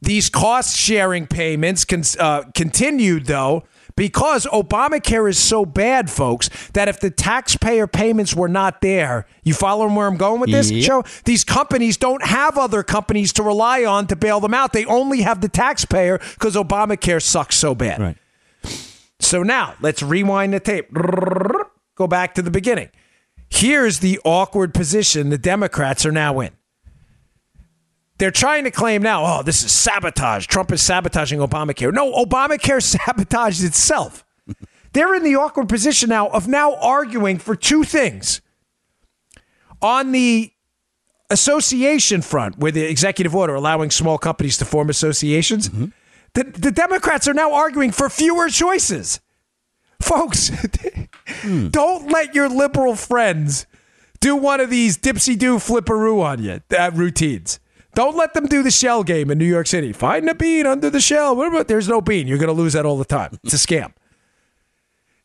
These 0.03 0.31
cost 0.31 0.77
sharing 0.77 1.27
payments 1.27 1.85
con- 1.85 2.05
uh, 2.19 2.45
continued, 2.55 3.27
though, 3.27 3.64
because 4.01 4.47
Obamacare 4.47 5.29
is 5.29 5.39
so 5.39 5.67
bad, 5.67 6.09
folks, 6.09 6.49
that 6.73 6.89
if 6.89 7.01
the 7.01 7.11
taxpayer 7.11 7.87
payments 7.87 8.35
were 8.35 8.49
not 8.49 8.81
there, 8.81 9.27
you 9.43 9.53
following 9.53 9.95
where 9.95 10.07
I'm 10.07 10.17
going 10.17 10.41
with 10.41 10.51
this, 10.51 10.71
yep. 10.71 10.87
Joe? 10.87 11.05
These 11.27 11.45
companies 11.45 11.99
don't 11.99 12.25
have 12.25 12.57
other 12.57 12.83
companies 12.83 13.31
to 13.35 13.43
rely 13.43 13.85
on 13.85 14.07
to 14.07 14.17
bail 14.17 14.41
them 14.41 14.55
out. 14.55 14.73
They 14.73 14.87
only 14.87 15.21
have 15.21 15.43
the 15.43 15.51
taxpayer 15.51 16.17
because 16.17 16.57
Obamacare 16.57 17.21
sucks 17.21 17.57
so 17.57 17.75
bad. 17.75 18.01
Right. 18.01 18.17
So 19.19 19.43
now 19.43 19.75
let's 19.83 20.03
rewind 20.03 20.55
the 20.55 20.61
tape. 20.61 20.91
Go 21.95 22.07
back 22.07 22.35
to 22.37 22.43
the 22.43 22.51
beginning. 22.51 22.89
Here's 23.51 23.99
the 23.99 24.19
awkward 24.25 24.73
position 24.73 25.29
the 25.29 25.37
Democrats 25.37 26.07
are 26.07 26.13
now 26.13 26.41
in. 26.41 26.53
They're 28.21 28.31
trying 28.31 28.65
to 28.65 28.71
claim 28.71 29.01
now, 29.01 29.25
oh, 29.25 29.43
this 29.43 29.65
is 29.65 29.73
sabotage. 29.73 30.47
Trump 30.47 30.71
is 30.73 30.83
sabotaging 30.83 31.39
Obamacare. 31.39 31.91
No, 31.91 32.13
Obamacare 32.13 32.83
sabotaged 33.07 33.65
itself. 33.65 34.27
They're 34.93 35.15
in 35.15 35.25
the 35.25 35.37
awkward 35.37 35.71
position 35.71 36.11
now 36.11 36.29
of 36.29 36.47
now 36.47 36.75
arguing 36.77 37.39
for 37.39 37.57
two 37.57 37.83
things. 37.83 38.43
On 39.81 40.13
the 40.13 40.53
association 41.31 42.21
front, 42.21 42.59
where 42.59 42.71
the 42.71 42.83
executive 42.83 43.35
order 43.35 43.55
allowing 43.55 43.91
small 43.91 44.19
companies 44.19 44.59
to 44.59 44.67
form 44.67 44.91
associations, 44.91 45.71
mm-hmm. 45.71 45.87
the, 46.35 46.45
the 46.45 46.71
Democrats 46.71 47.27
are 47.27 47.33
now 47.33 47.55
arguing 47.55 47.91
for 47.91 48.11
fewer 48.11 48.51
choices. 48.51 49.21
Folks, 50.03 50.51
mm. 51.41 51.73
don't 51.73 52.13
let 52.13 52.35
your 52.35 52.51
liberal 52.51 52.97
friends 52.97 53.65
do 54.21 54.37
one 54.37 54.61
of 54.61 54.69
these 54.69 54.99
dipsy 54.99 55.39
do 55.39 55.57
flipperoo 55.57 56.23
on 56.23 56.43
you 56.43 56.61
uh, 56.79 56.91
routines. 56.93 57.61
Don't 57.94 58.16
let 58.16 58.35
them 58.35 58.46
do 58.46 58.62
the 58.62 58.70
shell 58.70 59.03
game 59.03 59.31
in 59.31 59.38
New 59.38 59.46
York 59.46 59.66
City. 59.66 59.92
Find 59.92 60.29
a 60.29 60.35
bean 60.35 60.66
under 60.66 60.90
the 60.90 61.00
shell. 61.00 61.35
What 61.35 61.48
about 61.48 61.68
there's 61.68 61.88
no 61.88 62.00
bean? 62.00 62.29
You're 62.29 62.38
going 62.38 62.55
to 62.55 62.61
lose 62.61 62.74
that 62.74 62.87
all 62.87 62.96
the 62.98 63.05
time. 63.05 63.38
It's 63.44 63.55
a 63.55 63.57
scam. 63.57 63.92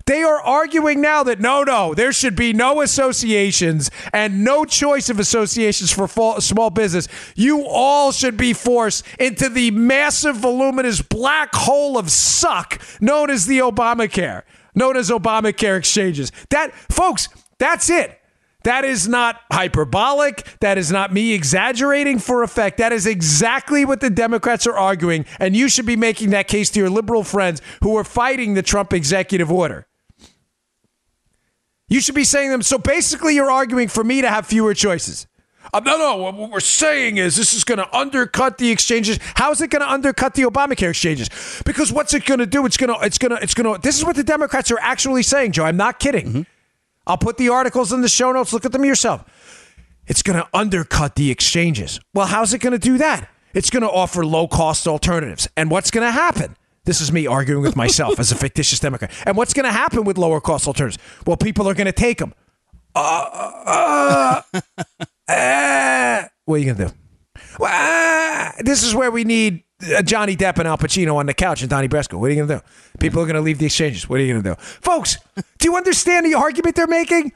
They 0.06 0.22
are 0.22 0.40
arguing 0.40 1.02
now 1.02 1.24
that 1.24 1.40
no, 1.40 1.64
no, 1.64 1.96
there 1.96 2.14
should 2.14 2.36
be 2.36 2.54
no 2.54 2.82
associations 2.82 3.90
and 4.14 4.44
no 4.44 4.64
choice 4.64 5.10
of 5.10 5.20
associations 5.20 5.92
for 5.92 6.08
small 6.40 6.70
business. 6.70 7.08
You 7.36 7.66
all 7.66 8.12
should 8.12 8.38
be 8.38 8.54
forced 8.54 9.04
into 9.20 9.50
the 9.50 9.72
massive, 9.72 10.36
voluminous 10.36 11.02
black 11.02 11.56
hole 11.56 11.98
of 11.98 12.12
suck 12.12 12.80
known 13.02 13.32
as 13.32 13.48
the 13.48 13.60
Obamacare, 13.60 14.44
known 14.76 14.96
as 14.96 15.10
Obamacare 15.10 15.78
exchanges. 15.78 16.32
That, 16.52 16.76
folks, 16.92 17.28
that's 17.58 17.90
it. 17.90 18.22
That 18.66 18.84
is 18.84 19.08
not 19.08 19.42
hyperbolic. 19.52 20.44
That 20.60 20.80
is 20.80 20.92
not 20.92 21.14
me 21.14 21.34
exaggerating 21.34 22.18
for 22.18 22.42
effect. 22.42 22.80
That 22.80 22.92
is 22.92 23.06
exactly 23.06 23.86
what 23.86 24.00
the 24.00 24.10
Democrats 24.10 24.66
are 24.66 24.76
arguing. 24.76 25.26
And 25.40 25.56
you 25.56 25.70
should 25.70 25.86
be 25.86 25.96
making 25.96 26.32
that 26.32 26.48
case 26.48 26.72
to 26.72 26.80
your 26.80 26.90
liberal 26.90 27.24
friends 27.24 27.62
who 27.84 27.96
are 27.96 28.04
fighting 28.04 28.56
the 28.56 28.64
Trump 28.64 28.92
executive 28.92 29.52
order. 29.52 29.86
You 31.88 32.02
should 32.02 32.16
be 32.16 32.24
saying 32.24 32.50
them. 32.50 32.64
So 32.64 32.80
basically, 32.80 33.36
you're 33.36 33.52
arguing 33.52 33.88
for 33.88 34.04
me 34.04 34.22
to 34.22 34.30
have 34.30 34.48
fewer 34.48 34.74
choices. 34.74 35.28
Uh, 35.72 35.82
no, 35.82 36.00
no. 36.00 36.16
What 36.18 36.50
we're 36.50 36.60
saying 36.60 37.18
is 37.18 37.36
this 37.36 37.54
is 37.54 37.64
going 37.64 37.78
to 37.78 37.96
undercut 37.96 38.58
the 38.58 38.72
exchanges. 38.72 39.20
How 39.36 39.52
is 39.52 39.62
it 39.62 39.70
going 39.70 39.84
to 39.84 39.92
undercut 39.92 40.34
the 40.34 40.42
Obamacare 40.42 40.90
exchanges? 40.90 41.30
Because 41.66 41.94
what's 41.94 42.16
it 42.16 42.26
going 42.26 42.40
to 42.40 42.48
do? 42.48 42.66
It's 42.66 42.78
going 42.78 42.92
to. 42.92 43.06
It's 43.06 43.20
going 43.20 43.30
to. 43.30 43.44
It's 43.44 43.54
going 43.54 43.76
to. 43.76 43.80
This 43.80 43.96
is 43.96 44.04
what 44.04 44.16
the 44.16 44.24
Democrats 44.24 44.72
are 44.72 44.80
actually 44.80 45.22
saying, 45.22 45.52
Joe. 45.52 45.66
I'm 45.66 45.78
not 45.78 46.00
kidding. 46.00 46.26
Mm-hmm. 46.26 46.42
I'll 47.08 47.18
put 47.18 47.38
the 47.38 47.50
articles 47.50 47.94
in 47.94 48.02
the 48.02 48.10
show 48.10 48.32
notes. 48.32 48.54
Look 48.54 48.66
at 48.66 48.72
them 48.72 48.86
yourself. 48.86 49.24
It's 50.08 50.22
going 50.22 50.38
to 50.38 50.48
undercut 50.54 51.16
the 51.16 51.32
exchanges. 51.32 52.00
Well, 52.14 52.28
how's 52.28 52.54
it 52.54 52.60
going 52.60 52.74
to 52.74 52.80
do 52.80 52.98
that? 52.98 53.30
It's 53.54 53.70
going 53.70 53.84
to 53.84 53.90
offer 53.90 54.26
low 54.26 54.48
cost 54.48 54.88
alternatives. 54.88 55.48
And 55.56 55.72
what's 55.72 55.92
going 55.92 56.06
to 56.06 56.12
happen? 56.12 56.56
This 56.84 57.02
is 57.02 57.12
me 57.12 57.26
arguing 57.26 57.64
with 57.64 57.76
myself 57.76 58.20
as 58.20 58.32
a 58.32 58.36
fictitious 58.46 58.80
Democrat. 58.80 59.12
And 59.26 59.36
what's 59.36 59.54
going 59.54 59.66
to 59.66 59.72
happen 59.72 60.04
with 60.04 60.18
lower 60.18 60.40
cost 60.42 60.68
alternatives? 60.68 61.04
Well, 61.26 61.38
people 61.38 61.68
are 61.68 61.74
going 61.74 61.86
to 61.86 61.92
take 61.92 62.20
them. 62.20 62.34
Uh, 62.94 64.42
uh, 64.54 64.62
uh, 65.28 66.24
what 66.46 66.56
are 66.56 66.58
you 66.58 66.74
going 66.74 66.78
to 66.78 66.86
do? 66.88 66.92
Well, 67.60 68.54
this 68.60 68.84
is 68.84 68.94
where 68.94 69.12
we 69.12 69.24
need 69.24 69.64
Uh, 69.94 70.02
Johnny 70.02 70.36
Depp 70.36 70.58
and 70.58 70.68
Al 70.68 70.78
Pacino 70.78 71.16
on 71.16 71.26
the 71.26 71.34
couch 71.34 71.62
and 71.62 71.70
Donnie 71.70 71.88
Brasco. 71.88 72.20
What 72.20 72.28
are 72.28 72.34
you 72.34 72.46
going 72.46 72.48
to 72.48 72.56
do? 72.56 73.00
People 73.00 73.22
are 73.22 73.26
going 73.26 73.36
to 73.36 73.42
leave 73.42 73.60
the 73.60 73.66
exchanges. 73.66 74.08
What 74.08 74.20
are 74.20 74.24
you 74.24 74.34
going 74.34 74.44
to 74.44 74.50
do? 74.50 74.56
Folks, 74.56 75.18
do 75.36 75.44
you 75.70 75.76
understand 75.76 76.26
the 76.26 76.36
argument 76.36 76.76
they're 76.76 76.88
making? 76.88 77.32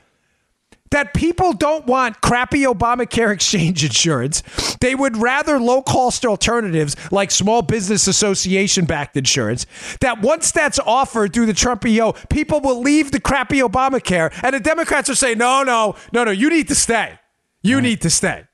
that 0.92 1.14
people 1.14 1.54
don't 1.54 1.86
want 1.86 2.22
crappy 2.22 2.64
Obamacare 2.64 3.32
exchange 3.34 3.84
insurance. 3.84 4.42
They 4.82 4.96
would 4.96 5.18
rather 5.18 5.60
low 5.60 5.82
cost 5.82 6.26
alternatives 6.26 6.96
like 7.12 7.32
small 7.32 7.62
business 7.62 8.08
association 8.08 8.86
backed 8.86 9.16
insurance. 9.18 9.66
That 10.02 10.22
once 10.22 10.52
that's 10.52 10.80
offered 10.80 11.34
through 11.34 11.46
the 11.48 11.54
Trump 11.54 11.86
EO, 11.86 12.14
people 12.30 12.60
will 12.60 12.82
leave 12.82 13.12
the 13.12 13.20
crappy 13.20 13.60
Obamacare. 13.60 14.38
And 14.44 14.56
the 14.56 14.60
Democrats 14.60 15.10
are 15.10 15.16
saying, 15.16 15.38
no, 15.38 15.64
no, 15.64 15.96
no, 16.12 16.24
no, 16.24 16.32
you 16.32 16.50
need 16.50 16.68
to 16.70 16.76
stay. 16.76 17.20
You 17.62 17.76
right. 17.76 17.84
need 17.84 18.02
to 18.02 18.10
stay. 18.10 18.46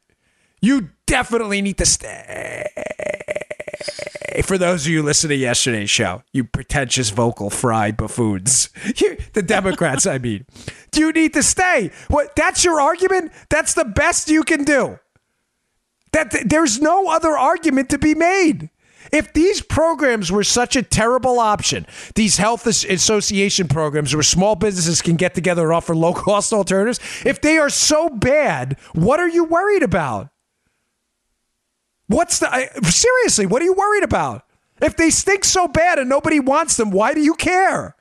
You 0.61 0.89
definitely 1.05 1.61
need 1.61 1.77
to 1.77 1.85
stay. 1.85 2.65
For 4.43 4.57
those 4.57 4.85
of 4.85 4.91
you 4.91 5.03
listening 5.03 5.37
to 5.37 5.41
yesterday's 5.43 5.89
show, 5.89 6.23
you 6.33 6.43
pretentious 6.43 7.09
vocal 7.09 7.49
fry 7.49 7.91
buffoons, 7.91 8.69
the 9.33 9.43
Democrats, 9.45 10.05
I 10.05 10.17
mean, 10.17 10.45
do 10.91 11.01
you 11.01 11.11
need 11.11 11.33
to 11.33 11.43
stay? 11.43 11.91
What? 12.07 12.35
That's 12.35 12.63
your 12.63 12.81
argument. 12.81 13.31
That's 13.49 13.73
the 13.73 13.85
best 13.85 14.29
you 14.29 14.43
can 14.43 14.63
do. 14.63 14.99
That 16.11 16.35
there's 16.45 16.81
no 16.81 17.09
other 17.09 17.37
argument 17.37 17.89
to 17.89 17.97
be 17.97 18.15
made. 18.15 18.69
If 19.11 19.33
these 19.33 19.61
programs 19.61 20.31
were 20.31 20.43
such 20.43 20.75
a 20.75 20.81
terrible 20.81 21.39
option, 21.39 21.85
these 22.15 22.37
health 22.37 22.65
association 22.67 23.67
programs 23.67 24.13
where 24.13 24.23
small 24.23 24.55
businesses 24.55 25.01
can 25.01 25.15
get 25.15 25.35
together 25.35 25.63
and 25.63 25.73
offer 25.73 25.95
low 25.95 26.13
cost 26.13 26.51
alternatives, 26.51 26.99
if 27.25 27.41
they 27.41 27.57
are 27.57 27.69
so 27.69 28.09
bad, 28.09 28.77
what 28.93 29.19
are 29.19 29.29
you 29.29 29.43
worried 29.43 29.83
about? 29.83 30.29
What's 32.07 32.39
the 32.39 32.53
I, 32.53 32.69
seriously? 32.83 33.45
What 33.45 33.61
are 33.61 33.65
you 33.65 33.73
worried 33.73 34.03
about? 34.03 34.45
If 34.81 34.97
they 34.97 35.09
stink 35.09 35.43
so 35.43 35.67
bad 35.67 35.99
and 35.99 36.09
nobody 36.09 36.39
wants 36.39 36.77
them, 36.77 36.91
why 36.91 37.13
do 37.13 37.21
you 37.21 37.33
care? 37.33 37.95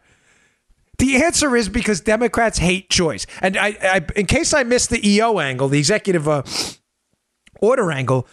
The 0.99 1.17
answer 1.17 1.57
is 1.57 1.69
because 1.69 2.01
Democrats 2.01 2.59
hate 2.59 2.90
choice. 2.90 3.27
And 3.40 3.57
I, 3.57 3.77
I 3.83 4.07
in 4.17 4.27
case 4.27 4.53
I 4.53 4.62
missed 4.62 4.90
the 4.90 5.07
EO 5.09 5.38
angle, 5.38 5.69
the 5.69 5.79
executive 5.79 6.29
uh, 6.29 6.43
order 7.61 7.90
angle, 7.90 8.29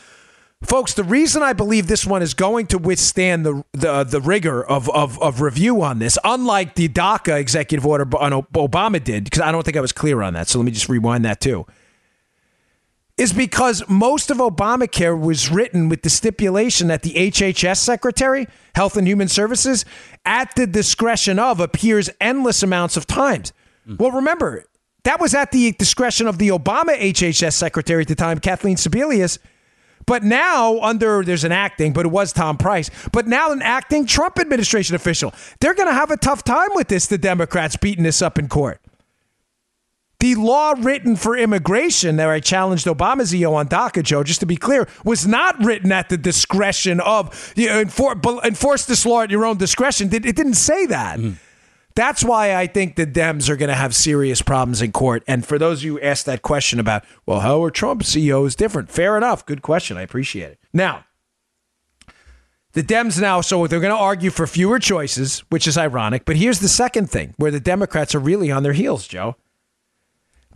folks, 0.64 0.94
the 0.94 1.04
reason 1.04 1.42
I 1.42 1.54
believe 1.54 1.88
this 1.88 2.06
one 2.06 2.22
is 2.22 2.34
going 2.34 2.68
to 2.68 2.78
withstand 2.78 3.46
the 3.46 3.64
the, 3.74 4.04
the 4.04 4.22
rigor 4.22 4.64
of, 4.64 4.90
of, 4.90 5.22
of 5.22 5.42
review 5.42 5.82
on 5.82 6.00
this, 6.00 6.18
unlike 6.24 6.76
the 6.76 6.88
DACA 6.90 7.40
executive 7.40 7.86
order 7.86 8.08
on 8.18 8.32
Obama 8.54 9.04
did, 9.04 9.24
because 9.24 9.42
I 9.42 9.52
don't 9.52 9.64
think 9.64 9.78
I 9.78 9.82
was 9.82 9.92
clear 9.92 10.22
on 10.22 10.34
that. 10.34 10.48
So 10.48 10.60
let 10.60 10.66
me 10.66 10.72
just 10.72 10.90
rewind 10.90 11.26
that 11.26 11.42
too 11.42 11.66
is 13.22 13.32
because 13.32 13.88
most 13.88 14.32
of 14.32 14.38
Obamacare 14.38 15.20
was 15.20 15.52
written 15.52 15.90
with 15.90 16.02
the 16.02 16.10
stipulation 16.10 16.88
that 16.88 17.04
the 17.04 17.14
HHS 17.14 17.78
secretary, 17.78 18.48
Health 18.74 18.98
and 18.98 19.08
Human 19.08 19.28
Services, 19.28 19.86
at 20.26 20.56
the 20.56 20.66
discretion 20.66 21.38
of 21.38 21.60
appears 21.60 22.10
endless 22.20 22.64
amounts 22.64 22.98
of 22.98 23.06
times. 23.06 23.54
Mm. 23.88 24.00
Well, 24.00 24.10
remember, 24.10 24.66
that 25.04 25.22
was 25.22 25.36
at 25.36 25.52
the 25.52 25.74
discretion 25.74 26.26
of 26.26 26.40
the 26.40 26.48
Obama 26.48 27.00
HHS 27.00 27.54
secretary 27.54 28.02
at 28.02 28.08
the 28.08 28.16
time, 28.16 28.40
Kathleen 28.40 28.76
Sebelius. 28.76 29.38
But 30.08 30.24
now, 30.24 30.80
under 30.80 31.24
there's 31.24 31.44
an 31.44 31.52
acting, 31.52 31.94
but 31.94 32.08
it 32.08 32.10
was 32.10 32.34
Tom 32.34 32.58
Price. 32.58 32.90
But 33.12 33.28
now, 33.28 33.52
an 33.52 33.62
acting 33.62 34.08
Trump 34.08 34.40
administration 34.40 34.96
official. 34.96 35.32
They're 35.60 35.76
going 35.76 35.90
to 35.90 35.94
have 35.94 36.10
a 36.10 36.18
tough 36.18 36.44
time 36.44 36.70
with 36.74 36.88
this, 36.88 37.06
the 37.06 37.20
Democrats 37.20 37.78
beating 37.78 38.04
this 38.04 38.24
up 38.24 38.40
in 38.40 38.48
court. 38.48 38.81
The 40.22 40.36
law 40.36 40.76
written 40.78 41.16
for 41.16 41.36
immigration, 41.36 42.18
that 42.18 42.30
I 42.30 42.40
challenged 42.40 42.86
Obama's 42.86 43.34
EO 43.34 43.56
on 43.56 43.68
DACA, 43.68 44.04
Joe, 44.04 44.24
just 44.24 44.40
to 44.42 44.46
be 44.46 44.56
clear, 44.56 44.88
was 45.04 45.26
not 45.26 45.58
written 45.66 45.92
at 45.92 46.10
the 46.10 46.18
discretion 46.18 47.00
of 47.00 47.52
you 47.56 47.66
know, 47.66 47.84
enfor- 47.84 48.46
enforce 48.46 48.86
this 48.86 49.04
law 49.04 49.24
at 49.24 49.32
your 49.32 49.46
own 49.46 49.58
discretion. 49.58 50.14
It 50.14 50.22
didn't 50.22 50.54
say 50.54 50.86
that. 50.86 51.18
Mm. 51.18 51.38
That's 51.96 52.24
why 52.24 52.56
I 52.56 52.68
think 52.68 52.98
the 52.98 53.08
Dems 53.08 53.50
are 53.50 53.56
going 53.56 53.70
to 53.70 53.76
have 53.76 53.96
serious 53.96 54.44
problems 54.44 54.84
in 54.84 54.92
court. 54.92 55.24
And 55.28 55.44
for 55.44 55.58
those 55.58 55.80
of 55.80 55.86
you 55.86 55.94
who 55.98 56.02
asked 56.02 56.28
that 56.28 56.44
question 56.44 56.80
about, 56.80 57.04
well, 57.26 57.40
how 57.40 57.64
are 57.64 57.72
Trump's 57.72 58.16
EOs 58.16 58.56
different? 58.56 58.92
Fair 58.92 59.18
enough. 59.18 59.44
Good 59.48 59.64
question. 59.64 59.98
I 59.98 60.04
appreciate 60.04 60.52
it. 60.52 60.60
Now, 60.72 61.04
the 62.74 62.84
Dems 62.84 63.20
now, 63.20 63.42
so 63.42 63.66
they're 63.66 63.80
going 63.80 63.90
to 63.90 63.98
argue 63.98 64.30
for 64.30 64.46
fewer 64.46 64.78
choices, 64.78 65.40
which 65.50 65.68
is 65.68 65.80
ironic. 65.80 66.26
But 66.26 66.36
here's 66.36 66.60
the 66.60 66.70
second 66.70 67.10
thing 67.10 67.34
where 67.38 67.50
the 67.50 67.60
Democrats 67.60 68.14
are 68.14 68.20
really 68.20 68.52
on 68.52 68.62
their 68.62 68.74
heels, 68.74 69.08
Joe. 69.08 69.36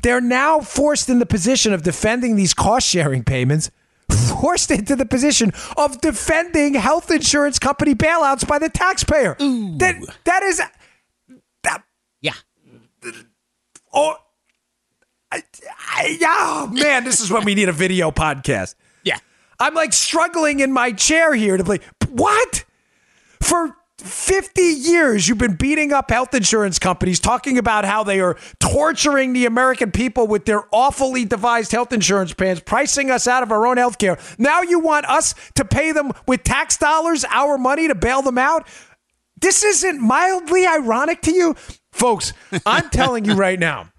They're 0.05 0.21
now 0.21 0.59
forced 0.59 1.09
in 1.09 1.17
the 1.17 1.25
position 1.25 1.73
of 1.73 1.81
defending 1.81 2.35
these 2.35 2.53
cost 2.53 2.87
sharing 2.87 3.23
payments, 3.23 3.71
forced 4.39 4.69
into 4.69 4.95
the 4.95 5.03
position 5.03 5.51
of 5.75 5.99
defending 5.99 6.75
health 6.75 7.09
insurance 7.09 7.57
company 7.57 7.95
bailouts 7.95 8.47
by 8.47 8.59
the 8.59 8.69
taxpayer. 8.69 9.35
Ooh. 9.41 9.75
That 9.79 9.95
that 10.25 10.43
is 10.43 10.61
that 11.63 11.83
yeah. 12.21 12.33
Oh, 13.91 14.15
I, 15.31 15.41
I, 15.75 16.19
oh 16.21 16.67
man, 16.67 17.03
this 17.03 17.19
is 17.19 17.31
when 17.31 17.43
we 17.43 17.55
need 17.55 17.69
a 17.69 17.73
video 17.73 18.11
podcast. 18.11 18.75
Yeah, 19.03 19.17
I'm 19.59 19.73
like 19.73 19.91
struggling 19.91 20.59
in 20.59 20.71
my 20.71 20.91
chair 20.91 21.33
here 21.33 21.57
to 21.57 21.63
play. 21.63 21.79
What 22.09 22.63
for? 23.41 23.75
50 24.05 24.61
years 24.61 25.27
you've 25.27 25.39
been 25.39 25.55
beating 25.55 25.91
up 25.91 26.11
health 26.11 26.33
insurance 26.33 26.77
companies, 26.77 27.19
talking 27.19 27.57
about 27.57 27.85
how 27.85 28.03
they 28.03 28.19
are 28.19 28.37
torturing 28.59 29.33
the 29.33 29.45
American 29.45 29.91
people 29.91 30.27
with 30.27 30.45
their 30.45 30.63
awfully 30.71 31.25
devised 31.25 31.71
health 31.71 31.91
insurance 31.91 32.33
plans, 32.33 32.59
pricing 32.59 33.09
us 33.09 33.27
out 33.27 33.41
of 33.41 33.51
our 33.51 33.65
own 33.65 33.77
health 33.77 33.97
care. 33.97 34.19
Now 34.37 34.61
you 34.61 34.79
want 34.79 35.07
us 35.07 35.33
to 35.55 35.65
pay 35.65 35.91
them 35.91 36.11
with 36.27 36.43
tax 36.43 36.77
dollars, 36.77 37.25
our 37.29 37.57
money 37.57 37.87
to 37.87 37.95
bail 37.95 38.21
them 38.21 38.37
out? 38.37 38.67
This 39.41 39.63
isn't 39.63 39.99
mildly 39.99 40.67
ironic 40.67 41.21
to 41.23 41.31
you? 41.31 41.55
Folks, 41.91 42.33
I'm 42.65 42.89
telling 42.89 43.25
you 43.25 43.33
right 43.33 43.59
now, 43.59 43.89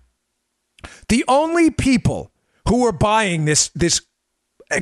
the 1.08 1.24
only 1.26 1.70
people 1.70 2.30
who 2.68 2.86
are 2.86 2.92
buying 2.92 3.44
this, 3.44 3.70
this 3.74 4.02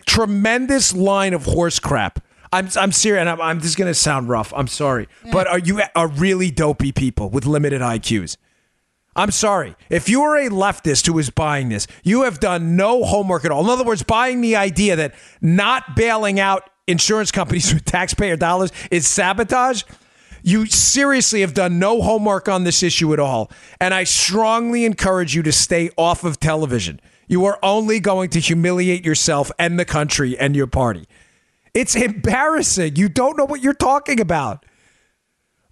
tremendous 0.06 0.94
line 0.94 1.34
of 1.34 1.44
horse 1.44 1.78
crap 1.78 2.20
I'm 2.54 2.68
I'm 2.76 2.92
serious, 2.92 3.20
and 3.20 3.28
I'm, 3.28 3.40
I'm 3.40 3.60
just 3.60 3.76
gonna 3.76 3.94
sound 3.94 4.28
rough. 4.28 4.52
I'm 4.54 4.68
sorry, 4.68 5.08
yeah. 5.24 5.32
but 5.32 5.46
are 5.48 5.58
you 5.58 5.82
are 5.96 6.08
really 6.08 6.50
dopey 6.50 6.92
people 6.92 7.28
with 7.28 7.46
limited 7.46 7.80
IQs? 7.80 8.36
I'm 9.16 9.30
sorry. 9.30 9.76
If 9.90 10.08
you 10.08 10.22
are 10.22 10.36
a 10.36 10.48
leftist 10.48 11.06
who 11.06 11.18
is 11.18 11.30
buying 11.30 11.68
this, 11.68 11.86
you 12.02 12.22
have 12.22 12.40
done 12.40 12.76
no 12.76 13.04
homework 13.04 13.44
at 13.44 13.50
all. 13.50 13.62
In 13.62 13.70
other 13.70 13.84
words, 13.84 14.02
buying 14.02 14.40
the 14.40 14.56
idea 14.56 14.96
that 14.96 15.14
not 15.40 15.94
bailing 15.94 16.40
out 16.40 16.68
insurance 16.86 17.30
companies 17.30 17.72
with 17.74 17.84
taxpayer 17.84 18.36
dollars 18.36 18.72
is 18.90 19.06
sabotage. 19.06 19.82
You 20.42 20.66
seriously 20.66 21.40
have 21.40 21.54
done 21.54 21.78
no 21.78 22.02
homework 22.02 22.48
on 22.48 22.64
this 22.64 22.82
issue 22.82 23.12
at 23.14 23.20
all. 23.20 23.50
And 23.80 23.94
I 23.94 24.04
strongly 24.04 24.84
encourage 24.84 25.34
you 25.34 25.42
to 25.42 25.52
stay 25.52 25.90
off 25.96 26.22
of 26.22 26.38
television. 26.38 27.00
You 27.26 27.46
are 27.46 27.58
only 27.62 27.98
going 28.00 28.28
to 28.30 28.40
humiliate 28.40 29.06
yourself 29.06 29.50
and 29.58 29.78
the 29.78 29.86
country 29.86 30.38
and 30.38 30.54
your 30.54 30.66
party. 30.66 31.06
It's 31.74 31.96
embarrassing. 31.96 32.96
You 32.96 33.08
don't 33.08 33.37
know 33.37 33.44
what 33.44 33.60
you're 33.60 33.74
talking 33.74 34.20
about. 34.20 34.64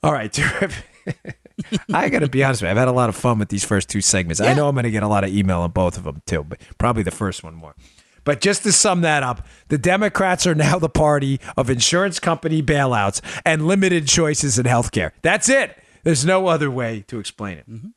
All 0.02 0.12
right, 0.12 0.36
I 1.92 2.08
got 2.08 2.20
to 2.20 2.28
be 2.28 2.42
honest 2.42 2.60
with 2.60 2.66
you. 2.66 2.70
I've 2.72 2.76
had 2.76 2.88
a 2.88 2.92
lot 2.92 3.08
of 3.08 3.14
fun 3.14 3.38
with 3.38 3.50
these 3.50 3.64
first 3.64 3.88
two 3.88 4.00
segments. 4.00 4.40
Yeah. 4.40 4.50
I 4.50 4.54
know 4.54 4.68
I'm 4.68 4.74
going 4.74 4.82
to 4.82 4.90
get 4.90 5.04
a 5.04 5.08
lot 5.08 5.22
of 5.22 5.30
email 5.30 5.60
on 5.60 5.70
both 5.70 5.96
of 5.96 6.04
them 6.04 6.22
too, 6.26 6.42
but 6.42 6.60
probably 6.78 7.04
the 7.04 7.12
first 7.12 7.44
one 7.44 7.54
more. 7.54 7.76
But 8.24 8.40
just 8.40 8.62
to 8.64 8.72
sum 8.72 9.00
that 9.02 9.22
up, 9.22 9.46
the 9.68 9.78
Democrats 9.78 10.46
are 10.46 10.54
now 10.54 10.78
the 10.78 10.88
party 10.88 11.40
of 11.56 11.70
insurance 11.70 12.18
company 12.18 12.62
bailouts 12.62 13.20
and 13.44 13.66
limited 13.66 14.06
choices 14.08 14.58
in 14.58 14.66
healthcare. 14.66 15.12
That's 15.22 15.48
it. 15.48 15.76
There's 16.04 16.24
no 16.24 16.48
other 16.48 16.70
way 16.70 17.04
to 17.08 17.18
explain 17.18 17.58
it. 17.58 17.70
Mm-hmm. 17.70 17.88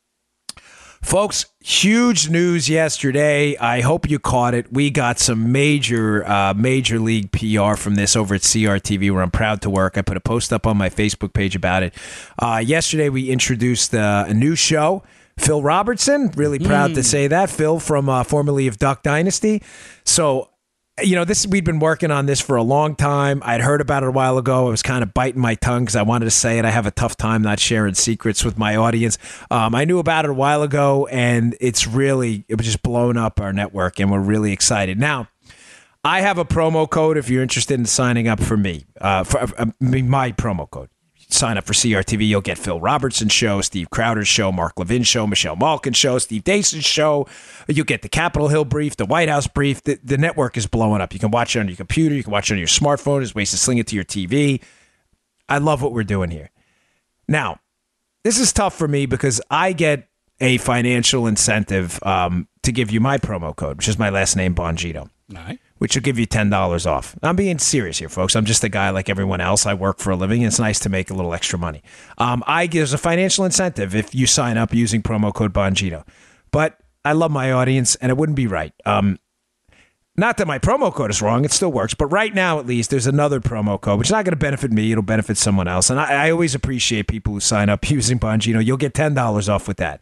Folks, 1.02 1.46
huge 1.60 2.28
news 2.28 2.68
yesterday. 2.68 3.56
I 3.58 3.80
hope 3.80 4.08
you 4.08 4.18
caught 4.18 4.54
it. 4.54 4.72
We 4.72 4.90
got 4.90 5.18
some 5.18 5.52
major, 5.52 6.26
uh, 6.28 6.54
major 6.54 6.98
league 6.98 7.30
PR 7.32 7.74
from 7.74 7.94
this 7.94 8.16
over 8.16 8.34
at 8.34 8.40
CRTV, 8.40 9.12
where 9.12 9.22
I'm 9.22 9.30
proud 9.30 9.62
to 9.62 9.70
work. 9.70 9.96
I 9.96 10.02
put 10.02 10.16
a 10.16 10.20
post 10.20 10.52
up 10.52 10.66
on 10.66 10.76
my 10.76 10.88
Facebook 10.88 11.32
page 11.32 11.54
about 11.54 11.82
it. 11.82 11.94
Uh, 12.38 12.62
yesterday, 12.64 13.08
we 13.08 13.30
introduced 13.30 13.94
uh, 13.94 14.24
a 14.26 14.34
new 14.34 14.56
show. 14.56 15.02
Phil 15.38 15.62
Robertson, 15.62 16.30
really 16.34 16.58
proud 16.58 16.92
mm. 16.92 16.94
to 16.94 17.02
say 17.02 17.28
that. 17.28 17.50
Phil 17.50 17.78
from 17.78 18.08
uh, 18.08 18.24
formerly 18.24 18.66
of 18.66 18.78
Duck 18.78 19.02
Dynasty. 19.02 19.62
So 20.04 20.48
you 21.02 21.14
know, 21.14 21.24
this 21.24 21.46
we'd 21.46 21.64
been 21.64 21.78
working 21.78 22.10
on 22.10 22.26
this 22.26 22.40
for 22.40 22.56
a 22.56 22.62
long 22.62 22.96
time. 22.96 23.42
I'd 23.44 23.60
heard 23.60 23.80
about 23.80 24.02
it 24.02 24.08
a 24.08 24.12
while 24.12 24.38
ago. 24.38 24.66
I 24.66 24.70
was 24.70 24.82
kind 24.82 25.02
of 25.02 25.12
biting 25.12 25.40
my 25.40 25.54
tongue 25.54 25.84
because 25.84 25.96
I 25.96 26.02
wanted 26.02 26.24
to 26.24 26.30
say 26.30 26.58
it. 26.58 26.64
I 26.64 26.70
have 26.70 26.86
a 26.86 26.90
tough 26.90 27.16
time 27.16 27.42
not 27.42 27.60
sharing 27.60 27.94
secrets 27.94 28.44
with 28.44 28.56
my 28.56 28.76
audience. 28.76 29.18
Um, 29.50 29.74
I 29.74 29.84
knew 29.84 29.98
about 29.98 30.24
it 30.24 30.30
a 30.30 30.34
while 30.34 30.62
ago, 30.62 31.06
and 31.08 31.54
it's 31.60 31.86
really 31.86 32.44
it 32.48 32.56
was 32.56 32.64
just 32.64 32.82
blown 32.82 33.18
up 33.18 33.40
our 33.40 33.52
network, 33.52 34.00
and 34.00 34.10
we're 34.10 34.20
really 34.20 34.52
excited 34.52 34.98
now. 34.98 35.28
I 36.02 36.20
have 36.20 36.38
a 36.38 36.44
promo 36.44 36.88
code 36.88 37.18
if 37.18 37.28
you're 37.28 37.42
interested 37.42 37.78
in 37.78 37.84
signing 37.84 38.28
up 38.28 38.40
for 38.40 38.56
me, 38.56 38.86
uh, 39.00 39.24
for 39.24 39.40
uh, 39.40 39.66
my 39.80 40.32
promo 40.32 40.70
code 40.70 40.88
sign 41.28 41.58
up 41.58 41.64
for 41.64 41.72
CRTV, 41.72 42.26
you'll 42.26 42.40
get 42.40 42.58
Phil 42.58 42.80
Robertson 42.80 43.28
show, 43.28 43.60
Steve 43.60 43.90
Crowder's 43.90 44.28
show, 44.28 44.52
Mark 44.52 44.78
Levin 44.78 45.02
show, 45.02 45.26
Michelle 45.26 45.56
Malkin 45.56 45.92
show, 45.92 46.18
Steve 46.18 46.44
Deace's 46.44 46.84
show. 46.84 47.26
You'll 47.68 47.84
get 47.84 48.02
the 48.02 48.08
Capitol 48.08 48.48
Hill 48.48 48.64
brief, 48.64 48.96
the 48.96 49.06
White 49.06 49.28
House 49.28 49.46
brief. 49.46 49.82
The, 49.82 49.98
the 50.02 50.18
network 50.18 50.56
is 50.56 50.66
blowing 50.66 51.00
up. 51.00 51.12
You 51.12 51.18
can 51.18 51.30
watch 51.30 51.56
it 51.56 51.60
on 51.60 51.68
your 51.68 51.76
computer. 51.76 52.14
You 52.14 52.22
can 52.22 52.32
watch 52.32 52.50
it 52.50 52.54
on 52.54 52.58
your 52.58 52.68
smartphone. 52.68 53.18
There's 53.18 53.34
ways 53.34 53.50
to 53.50 53.56
sling 53.56 53.78
it 53.78 53.86
to 53.88 53.94
your 53.94 54.04
TV. 54.04 54.62
I 55.48 55.58
love 55.58 55.82
what 55.82 55.92
we're 55.92 56.04
doing 56.04 56.30
here. 56.30 56.50
Now, 57.28 57.60
this 58.22 58.38
is 58.38 58.52
tough 58.52 58.76
for 58.76 58.88
me 58.88 59.06
because 59.06 59.40
I 59.50 59.72
get 59.72 60.08
a 60.40 60.58
financial 60.58 61.26
incentive 61.26 61.98
um, 62.02 62.48
to 62.62 62.72
give 62.72 62.90
you 62.90 63.00
my 63.00 63.18
promo 63.18 63.54
code, 63.54 63.78
which 63.78 63.88
is 63.88 63.98
my 63.98 64.10
last 64.10 64.36
name, 64.36 64.54
Bongino. 64.54 65.08
All 65.34 65.42
right 65.42 65.58
which 65.78 65.94
will 65.94 66.02
give 66.02 66.18
you 66.18 66.26
$10 66.26 66.86
off. 66.86 67.16
I'm 67.22 67.36
being 67.36 67.58
serious 67.58 67.98
here, 67.98 68.08
folks. 68.08 68.34
I'm 68.34 68.44
just 68.44 68.64
a 68.64 68.68
guy 68.68 68.90
like 68.90 69.08
everyone 69.08 69.40
else. 69.40 69.66
I 69.66 69.74
work 69.74 69.98
for 69.98 70.10
a 70.10 70.16
living. 70.16 70.42
It's 70.42 70.58
nice 70.58 70.78
to 70.80 70.88
make 70.88 71.10
a 71.10 71.14
little 71.14 71.34
extra 71.34 71.58
money. 71.58 71.82
Um, 72.18 72.42
I 72.46 72.66
There's 72.66 72.92
a 72.92 72.98
financial 72.98 73.44
incentive 73.44 73.94
if 73.94 74.14
you 74.14 74.26
sign 74.26 74.56
up 74.56 74.72
using 74.72 75.02
promo 75.02 75.34
code 75.34 75.52
Bongino. 75.52 76.06
But 76.50 76.78
I 77.04 77.12
love 77.12 77.30
my 77.30 77.52
audience, 77.52 77.94
and 77.96 78.10
it 78.10 78.16
wouldn't 78.16 78.36
be 78.36 78.46
right. 78.46 78.72
Um, 78.84 79.18
not 80.16 80.38
that 80.38 80.46
my 80.46 80.58
promo 80.58 80.92
code 80.92 81.10
is 81.10 81.20
wrong, 81.20 81.44
it 81.44 81.52
still 81.52 81.70
works. 81.70 81.92
But 81.92 82.06
right 82.06 82.34
now, 82.34 82.58
at 82.58 82.66
least, 82.66 82.90
there's 82.90 83.06
another 83.06 83.38
promo 83.38 83.78
code, 83.78 83.98
which 83.98 84.08
is 84.08 84.12
not 84.12 84.24
going 84.24 84.32
to 84.32 84.36
benefit 84.36 84.72
me. 84.72 84.90
It'll 84.90 85.02
benefit 85.02 85.36
someone 85.36 85.68
else. 85.68 85.90
And 85.90 86.00
I, 86.00 86.26
I 86.26 86.30
always 86.30 86.54
appreciate 86.54 87.06
people 87.06 87.34
who 87.34 87.40
sign 87.40 87.68
up 87.68 87.88
using 87.90 88.18
Bongino. 88.18 88.64
You'll 88.64 88.78
get 88.78 88.94
$10 88.94 89.48
off 89.48 89.68
with 89.68 89.76
that. 89.76 90.00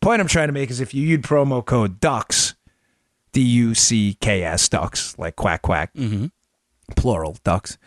Point 0.00 0.20
I'm 0.20 0.28
trying 0.28 0.48
to 0.48 0.52
make 0.52 0.70
is 0.70 0.80
if 0.80 0.94
you 0.94 1.06
use 1.06 1.20
promo 1.20 1.64
code 1.64 2.00
DUCKS, 2.00 2.49
D 3.32 3.40
U 3.42 3.74
C 3.74 4.16
K 4.20 4.42
S 4.42 4.68
ducks, 4.68 5.18
like 5.18 5.36
quack 5.36 5.62
quack, 5.62 5.94
mm-hmm. 5.94 6.26
plural 6.96 7.36
ducks. 7.44 7.78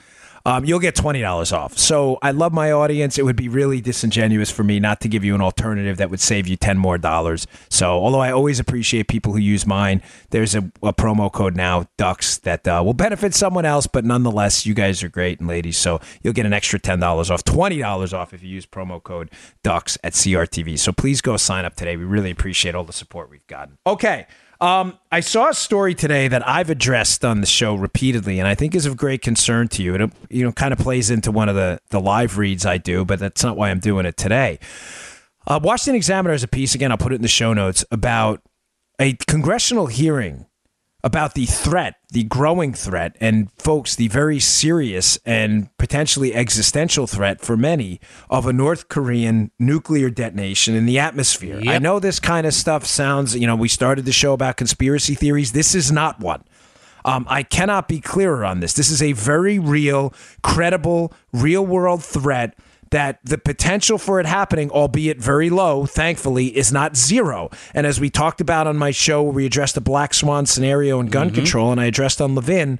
Um, 0.45 0.65
you'll 0.65 0.79
get 0.79 0.93
twenty 0.93 1.21
dollars 1.21 1.53
off. 1.53 1.77
So 1.77 2.17
I 2.21 2.31
love 2.31 2.51
my 2.51 2.69
audience. 2.69 3.17
It 3.17 3.23
would 3.23 3.37
be 3.37 3.47
really 3.47 3.79
disingenuous 3.79 4.51
for 4.51 4.63
me 4.63 4.77
not 4.77 4.99
to 5.01 5.07
give 5.07 5.23
you 5.23 5.35
an 5.35 5.41
alternative 5.41 5.95
that 5.97 6.09
would 6.09 6.19
save 6.19 6.47
you 6.47 6.57
ten 6.57 6.77
more 6.77 6.97
dollars. 6.97 7.47
So 7.69 7.91
although 7.91 8.19
I 8.19 8.31
always 8.31 8.59
appreciate 8.59 9.07
people 9.07 9.31
who 9.31 9.39
use 9.39 9.65
mine, 9.65 10.01
there's 10.31 10.53
a, 10.53 10.69
a 10.81 10.91
promo 10.91 11.31
code 11.31 11.55
now, 11.55 11.85
Ducks, 11.97 12.39
that 12.39 12.67
uh, 12.67 12.81
will 12.83 12.93
benefit 12.93 13.33
someone 13.33 13.63
else. 13.63 13.87
But 13.87 14.03
nonetheless, 14.03 14.65
you 14.65 14.73
guys 14.73 15.01
are 15.01 15.07
great 15.07 15.39
and 15.39 15.47
ladies, 15.47 15.77
so 15.77 16.01
you'll 16.21 16.33
get 16.33 16.45
an 16.45 16.51
extra 16.51 16.77
ten 16.77 16.99
dollars 16.99 17.31
off, 17.31 17.45
twenty 17.45 17.77
dollars 17.79 18.13
off 18.13 18.33
if 18.33 18.43
you 18.43 18.49
use 18.49 18.65
promo 18.65 19.01
code 19.01 19.31
Ducks 19.63 19.97
at 20.03 20.11
CRTV. 20.11 20.77
So 20.77 20.91
please 20.91 21.21
go 21.21 21.37
sign 21.37 21.63
up 21.63 21.75
today. 21.75 21.95
We 21.95 22.03
really 22.03 22.31
appreciate 22.31 22.75
all 22.75 22.83
the 22.83 22.91
support 22.91 23.29
we've 23.29 23.47
gotten. 23.47 23.77
Okay. 23.87 24.27
Um, 24.63 24.97
I 25.11 25.19
saw 25.19 25.49
a 25.49 25.53
story 25.53 25.93
today 25.93 26.29
that 26.29 26.47
I've 26.47 26.69
addressed 26.69 27.25
on 27.25 27.41
the 27.41 27.45
show 27.45 27.75
repeatedly, 27.75 28.39
and 28.39 28.47
I 28.47 28.55
think 28.55 28.73
is 28.75 28.85
of 28.85 28.95
great 28.95 29.21
concern 29.21 29.67
to 29.67 29.83
you. 29.83 29.93
And 29.93 30.03
It 30.03 30.11
you 30.29 30.45
know 30.45 30.53
kind 30.53 30.71
of 30.71 30.79
plays 30.79 31.11
into 31.11 31.31
one 31.31 31.49
of 31.49 31.55
the 31.55 31.81
the 31.89 31.99
live 31.99 32.37
reads 32.37 32.65
I 32.65 32.77
do, 32.77 33.03
but 33.03 33.19
that's 33.19 33.43
not 33.43 33.57
why 33.57 33.71
I'm 33.71 33.79
doing 33.79 34.05
it 34.05 34.15
today. 34.15 34.59
Uh, 35.45 35.59
Washington 35.61 35.95
Examiner 35.95 36.31
has 36.31 36.43
a 36.43 36.47
piece 36.47 36.75
again. 36.75 36.91
I'll 36.91 36.97
put 36.97 37.11
it 37.11 37.15
in 37.15 37.21
the 37.23 37.27
show 37.27 37.51
notes 37.51 37.83
about 37.91 38.41
a 39.01 39.17
congressional 39.27 39.87
hearing 39.87 40.45
about 41.03 41.33
the 41.33 41.45
threat, 41.45 41.95
the 42.11 42.23
growing 42.23 42.73
threat, 42.73 43.17
and 43.19 43.51
folks, 43.53 43.95
the 43.95 44.07
very 44.07 44.39
serious 44.39 45.17
and 45.25 45.75
potentially 45.77 46.33
existential 46.33 47.07
threat 47.07 47.41
for 47.41 47.57
many 47.57 47.99
of 48.29 48.47
a 48.47 48.53
North 48.53 48.87
Korean 48.87 49.51
nuclear 49.59 50.09
detonation 50.09 50.75
in 50.75 50.85
the 50.85 50.97
atmosphere. 50.99 51.59
Yep. 51.59 51.75
I 51.75 51.79
know 51.79 51.99
this 51.99 52.19
kind 52.21 52.47
of 52.47 52.53
stuff 52.53 52.85
sounds, 52.85 53.35
you 53.35 53.45
know, 53.45 53.55
we 53.55 53.67
started 53.67 54.05
the 54.05 54.13
show 54.13 54.31
about 54.33 54.55
conspiracy 54.55 55.13
theories. 55.13 55.51
This 55.51 55.75
is 55.75 55.91
not 55.91 56.21
one. 56.21 56.43
Um, 57.05 57.25
I 57.29 57.43
cannot 57.43 57.89
be 57.89 57.99
clearer 57.99 58.45
on 58.45 58.61
this. 58.61 58.73
This 58.73 58.89
is 58.89 59.01
a 59.01 59.11
very 59.11 59.59
real, 59.59 60.13
credible, 60.41 61.13
real 61.33 61.65
world 61.65 62.01
threat 62.01 62.57
that 62.93 63.17
the 63.23 63.39
potential 63.39 63.97
for 63.97 64.19
it 64.19 64.27
happening, 64.27 64.69
albeit 64.69 65.17
very 65.17 65.49
low, 65.49 65.87
thankfully, 65.87 66.55
is 66.55 66.71
not 66.71 66.95
zero. 66.95 67.49
And 67.73 67.87
as 67.87 67.99
we 67.99 68.11
talked 68.11 68.39
about 68.39 68.67
on 68.67 68.77
my 68.77 68.91
show 68.91 69.23
where 69.23 69.33
we 69.33 69.47
addressed 69.47 69.73
the 69.73 69.81
black 69.81 70.13
swan 70.13 70.45
scenario 70.45 70.99
and 70.99 71.11
gun 71.11 71.27
mm-hmm. 71.27 71.37
control, 71.37 71.71
and 71.71 71.81
I 71.81 71.85
addressed 71.85 72.21
on 72.21 72.35
Levin, 72.35 72.79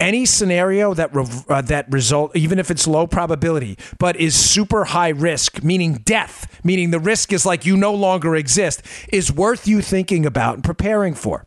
any 0.00 0.24
scenario 0.24 0.94
that 0.94 1.14
re- 1.14 1.26
uh, 1.50 1.60
that 1.60 1.92
result, 1.92 2.34
even 2.36 2.58
if 2.58 2.70
it's 2.70 2.86
low 2.86 3.06
probability, 3.06 3.76
but 3.98 4.16
is 4.16 4.34
super 4.34 4.86
high 4.86 5.10
risk, 5.10 5.62
meaning 5.62 6.00
death, 6.04 6.60
meaning 6.64 6.90
the 6.90 7.00
risk 7.00 7.30
is 7.30 7.44
like 7.44 7.66
you 7.66 7.76
no 7.76 7.92
longer 7.92 8.34
exist, 8.34 8.80
is 9.12 9.30
worth 9.30 9.68
you 9.68 9.82
thinking 9.82 10.24
about 10.24 10.54
and 10.54 10.64
preparing 10.64 11.14
for. 11.14 11.46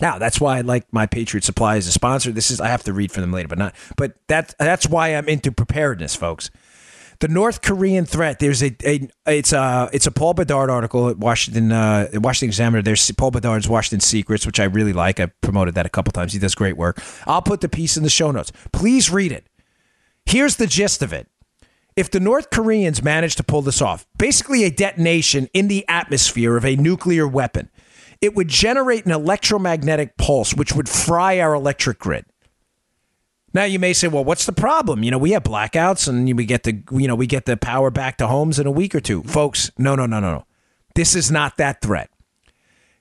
Now 0.00 0.18
that's 0.18 0.40
why 0.40 0.58
I 0.58 0.62
like 0.62 0.92
my 0.92 1.06
Patriot 1.06 1.44
Supply 1.44 1.76
as 1.76 1.86
a 1.86 1.92
sponsor. 1.92 2.32
This 2.32 2.50
is 2.50 2.60
I 2.60 2.66
have 2.66 2.82
to 2.82 2.92
read 2.92 3.12
for 3.12 3.20
them 3.20 3.30
later, 3.30 3.46
but 3.46 3.58
not. 3.58 3.76
But 3.96 4.14
that 4.26 4.56
that's 4.58 4.88
why 4.88 5.10
I'm 5.10 5.28
into 5.28 5.52
preparedness, 5.52 6.16
folks 6.16 6.50
the 7.20 7.28
North 7.28 7.62
Korean 7.62 8.06
threat. 8.06 8.38
There's 8.38 8.62
a, 8.62 8.74
a 8.84 9.08
it's 9.26 9.52
a 9.52 9.88
it's 9.92 10.06
a 10.06 10.10
Paul 10.10 10.34
Bedard 10.34 10.70
article 10.70 11.08
at 11.08 11.18
Washington 11.18 11.70
uh, 11.70 12.08
Washington 12.14 12.48
Examiner. 12.48 12.82
There's 12.82 13.10
Paul 13.12 13.30
Bedard's 13.30 13.68
Washington 13.68 14.00
Secrets, 14.00 14.46
which 14.46 14.58
I 14.58 14.64
really 14.64 14.92
like. 14.92 15.20
I 15.20 15.26
promoted 15.42 15.74
that 15.74 15.86
a 15.86 15.90
couple 15.90 16.12
times. 16.12 16.32
He 16.32 16.38
does 16.38 16.54
great 16.54 16.76
work. 16.76 17.02
I'll 17.26 17.42
put 17.42 17.60
the 17.60 17.68
piece 17.68 17.96
in 17.96 18.02
the 18.02 18.10
show 18.10 18.30
notes. 18.30 18.52
Please 18.72 19.10
read 19.10 19.32
it. 19.32 19.46
Here's 20.24 20.56
the 20.56 20.66
gist 20.66 21.02
of 21.02 21.12
it. 21.12 21.28
If 21.96 22.10
the 22.10 22.20
North 22.20 22.50
Koreans 22.50 23.02
manage 23.02 23.36
to 23.36 23.42
pull 23.42 23.62
this 23.62 23.82
off, 23.82 24.06
basically 24.16 24.64
a 24.64 24.70
detonation 24.70 25.48
in 25.52 25.68
the 25.68 25.84
atmosphere 25.88 26.56
of 26.56 26.64
a 26.64 26.76
nuclear 26.76 27.28
weapon, 27.28 27.68
it 28.22 28.34
would 28.34 28.48
generate 28.48 29.04
an 29.04 29.12
electromagnetic 29.12 30.16
pulse 30.16 30.54
which 30.54 30.72
would 30.72 30.88
fry 30.88 31.40
our 31.40 31.54
electric 31.54 31.98
grid. 31.98 32.24
Now 33.52 33.64
you 33.64 33.78
may 33.78 33.92
say, 33.92 34.08
well, 34.08 34.24
what's 34.24 34.46
the 34.46 34.52
problem? 34.52 35.02
You 35.02 35.10
know, 35.10 35.18
we 35.18 35.32
have 35.32 35.42
blackouts 35.42 36.08
and 36.08 36.36
we 36.36 36.44
get 36.44 36.62
the 36.62 36.82
you 36.92 37.08
know 37.08 37.14
we 37.14 37.26
get 37.26 37.46
the 37.46 37.56
power 37.56 37.90
back 37.90 38.16
to 38.18 38.26
homes 38.26 38.58
in 38.58 38.66
a 38.66 38.70
week 38.70 38.94
or 38.94 39.00
two, 39.00 39.22
folks. 39.24 39.70
No, 39.76 39.94
no, 39.94 40.06
no, 40.06 40.20
no, 40.20 40.32
no. 40.32 40.46
This 40.94 41.14
is 41.14 41.30
not 41.30 41.56
that 41.56 41.80
threat. 41.80 42.10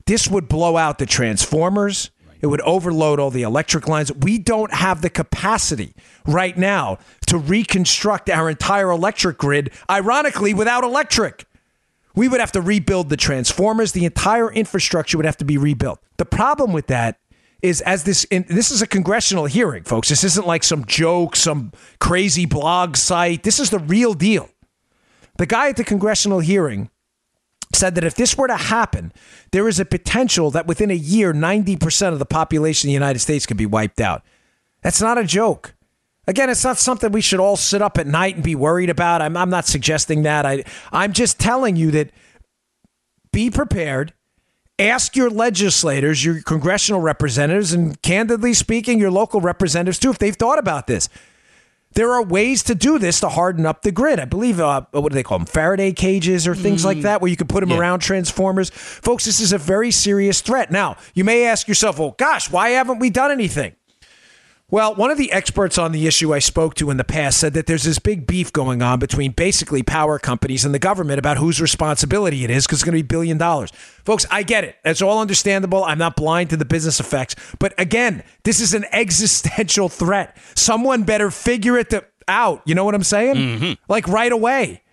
This 0.05 0.27
would 0.27 0.47
blow 0.47 0.77
out 0.77 0.97
the 0.97 1.05
transformers. 1.05 2.09
It 2.41 2.47
would 2.47 2.61
overload 2.61 3.19
all 3.19 3.31
the 3.31 3.43
electric 3.43 3.87
lines. 3.87 4.13
We 4.13 4.37
don't 4.37 4.73
have 4.73 5.01
the 5.01 5.09
capacity 5.09 5.93
right 6.25 6.57
now 6.57 6.99
to 7.27 7.37
reconstruct 7.37 8.29
our 8.29 8.49
entire 8.49 8.89
electric 8.91 9.37
grid, 9.37 9.71
ironically, 9.89 10.53
without 10.53 10.83
electric. 10.83 11.45
We 12.15 12.27
would 12.27 12.39
have 12.39 12.53
to 12.53 12.61
rebuild 12.61 13.09
the 13.09 13.17
transformers. 13.17 13.91
The 13.91 14.05
entire 14.05 14.51
infrastructure 14.51 15.17
would 15.17 15.25
have 15.25 15.37
to 15.37 15.45
be 15.45 15.57
rebuilt. 15.57 16.01
The 16.17 16.25
problem 16.25 16.71
with 16.71 16.87
that 16.87 17.19
is 17.61 17.81
as 17.81 18.03
this 18.03 18.23
in, 18.25 18.45
this 18.49 18.71
is 18.71 18.81
a 18.81 18.87
congressional 18.87 19.45
hearing, 19.45 19.83
folks. 19.83 20.09
This 20.09 20.23
isn't 20.23 20.47
like 20.47 20.63
some 20.63 20.85
joke, 20.85 21.35
some 21.35 21.71
crazy 21.99 22.45
blog 22.45 22.95
site. 22.95 23.43
This 23.43 23.59
is 23.59 23.69
the 23.69 23.79
real 23.79 24.13
deal. 24.13 24.49
The 25.37 25.45
guy 25.45 25.69
at 25.69 25.77
the 25.77 25.83
congressional 25.83 26.39
hearing 26.39 26.89
said 27.73 27.95
that 27.95 28.03
if 28.03 28.15
this 28.15 28.37
were 28.37 28.47
to 28.47 28.57
happen, 28.57 29.13
there 29.51 29.67
is 29.67 29.79
a 29.79 29.85
potential 29.85 30.51
that 30.51 30.67
within 30.67 30.89
a 30.89 30.95
year, 30.95 31.33
90% 31.33 32.13
of 32.13 32.19
the 32.19 32.25
population 32.25 32.87
of 32.87 32.89
the 32.89 32.93
United 32.93 33.19
States 33.19 33.45
could 33.45 33.57
be 33.57 33.65
wiped 33.65 34.01
out. 34.01 34.23
That's 34.81 35.01
not 35.01 35.17
a 35.17 35.23
joke. 35.23 35.75
Again, 36.27 36.49
it's 36.49 36.63
not 36.63 36.77
something 36.77 37.11
we 37.11 37.21
should 37.21 37.39
all 37.39 37.57
sit 37.57 37.81
up 37.81 37.97
at 37.97 38.07
night 38.07 38.35
and 38.35 38.43
be 38.43 38.55
worried 38.55 38.89
about. 38.89 39.21
I'm, 39.21 39.35
I'm 39.35 39.49
not 39.49 39.65
suggesting 39.65 40.23
that. 40.23 40.45
I, 40.45 40.63
I'm 40.91 41.13
just 41.13 41.39
telling 41.39 41.75
you 41.75 41.91
that 41.91 42.11
be 43.31 43.49
prepared 43.49 44.13
ask 44.79 45.15
your 45.15 45.29
legislators, 45.29 46.23
your 46.23 46.41
congressional 46.41 47.01
representatives, 47.01 47.73
and 47.73 48.01
candidly 48.01 48.53
speaking, 48.53 48.99
your 48.99 49.11
local 49.11 49.41
representatives 49.41 49.99
too, 49.99 50.09
if 50.09 50.17
they've 50.17 50.35
thought 50.35 50.57
about 50.57 50.87
this. 50.87 51.09
There 51.93 52.11
are 52.13 52.23
ways 52.23 52.61
to 52.63 52.75
do 52.75 52.99
this 52.99 53.19
to 53.21 53.29
harden 53.29 53.65
up 53.65 53.81
the 53.81 53.91
grid. 53.91 54.19
I 54.19 54.25
believe, 54.25 54.59
uh, 54.59 54.85
what 54.91 55.11
do 55.11 55.15
they 55.15 55.23
call 55.23 55.39
them? 55.39 55.47
Faraday 55.47 55.91
cages 55.91 56.47
or 56.47 56.53
things 56.53 56.83
mm. 56.83 56.85
like 56.85 57.01
that, 57.01 57.19
where 57.19 57.29
you 57.29 57.35
can 57.35 57.47
put 57.47 57.61
them 57.61 57.71
yeah. 57.71 57.79
around 57.79 57.99
transformers. 57.99 58.69
Folks, 58.69 59.25
this 59.25 59.39
is 59.39 59.53
a 59.53 59.57
very 59.57 59.89
serious 59.89 60.41
threat. 60.41 60.71
Now, 60.71 60.97
you 61.15 61.23
may 61.23 61.45
ask 61.45 61.67
yourself, 61.67 61.97
well, 61.97 62.15
gosh, 62.17 62.49
why 62.51 62.69
haven't 62.69 62.99
we 62.99 63.09
done 63.09 63.31
anything? 63.31 63.73
Well, 64.71 64.93
one 64.93 65.09
of 65.09 65.17
the 65.17 65.31
experts 65.31 65.79
on 65.79 65.91
the 65.91 66.05
issue 66.05 66.33
I 66.33 66.39
spoke 66.39 66.75
to 66.75 66.91
in 66.91 66.97
the 66.97 67.03
past 67.03 67.39
said 67.39 67.53
that 67.53 67.65
there's 67.65 67.83
this 67.83 67.97
big 67.97 68.27
beef 68.27 68.53
going 68.53 68.83
on 68.83 68.99
between 68.99 69.31
basically 69.31 69.81
power 69.81 70.19
companies 70.19 70.63
and 70.63 70.75
the 70.75 70.79
government 70.79 71.17
about 71.17 71.37
whose 71.37 71.59
responsibility 71.59 72.43
it 72.43 72.51
is 72.51 72.67
because 72.67 72.79
it's 72.79 72.83
going 72.83 72.95
to 72.95 73.03
be 73.03 73.07
billion 73.07 73.39
dollars. 73.39 73.71
Folks, 74.05 74.27
I 74.29 74.43
get 74.43 74.63
it. 74.63 74.75
That's 74.83 75.01
all 75.01 75.21
understandable. 75.21 75.83
I'm 75.83 75.97
not 75.97 76.15
blind 76.15 76.51
to 76.51 76.57
the 76.57 76.65
business 76.65 76.99
effects. 76.99 77.35
But 77.57 77.73
again, 77.79 78.23
this 78.43 78.59
is 78.59 78.75
an 78.75 78.85
existential 78.91 79.89
threat. 79.89 80.37
Someone 80.55 81.03
better 81.03 81.31
figure 81.31 81.77
it 81.77 81.91
out. 82.27 82.61
You 82.65 82.75
know 82.75 82.85
what 82.85 82.93
I'm 82.93 83.03
saying? 83.03 83.35
Mm-hmm. 83.35 83.73
Like 83.87 84.07
right 84.07 84.31
away. 84.31 84.83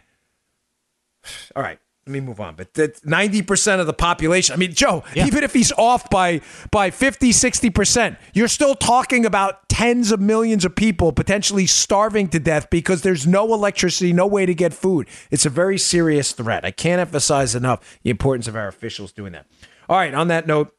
All 1.54 1.62
right 1.62 1.78
let 2.06 2.12
me 2.12 2.20
move 2.20 2.40
on. 2.40 2.54
But 2.54 3.04
ninety 3.04 3.42
percent 3.42 3.80
of 3.80 3.88
the 3.88 3.92
population. 3.92 4.52
I 4.52 4.56
mean, 4.56 4.72
Joe, 4.72 5.02
yeah. 5.12 5.26
even 5.26 5.42
if 5.42 5.52
he's 5.52 5.72
off 5.72 6.08
by 6.08 6.40
by 6.70 6.90
50, 6.90 7.32
60 7.32 7.70
percent, 7.70 8.18
you're 8.32 8.46
still 8.46 8.76
talking 8.76 9.26
about 9.26 9.68
tens 9.68 10.12
of 10.12 10.20
millions 10.20 10.64
of 10.64 10.76
people 10.76 11.12
potentially 11.12 11.66
starving 11.66 12.28
to 12.28 12.38
death 12.38 12.70
because 12.70 13.02
there's 13.02 13.26
no 13.26 13.52
electricity, 13.52 14.12
no 14.12 14.26
way 14.26 14.46
to 14.46 14.54
get 14.54 14.72
food. 14.72 15.08
It's 15.32 15.44
a 15.44 15.50
very 15.50 15.78
serious 15.78 16.30
threat. 16.30 16.64
I 16.64 16.70
can't 16.70 17.00
emphasize 17.00 17.56
enough 17.56 17.98
the 18.04 18.10
importance 18.10 18.46
of 18.46 18.54
our 18.54 18.68
officials 18.68 19.10
doing 19.10 19.32
that. 19.32 19.46
All 19.88 19.96
right. 19.96 20.14
On 20.14 20.28
that 20.28 20.46
note, 20.46 20.75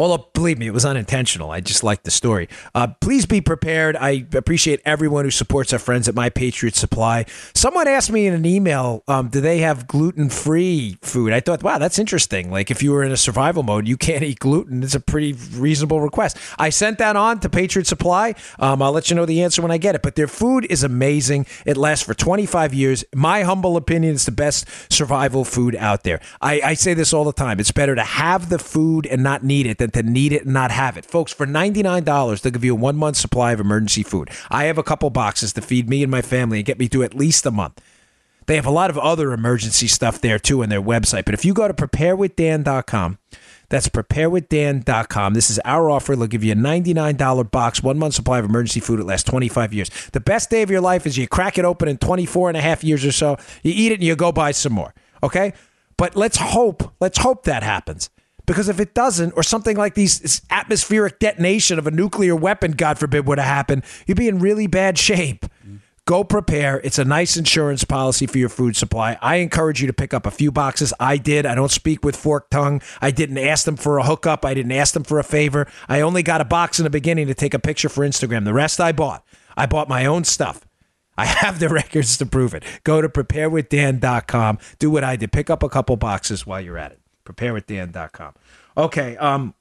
Although, 0.00 0.30
believe 0.32 0.58
me, 0.58 0.66
it 0.66 0.72
was 0.72 0.86
unintentional. 0.86 1.50
I 1.50 1.60
just 1.60 1.84
like 1.84 2.04
the 2.04 2.10
story. 2.10 2.48
Uh, 2.74 2.86
please 3.02 3.26
be 3.26 3.42
prepared. 3.42 3.96
I 3.96 4.26
appreciate 4.32 4.80
everyone 4.86 5.26
who 5.26 5.30
supports 5.30 5.74
our 5.74 5.78
friends 5.78 6.08
at 6.08 6.14
My 6.14 6.30
Patriot 6.30 6.74
Supply. 6.74 7.26
Someone 7.54 7.86
asked 7.86 8.10
me 8.10 8.26
in 8.26 8.32
an 8.32 8.46
email, 8.46 9.04
um, 9.08 9.28
do 9.28 9.42
they 9.42 9.58
have 9.58 9.86
gluten 9.86 10.30
free 10.30 10.96
food? 11.02 11.34
I 11.34 11.40
thought, 11.40 11.62
wow, 11.62 11.76
that's 11.76 11.98
interesting. 11.98 12.50
Like, 12.50 12.70
if 12.70 12.82
you 12.82 12.92
were 12.92 13.02
in 13.02 13.12
a 13.12 13.16
survival 13.18 13.62
mode, 13.62 13.86
you 13.86 13.98
can't 13.98 14.22
eat 14.22 14.38
gluten. 14.38 14.82
It's 14.82 14.94
a 14.94 15.00
pretty 15.00 15.34
reasonable 15.52 16.00
request. 16.00 16.38
I 16.58 16.70
sent 16.70 16.96
that 16.96 17.14
on 17.14 17.40
to 17.40 17.50
Patriot 17.50 17.86
Supply. 17.86 18.34
Um, 18.58 18.80
I'll 18.80 18.92
let 18.92 19.10
you 19.10 19.16
know 19.16 19.26
the 19.26 19.42
answer 19.42 19.60
when 19.60 19.70
I 19.70 19.76
get 19.76 19.94
it. 19.94 20.00
But 20.00 20.14
their 20.14 20.28
food 20.28 20.66
is 20.70 20.82
amazing. 20.82 21.44
It 21.66 21.76
lasts 21.76 22.06
for 22.06 22.14
25 22.14 22.72
years. 22.72 23.04
My 23.14 23.42
humble 23.42 23.76
opinion, 23.76 24.14
it's 24.14 24.24
the 24.24 24.32
best 24.32 24.66
survival 24.90 25.44
food 25.44 25.76
out 25.76 26.04
there. 26.04 26.22
I, 26.40 26.62
I 26.62 26.74
say 26.74 26.94
this 26.94 27.12
all 27.12 27.24
the 27.24 27.34
time. 27.34 27.60
It's 27.60 27.70
better 27.70 27.94
to 27.94 28.02
have 28.02 28.48
the 28.48 28.58
food 28.58 29.04
and 29.04 29.22
not 29.22 29.44
need 29.44 29.66
it 29.66 29.76
than 29.76 29.89
than 29.92 30.06
to 30.06 30.10
need 30.10 30.32
it 30.32 30.44
and 30.44 30.54
not 30.54 30.70
have 30.70 30.96
it. 30.96 31.04
Folks, 31.04 31.32
for 31.32 31.46
$99, 31.46 32.40
they'll 32.40 32.52
give 32.52 32.64
you 32.64 32.72
a 32.72 32.78
one 32.78 32.96
month 32.96 33.16
supply 33.16 33.52
of 33.52 33.60
emergency 33.60 34.02
food. 34.02 34.30
I 34.50 34.64
have 34.64 34.78
a 34.78 34.82
couple 34.82 35.10
boxes 35.10 35.52
to 35.54 35.62
feed 35.62 35.88
me 35.88 36.02
and 36.02 36.10
my 36.10 36.22
family 36.22 36.58
and 36.58 36.66
get 36.66 36.78
me 36.78 36.88
through 36.88 37.04
at 37.04 37.14
least 37.14 37.46
a 37.46 37.50
month. 37.50 37.80
They 38.46 38.56
have 38.56 38.66
a 38.66 38.70
lot 38.70 38.90
of 38.90 38.98
other 38.98 39.32
emergency 39.32 39.86
stuff 39.86 40.20
there 40.20 40.38
too 40.38 40.62
on 40.62 40.70
their 40.70 40.82
website. 40.82 41.24
But 41.24 41.34
if 41.34 41.44
you 41.44 41.54
go 41.54 41.68
to 41.68 41.74
preparewithdan.com, 41.74 43.18
that's 43.68 43.88
preparewithdan.com. 43.88 45.34
This 45.34 45.50
is 45.50 45.60
our 45.64 45.88
offer. 45.88 46.16
They'll 46.16 46.26
give 46.26 46.42
you 46.42 46.52
a 46.52 46.56
$99 46.56 47.50
box, 47.50 47.82
one 47.82 47.98
month 47.98 48.14
supply 48.14 48.40
of 48.40 48.44
emergency 48.44 48.80
food. 48.80 48.98
It 48.98 49.04
lasts 49.04 49.30
25 49.30 49.72
years. 49.72 49.90
The 50.12 50.18
best 50.18 50.50
day 50.50 50.62
of 50.62 50.70
your 50.70 50.80
life 50.80 51.06
is 51.06 51.16
you 51.16 51.28
crack 51.28 51.58
it 51.58 51.64
open 51.64 51.88
in 51.88 51.98
24 51.98 52.48
and 52.48 52.56
a 52.56 52.60
half 52.60 52.82
years 52.82 53.04
or 53.04 53.12
so. 53.12 53.36
You 53.62 53.72
eat 53.72 53.92
it 53.92 53.96
and 53.96 54.04
you 54.04 54.16
go 54.16 54.32
buy 54.32 54.50
some 54.50 54.72
more. 54.72 54.94
Okay? 55.22 55.52
But 55.96 56.16
let's 56.16 56.38
hope, 56.38 56.92
let's 56.98 57.18
hope 57.18 57.44
that 57.44 57.62
happens. 57.62 58.10
Because 58.50 58.68
if 58.68 58.80
it 58.80 58.94
doesn't, 58.94 59.34
or 59.36 59.44
something 59.44 59.76
like 59.76 59.94
these 59.94 60.42
atmospheric 60.50 61.20
detonation 61.20 61.78
of 61.78 61.86
a 61.86 61.92
nuclear 61.92 62.34
weapon, 62.34 62.72
God 62.72 62.98
forbid, 62.98 63.24
would 63.28 63.38
have 63.38 63.46
happened, 63.46 63.84
you'd 64.08 64.16
be 64.16 64.26
in 64.26 64.40
really 64.40 64.66
bad 64.66 64.98
shape. 64.98 65.46
Go 66.04 66.24
prepare. 66.24 66.80
It's 66.80 66.98
a 66.98 67.04
nice 67.04 67.36
insurance 67.36 67.84
policy 67.84 68.26
for 68.26 68.38
your 68.38 68.48
food 68.48 68.74
supply. 68.74 69.16
I 69.22 69.36
encourage 69.36 69.80
you 69.80 69.86
to 69.86 69.92
pick 69.92 70.12
up 70.12 70.26
a 70.26 70.32
few 70.32 70.50
boxes. 70.50 70.92
I 70.98 71.16
did. 71.16 71.46
I 71.46 71.54
don't 71.54 71.70
speak 71.70 72.04
with 72.04 72.16
forked 72.16 72.50
tongue. 72.50 72.82
I 73.00 73.12
didn't 73.12 73.38
ask 73.38 73.66
them 73.66 73.76
for 73.76 73.98
a 73.98 74.02
hookup. 74.04 74.44
I 74.44 74.52
didn't 74.52 74.72
ask 74.72 74.94
them 74.94 75.04
for 75.04 75.20
a 75.20 75.24
favor. 75.24 75.68
I 75.88 76.00
only 76.00 76.24
got 76.24 76.40
a 76.40 76.44
box 76.44 76.80
in 76.80 76.82
the 76.82 76.90
beginning 76.90 77.28
to 77.28 77.34
take 77.34 77.54
a 77.54 77.60
picture 77.60 77.88
for 77.88 78.04
Instagram. 78.04 78.44
The 78.44 78.52
rest 78.52 78.80
I 78.80 78.90
bought. 78.90 79.24
I 79.56 79.66
bought 79.66 79.88
my 79.88 80.06
own 80.06 80.24
stuff. 80.24 80.66
I 81.16 81.26
have 81.26 81.60
the 81.60 81.68
records 81.80 82.16
to 82.16 82.26
prove 82.26 82.54
it. 82.54 82.64
Go 82.82 83.00
to 83.00 83.08
preparewithdan.com. 83.08 84.58
Do 84.80 84.90
what 84.90 85.04
I 85.04 85.14
did. 85.14 85.30
Pick 85.30 85.50
up 85.50 85.62
a 85.62 85.68
couple 85.68 85.94
boxes 85.94 86.44
while 86.44 86.60
you're 86.60 86.78
at 86.78 86.90
it. 86.90 86.99
Preparewithdan.com. 87.32 88.34
Okay. 88.76 89.16
Um. 89.16 89.54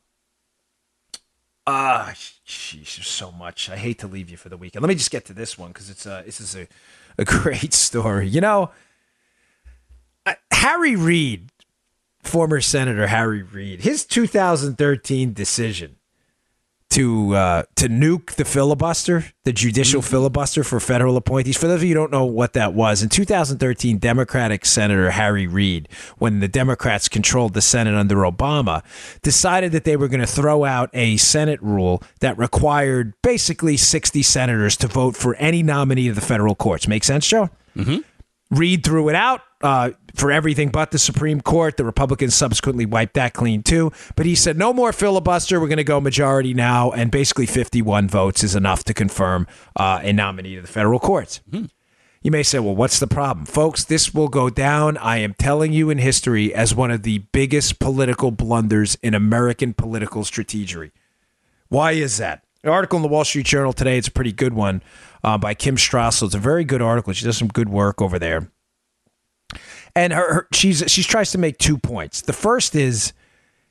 Ah, 1.67 2.09
uh, 2.09 2.13
jeez, 2.13 3.03
so 3.03 3.31
much. 3.31 3.69
I 3.69 3.77
hate 3.77 3.99
to 3.99 4.07
leave 4.07 4.31
you 4.31 4.37
for 4.37 4.49
the 4.49 4.57
weekend. 4.57 4.81
Let 4.81 4.89
me 4.89 4.95
just 4.95 5.11
get 5.11 5.25
to 5.25 5.33
this 5.33 5.55
one 5.55 5.69
because 5.69 5.89
it's 5.89 6.05
a 6.07 6.23
this 6.25 6.41
is 6.41 6.55
a, 6.55 6.67
a 7.17 7.25
great 7.43 7.73
story. 7.73 8.27
You 8.27 8.41
know, 8.41 8.71
uh, 10.25 10.33
Harry 10.51 10.95
Reid, 10.95 11.51
former 12.23 12.59
Senator 12.59 13.07
Harry 13.07 13.43
Reid, 13.43 13.81
his 13.81 14.03
2013 14.05 15.33
decision 15.33 15.98
to 16.89 17.35
uh, 17.35 17.63
to 17.75 17.87
nuke 17.87 18.31
the 18.31 18.45
filibuster, 18.45 19.25
the 19.43 19.53
judicial 19.53 20.01
mm-hmm. 20.01 20.09
filibuster 20.09 20.63
for 20.63 20.79
federal 20.79 21.17
appointees. 21.17 21.57
For 21.57 21.67
those 21.67 21.77
of 21.77 21.83
you 21.83 21.89
who 21.89 21.93
don't 21.95 22.11
know 22.11 22.25
what 22.25 22.53
that 22.53 22.73
was, 22.73 23.03
in 23.03 23.09
2013, 23.09 23.99
Democratic 23.99 24.65
Senator 24.65 25.11
Harry 25.11 25.45
Reid, 25.45 25.87
when 26.17 26.39
the 26.39 26.47
Democrats 26.47 27.07
controlled 27.07 27.53
the 27.53 27.61
Senate 27.61 27.93
under 27.93 28.17
Obama, 28.17 28.83
decided 29.21 29.71
that 29.71 29.83
they 29.83 29.95
were 29.95 30.07
going 30.07 30.19
to 30.19 30.27
throw 30.27 30.65
out 30.65 30.89
a 30.93 31.17
Senate 31.17 31.61
rule 31.61 32.01
that 32.21 32.37
required 32.37 33.13
basically 33.21 33.77
60 33.77 34.23
senators 34.23 34.75
to 34.77 34.87
vote 34.87 35.15
for 35.15 35.35
any 35.35 35.61
nominee 35.61 36.07
to 36.07 36.13
the 36.13 36.21
federal 36.21 36.55
courts. 36.55 36.87
Make 36.87 37.03
sense, 37.03 37.27
Joe? 37.27 37.49
Mm-hmm. 37.75 37.99
Reid 38.51 38.83
threw 38.83 39.09
it 39.09 39.15
out 39.15 39.41
uh, 39.61 39.91
for 40.15 40.31
everything 40.31 40.69
but 40.69 40.91
the 40.91 40.97
Supreme 40.97 41.39
Court. 41.39 41.77
The 41.77 41.85
Republicans 41.85 42.33
subsequently 42.33 42.85
wiped 42.85 43.13
that 43.13 43.33
clean 43.33 43.61
too. 43.61 43.91
But 44.15 44.25
he 44.25 44.33
said, 44.33 44.57
no 44.57 44.73
more 44.73 44.91
filibuster. 44.91 45.59
We're 45.59 45.67
going 45.67 45.77
to 45.77 45.83
go 45.83 46.01
majority 46.01 46.53
now. 46.53 46.91
And 46.91 47.11
basically, 47.11 47.45
51 47.45 48.07
votes 48.07 48.43
is 48.43 48.55
enough 48.55 48.83
to 48.85 48.93
confirm 48.93 49.47
uh, 49.75 49.99
a 50.01 50.13
nominee 50.13 50.55
to 50.55 50.61
the 50.61 50.67
federal 50.67 50.99
courts. 50.99 51.41
Mm-hmm. 51.51 51.65
You 52.21 52.31
may 52.31 52.43
say, 52.43 52.59
well, 52.59 52.75
what's 52.75 52.99
the 52.99 53.07
problem? 53.07 53.45
Folks, 53.45 53.85
this 53.85 54.13
will 54.13 54.27
go 54.27 54.49
down, 54.49 54.97
I 54.97 55.17
am 55.17 55.35
telling 55.35 55.71
you 55.71 55.89
in 55.89 55.99
history, 55.99 56.53
as 56.53 56.75
one 56.75 56.91
of 56.91 57.03
the 57.03 57.19
biggest 57.31 57.79
political 57.79 58.29
blunders 58.29 58.97
in 59.01 59.13
American 59.13 59.73
political 59.73 60.25
strategy. 60.25 60.91
Why 61.69 61.93
is 61.93 62.17
that? 62.17 62.43
An 62.63 62.69
article 62.69 62.97
in 62.97 63.03
the 63.03 63.07
Wall 63.07 63.23
Street 63.23 63.45
Journal 63.45 63.71
today, 63.71 63.97
it's 63.97 64.09
a 64.09 64.11
pretty 64.11 64.33
good 64.33 64.53
one 64.53 64.83
uh, 65.23 65.37
by 65.37 65.53
Kim 65.53 65.77
Strassel. 65.77 66.23
It's 66.23 66.35
a 66.35 66.39
very 66.39 66.65
good 66.65 66.81
article. 66.81 67.13
She 67.13 67.25
does 67.25 67.37
some 67.37 67.47
good 67.47 67.69
work 67.69 68.01
over 68.01 68.19
there. 68.19 68.51
And 69.95 70.13
her, 70.13 70.33
her 70.33 70.47
she's 70.53 70.83
she 70.87 71.01
tries 71.03 71.31
to 71.31 71.37
make 71.37 71.57
two 71.57 71.77
points. 71.77 72.21
The 72.21 72.33
first 72.33 72.75
is, 72.75 73.13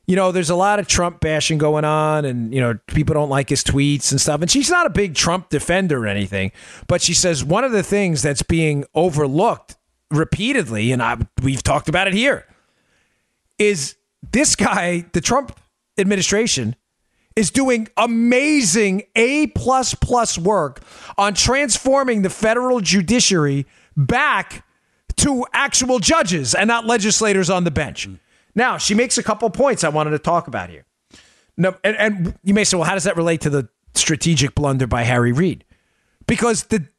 you 0.07 0.15
know, 0.15 0.31
there's 0.31 0.49
a 0.49 0.55
lot 0.55 0.79
of 0.79 0.87
Trump 0.87 1.19
bashing 1.21 1.59
going 1.59 1.85
on, 1.85 2.25
and 2.25 2.53
you 2.53 2.59
know, 2.59 2.79
people 2.87 3.13
don't 3.13 3.29
like 3.29 3.49
his 3.49 3.63
tweets 3.63 4.11
and 4.11 4.19
stuff. 4.19 4.41
And 4.41 4.49
she's 4.49 4.69
not 4.69 4.85
a 4.85 4.89
big 4.89 5.15
Trump 5.15 5.49
defender 5.49 6.03
or 6.03 6.07
anything, 6.07 6.51
but 6.87 7.01
she 7.01 7.13
says 7.13 7.43
one 7.43 7.63
of 7.63 7.71
the 7.71 7.83
things 7.83 8.21
that's 8.21 8.41
being 8.41 8.85
overlooked 8.95 9.77
repeatedly, 10.11 10.91
and 10.91 11.01
I, 11.01 11.17
we've 11.43 11.63
talked 11.63 11.89
about 11.89 12.07
it 12.07 12.13
here, 12.13 12.45
is 13.59 13.95
this 14.31 14.55
guy, 14.55 15.05
the 15.13 15.21
Trump 15.21 15.57
administration, 15.97 16.75
is 17.39 17.51
doing 17.51 17.87
amazing 17.95 19.03
A 19.15 19.47
plus 19.47 19.95
plus 19.95 20.37
work 20.37 20.81
on 21.17 21.33
transforming 21.33 22.21
the 22.21 22.29
federal 22.29 22.81
judiciary 22.81 23.65
back 23.95 24.65
to 25.15 25.45
actual 25.53 25.99
judges 25.99 26.53
and 26.53 26.67
not 26.67 26.85
legislators 26.85 27.49
on 27.49 27.63
the 27.63 27.71
bench. 27.71 28.09
Mm. 28.09 28.19
Now, 28.55 28.77
she 28.77 28.93
makes 28.93 29.17
a 29.17 29.23
couple 29.23 29.49
points 29.49 29.85
I 29.85 29.89
wanted 29.89 30.09
to 30.11 30.19
talk 30.19 30.47
about 30.49 30.69
here. 30.69 30.85
No, 31.55 31.75
and, 31.81 31.95
and 31.95 32.39
you 32.43 32.53
may 32.53 32.65
say, 32.65 32.75
well, 32.75 32.85
how 32.85 32.93
does 32.93 33.05
that 33.05 33.15
relate 33.15 33.39
to 33.41 33.49
the 33.49 33.69
strategic 33.95 34.53
blunder 34.53 34.85
by 34.85 35.03
Harry 35.03 35.31
Reid? 35.31 35.63
Because 36.27 36.65
the 36.65 36.89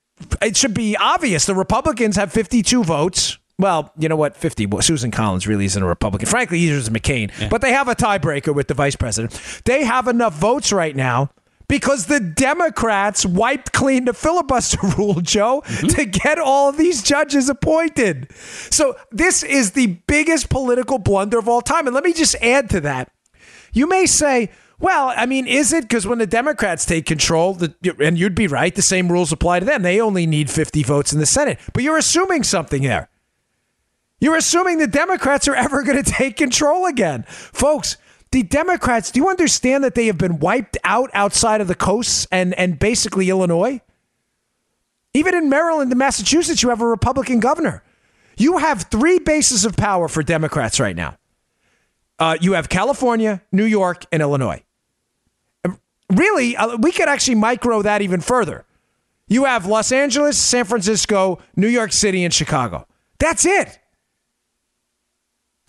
it 0.41 0.57
should 0.57 0.75
be 0.75 0.97
obvious 0.97 1.45
the 1.45 1.55
Republicans 1.55 2.17
have 2.17 2.33
52 2.33 2.83
votes. 2.85 3.39
Well, 3.61 3.93
you 3.99 4.09
know 4.09 4.17
what? 4.17 4.37
50. 4.37 4.67
Well, 4.67 4.83
Susan 4.83 5.11
Collins 5.11 5.47
really 5.47 5.67
isn't 5.67 5.83
a 5.83 5.87
Republican. 5.87 6.29
Frankly, 6.29 6.59
either 6.61 6.77
is 6.77 6.89
McCain. 6.89 7.31
Yeah. 7.39 7.49
But 7.49 7.61
they 7.61 7.73
have 7.73 7.89
a 7.89 7.95
tiebreaker 7.95 8.55
with 8.55 8.69
the 8.69 8.75
vice 8.75 8.97
president. 8.97 9.39
They 9.65 9.85
have 9.85 10.09
enough 10.09 10.35
votes 10.35 10.73
right 10.73 10.97
now 10.97 11.31
because 11.71 12.07
the 12.07 12.19
Democrats 12.19 13.25
wiped 13.25 13.73
clean 13.73 14.07
the 14.07 14.13
filibuster 14.13 14.79
rule, 14.99 15.21
Joe, 15.21 15.63
mm-hmm. 15.65 15.87
to 15.89 16.05
get 16.05 16.39
all 16.39 16.69
of 16.69 16.77
these 16.77 17.03
judges 17.03 17.49
appointed. 17.49 18.33
So 18.35 18.97
this 19.13 19.43
is 19.43 19.73
the 19.73 19.99
biggest 20.09 20.51
political 20.51 20.99
blunder 20.99 21.39
of 21.39 21.49
all 21.49 21.61
time. 21.61 21.87
And 21.87 21.95
let 21.95 22.03
me 22.03 22.13
just 22.13 22.35
add 22.43 22.71
to 22.71 22.81
that. 22.81 23.13
You 23.73 23.87
may 23.87 24.07
say, 24.07 24.51
well, 24.81 25.13
I 25.15 25.27
mean, 25.27 25.47
is 25.47 25.73
it 25.73 25.83
because 25.83 26.07
when 26.07 26.19
the 26.19 26.27
Democrats 26.27 26.87
take 26.87 27.05
control, 27.05 27.55
the, 27.55 27.75
and 28.01 28.19
you'd 28.19 28.35
be 28.35 28.49
right, 28.49 28.75
the 28.75 28.83
same 28.83 29.13
rules 29.13 29.31
apply 29.31 29.61
to 29.61 29.67
them. 29.67 29.83
They 29.83 30.01
only 30.01 30.27
need 30.27 30.51
50 30.51 30.83
votes 30.83 31.13
in 31.13 31.21
the 31.21 31.27
Senate. 31.27 31.61
But 31.75 31.83
you're 31.83 31.99
assuming 31.99 32.43
something 32.43 32.83
there. 32.83 33.10
You're 34.21 34.37
assuming 34.37 34.79
the 34.79 34.87
Democrats 34.87 35.49
are 35.49 35.55
ever 35.55 35.83
going 35.83 36.03
to 36.03 36.11
take 36.11 36.37
control 36.37 36.87
again. 36.87 37.25
Folks, 37.29 37.97
the 38.33 38.43
Democrats, 38.43 39.11
do 39.11 39.21
you 39.21 39.29
understand 39.29 39.83
that 39.83 39.95
they 39.95 40.07
have 40.07 40.19
been 40.19 40.39
wiped 40.39 40.77
out 40.85 41.11
outside 41.15 41.61
of 41.61 41.69
the 41.69 41.75
coasts 41.75 42.27
and, 42.31 42.55
and 42.55 42.79
basically 42.79 43.31
Illinois? 43.31 43.81
Even 45.15 45.35
in 45.35 45.49
Maryland 45.49 45.91
and 45.91 45.99
Massachusetts, 45.99 46.63
you 46.63 46.69
have 46.69 46.81
a 46.81 46.87
Republican 46.87 47.41
governor. 47.41 47.83
You 48.37 48.59
have 48.59 48.85
three 48.85 49.19
bases 49.19 49.65
of 49.65 49.77
power 49.77 50.07
for 50.07 50.23
Democrats 50.23 50.79
right 50.79 50.95
now. 50.95 51.17
Uh, 52.19 52.37
you 52.41 52.53
have 52.53 52.69
California, 52.69 53.43
New 53.51 53.65
York, 53.65 54.05
and 54.13 54.23
Illinois. 54.23 54.63
really, 56.11 56.57
uh, 56.57 56.77
we 56.77 56.93
could 56.93 57.09
actually 57.09 57.35
micro 57.37 57.83
that 57.83 58.03
even 58.03 58.21
further. 58.21 58.65
You 59.27 59.45
have 59.45 59.67
Los 59.67 59.91
Angeles, 59.91 60.39
San 60.39 60.65
Francisco, 60.65 61.41
New 61.57 61.69
York 61.69 61.93
City, 61.93 62.25
and 62.25 62.33
Chicago. 62.33 62.87
That's 63.19 63.45
it. 63.45 63.79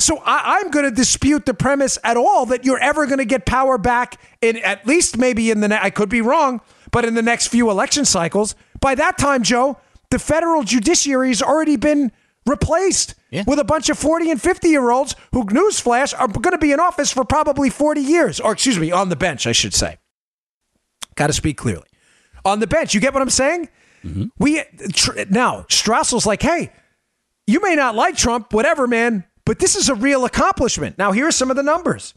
So 0.02 0.18
I, 0.26 0.62
am 0.64 0.72
going 0.72 0.86
to 0.86 0.92
dispute 0.92 1.46
the 1.46 1.54
premise 1.54 1.98
at 2.04 2.18
all 2.18 2.48
that 2.48 2.66
you're 2.66 2.80
ever 2.80 3.06
going 3.06 3.20
to 3.20 3.26
get 3.26 3.46
power 3.46 3.78
back 3.78 4.20
in 4.42 4.58
at 4.58 4.86
least 4.88 5.18
maybe 5.18 5.52
in 5.52 5.60
the 5.62 5.68
ne- 5.68 5.80
I 5.80 5.92
could 5.92 6.10
be 6.10 6.22
wrong, 6.22 6.62
but 6.92 7.06
in 7.06 7.14
the 7.14 7.22
next 7.22 7.48
few 7.48 7.70
election 7.70 8.06
cycles. 8.06 8.56
By 8.80 8.96
that 8.96 9.20
time, 9.20 9.44
Joe, 9.44 9.78
the 10.10 10.18
federal 10.18 10.64
judiciary 10.64 11.28
has 11.28 11.42
already 11.44 11.76
been 11.76 12.12
replaced 12.48 13.14
yeah. 13.30 13.44
with 13.46 13.60
a 13.60 13.64
bunch 13.64 13.90
of 13.90 13.98
40 14.00 14.32
and 14.32 14.42
50 14.42 14.70
year 14.70 14.90
olds 14.90 15.16
who, 15.34 15.46
newsflash, 15.46 16.20
are 16.20 16.28
going 16.28 16.52
to 16.52 16.58
be 16.58 16.72
in 16.72 16.80
office 16.80 17.12
for 17.12 17.24
probably 17.24 17.70
40 17.70 18.02
years, 18.02 18.40
or 18.40 18.54
excuse 18.54 18.80
me, 18.80 18.92
on 18.92 19.10
the 19.10 19.16
bench, 19.16 19.46
I 19.46 19.52
should 19.52 19.74
say. 19.74 19.98
Got 21.16 21.28
to 21.28 21.34
speak 21.34 21.58
clearly. 21.58 21.88
On 22.44 22.60
the 22.60 22.68
bench, 22.68 22.96
you 22.96 23.02
get 23.02 23.14
what 23.14 23.22
I'm 23.22 23.30
saying? 23.30 23.70
Mm-hmm. 24.04 24.26
We 24.40 24.64
tr- 24.94 25.26
now 25.30 25.66
Strassel's 25.70 26.26
like, 26.26 26.42
hey, 26.42 26.72
you 27.46 27.62
may 27.62 27.76
not 27.76 27.94
like 27.94 28.18
Trump, 28.18 28.52
whatever, 28.52 28.88
man, 28.88 29.26
but 29.52 29.60
this 29.60 29.76
is 29.76 29.90
a 29.90 29.96
real 29.96 30.24
accomplishment. 30.24 30.98
Now, 30.98 31.12
here 31.12 31.28
are 31.28 31.32
some 31.32 31.50
of 31.50 31.58
the 31.58 31.62
numbers. 31.62 32.14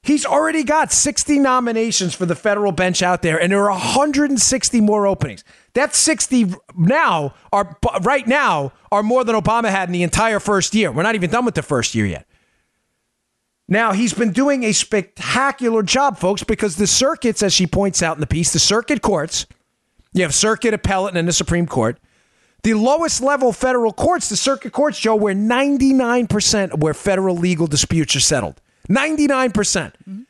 He's 0.00 0.24
already 0.24 0.64
got 0.64 0.90
60 0.90 1.38
nominations 1.38 2.14
for 2.14 2.24
the 2.24 2.34
federal 2.34 2.72
bench 2.72 3.02
out 3.02 3.20
there, 3.20 3.38
and 3.38 3.52
there 3.52 3.62
are 3.64 3.70
160 3.70 4.80
more 4.80 5.06
openings. 5.06 5.44
That's 5.74 5.98
60 5.98 6.54
now 6.74 7.34
are 7.52 7.76
right 8.00 8.26
now 8.26 8.72
are 8.90 9.02
more 9.02 9.24
than 9.24 9.36
Obama 9.36 9.68
had 9.68 9.90
in 9.90 9.92
the 9.92 10.02
entire 10.02 10.40
first 10.40 10.74
year. 10.74 10.90
We're 10.90 11.02
not 11.02 11.16
even 11.16 11.28
done 11.28 11.44
with 11.44 11.54
the 11.54 11.62
first 11.62 11.94
year 11.94 12.06
yet. 12.06 12.26
Now, 13.68 13.92
he's 13.92 14.14
been 14.14 14.32
doing 14.32 14.64
a 14.64 14.72
spectacular 14.72 15.82
job, 15.82 16.16
folks, 16.16 16.44
because 16.44 16.76
the 16.76 16.86
circuits, 16.86 17.42
as 17.42 17.52
she 17.52 17.66
points 17.66 18.02
out 18.02 18.16
in 18.16 18.22
the 18.22 18.26
piece, 18.26 18.54
the 18.54 18.58
circuit 18.58 19.02
courts, 19.02 19.44
you 20.14 20.22
have 20.22 20.34
circuit 20.34 20.72
appellate 20.72 21.14
and 21.14 21.28
the 21.28 21.32
Supreme 21.34 21.66
Court, 21.66 22.00
the 22.62 22.74
lowest 22.74 23.22
level 23.22 23.52
federal 23.52 23.92
courts, 23.92 24.28
the 24.28 24.36
circuit 24.36 24.72
courts, 24.72 24.98
Joe, 24.98 25.16
where 25.16 25.34
99% 25.34 26.70
of 26.70 26.82
where 26.82 26.94
federal 26.94 27.36
legal 27.36 27.66
disputes 27.66 28.16
are 28.16 28.20
settled. 28.20 28.60
99%. 28.88 29.54
percent 29.54 29.94
mm 30.08 30.14
hmm 30.14 30.22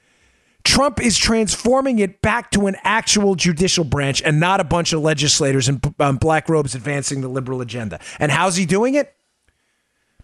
Trump 0.69 1.01
is 1.01 1.17
transforming 1.17 1.99
it 1.99 2.21
back 2.21 2.51
to 2.51 2.67
an 2.67 2.77
actual 2.85 3.35
judicial 3.35 3.85
branch 3.85 4.21
and 4.23 4.39
not 4.39 4.61
a 4.61 4.65
bunch 4.65 4.93
of 4.93 5.01
legislators 5.01 5.67
in 5.67 5.81
um, 5.99 6.19
black 6.19 6.47
robes 6.47 6.75
advancing 6.75 7.23
the 7.23 7.29
liberal 7.29 7.63
agenda. 7.63 7.99
And 8.19 8.31
how's 8.31 8.57
he 8.57 8.67
doing 8.67 8.95
it? 8.95 9.17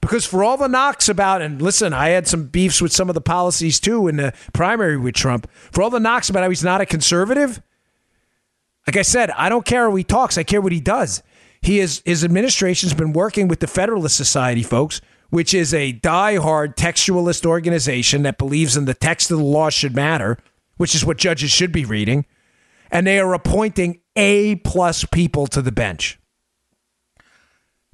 Because 0.02 0.26
for 0.26 0.44
all 0.44 0.58
the 0.58 0.68
knocks 0.68 1.08
about, 1.08 1.40
and 1.40 1.62
listen, 1.62 1.94
I 1.94 2.10
had 2.10 2.28
some 2.28 2.48
beefs 2.48 2.82
with 2.82 2.92
some 2.92 3.08
of 3.08 3.14
the 3.14 3.22
policies 3.22 3.80
too 3.80 4.06
in 4.06 4.16
the 4.16 4.34
primary 4.52 4.98
with 4.98 5.14
Trump. 5.14 5.48
For 5.72 5.82
all 5.82 5.88
the 5.88 5.98
knocks 5.98 6.28
about 6.28 6.42
how 6.42 6.50
he's 6.50 6.62
not 6.62 6.82
a 6.82 6.86
conservative, 6.86 7.62
like 8.86 8.98
I 8.98 9.02
said, 9.02 9.30
I 9.30 9.48
don't 9.48 9.64
care 9.64 9.88
how 9.88 9.96
he 9.96 10.04
talks, 10.04 10.36
I 10.36 10.42
care 10.42 10.60
what 10.60 10.72
he 10.72 10.80
does. 10.80 11.22
He 11.64 11.80
is 11.80 12.02
his 12.04 12.22
administration's 12.22 12.92
been 12.92 13.14
working 13.14 13.48
with 13.48 13.60
the 13.60 13.66
Federalist 13.66 14.18
Society, 14.18 14.62
folks, 14.62 15.00
which 15.30 15.54
is 15.54 15.72
a 15.72 15.92
die-hard 15.92 16.76
textualist 16.76 17.46
organization 17.46 18.22
that 18.24 18.36
believes 18.36 18.76
in 18.76 18.84
the 18.84 18.92
text 18.92 19.30
of 19.30 19.38
the 19.38 19.44
law 19.44 19.70
should 19.70 19.96
matter, 19.96 20.36
which 20.76 20.94
is 20.94 21.06
what 21.06 21.16
judges 21.16 21.50
should 21.50 21.72
be 21.72 21.86
reading, 21.86 22.26
and 22.90 23.06
they 23.06 23.18
are 23.18 23.32
appointing 23.32 24.00
A 24.14 24.56
plus 24.56 25.06
people 25.06 25.46
to 25.48 25.62
the 25.62 25.72
bench. 25.72 26.20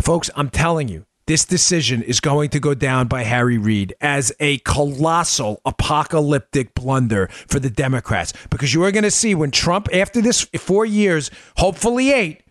Folks, 0.03 0.31
I'm 0.35 0.51
telling 0.51 0.89
you, 0.89 1.07
this 1.27 1.45
decision 1.45 2.03
is 2.03 2.19
going 2.19 2.51
to 2.51 2.59
go 2.59 2.75
down 2.75 3.07
by 3.07 3.23
Harry 3.23 3.57
Reid 3.57 3.95
as 4.01 4.33
a 4.41 4.59
colossal 4.59 5.61
apocalyptic 5.65 6.75
blunder 6.75 7.29
for 7.47 7.61
the 7.61 7.71
Democrats 7.71 8.33
because 8.51 8.75
you 8.75 8.83
are 8.83 8.91
going 8.91 9.05
to 9.05 9.13
see 9.13 9.37
when 9.37 9.53
Trump, 9.53 9.89
after 9.93 10.21
this 10.21 10.43
four 10.59 10.85
years, 10.85 11.31
hopefully 11.57 12.11
eight, 12.11 12.43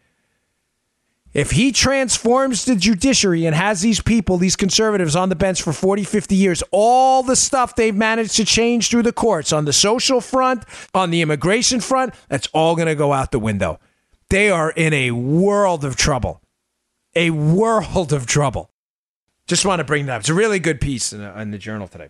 if 1.33 1.51
he 1.51 1.71
transforms 1.71 2.65
the 2.65 2.75
judiciary 2.75 3.45
and 3.45 3.55
has 3.55 3.81
these 3.81 4.01
people, 4.01 4.37
these 4.37 4.55
conservatives 4.55 5.15
on 5.15 5.29
the 5.29 5.35
bench 5.35 5.61
for 5.61 5.73
40, 5.73 6.03
50 6.03 6.35
years, 6.35 6.63
all 6.71 7.21
the 7.21 7.35
stuff 7.35 7.75
they've 7.75 7.95
managed 7.95 8.35
to 8.37 8.45
change 8.45 8.89
through 8.89 9.03
the 9.03 9.13
courts 9.13 9.53
on 9.53 9.65
the 9.65 9.73
social 9.73 10.21
front, 10.21 10.63
on 10.93 11.11
the 11.11 11.21
immigration 11.21 11.79
front, 11.79 12.15
that's 12.29 12.47
all 12.53 12.75
going 12.75 12.87
to 12.87 12.95
go 12.95 13.13
out 13.13 13.31
the 13.31 13.39
window. 13.39 13.79
They 14.29 14.49
are 14.49 14.71
in 14.71 14.93
a 14.93 15.11
world 15.11 15.85
of 15.85 15.95
trouble. 15.95 16.41
A 17.15 17.29
world 17.31 18.13
of 18.13 18.25
trouble. 18.25 18.71
Just 19.47 19.65
want 19.65 19.79
to 19.79 19.83
bring 19.83 20.05
that 20.07 20.15
up. 20.15 20.19
It's 20.21 20.29
a 20.29 20.33
really 20.35 20.59
good 20.59 20.79
piece 20.79 21.11
in 21.11 21.21
the, 21.21 21.39
in 21.41 21.51
the 21.51 21.57
journal 21.57 21.87
today. 21.87 22.09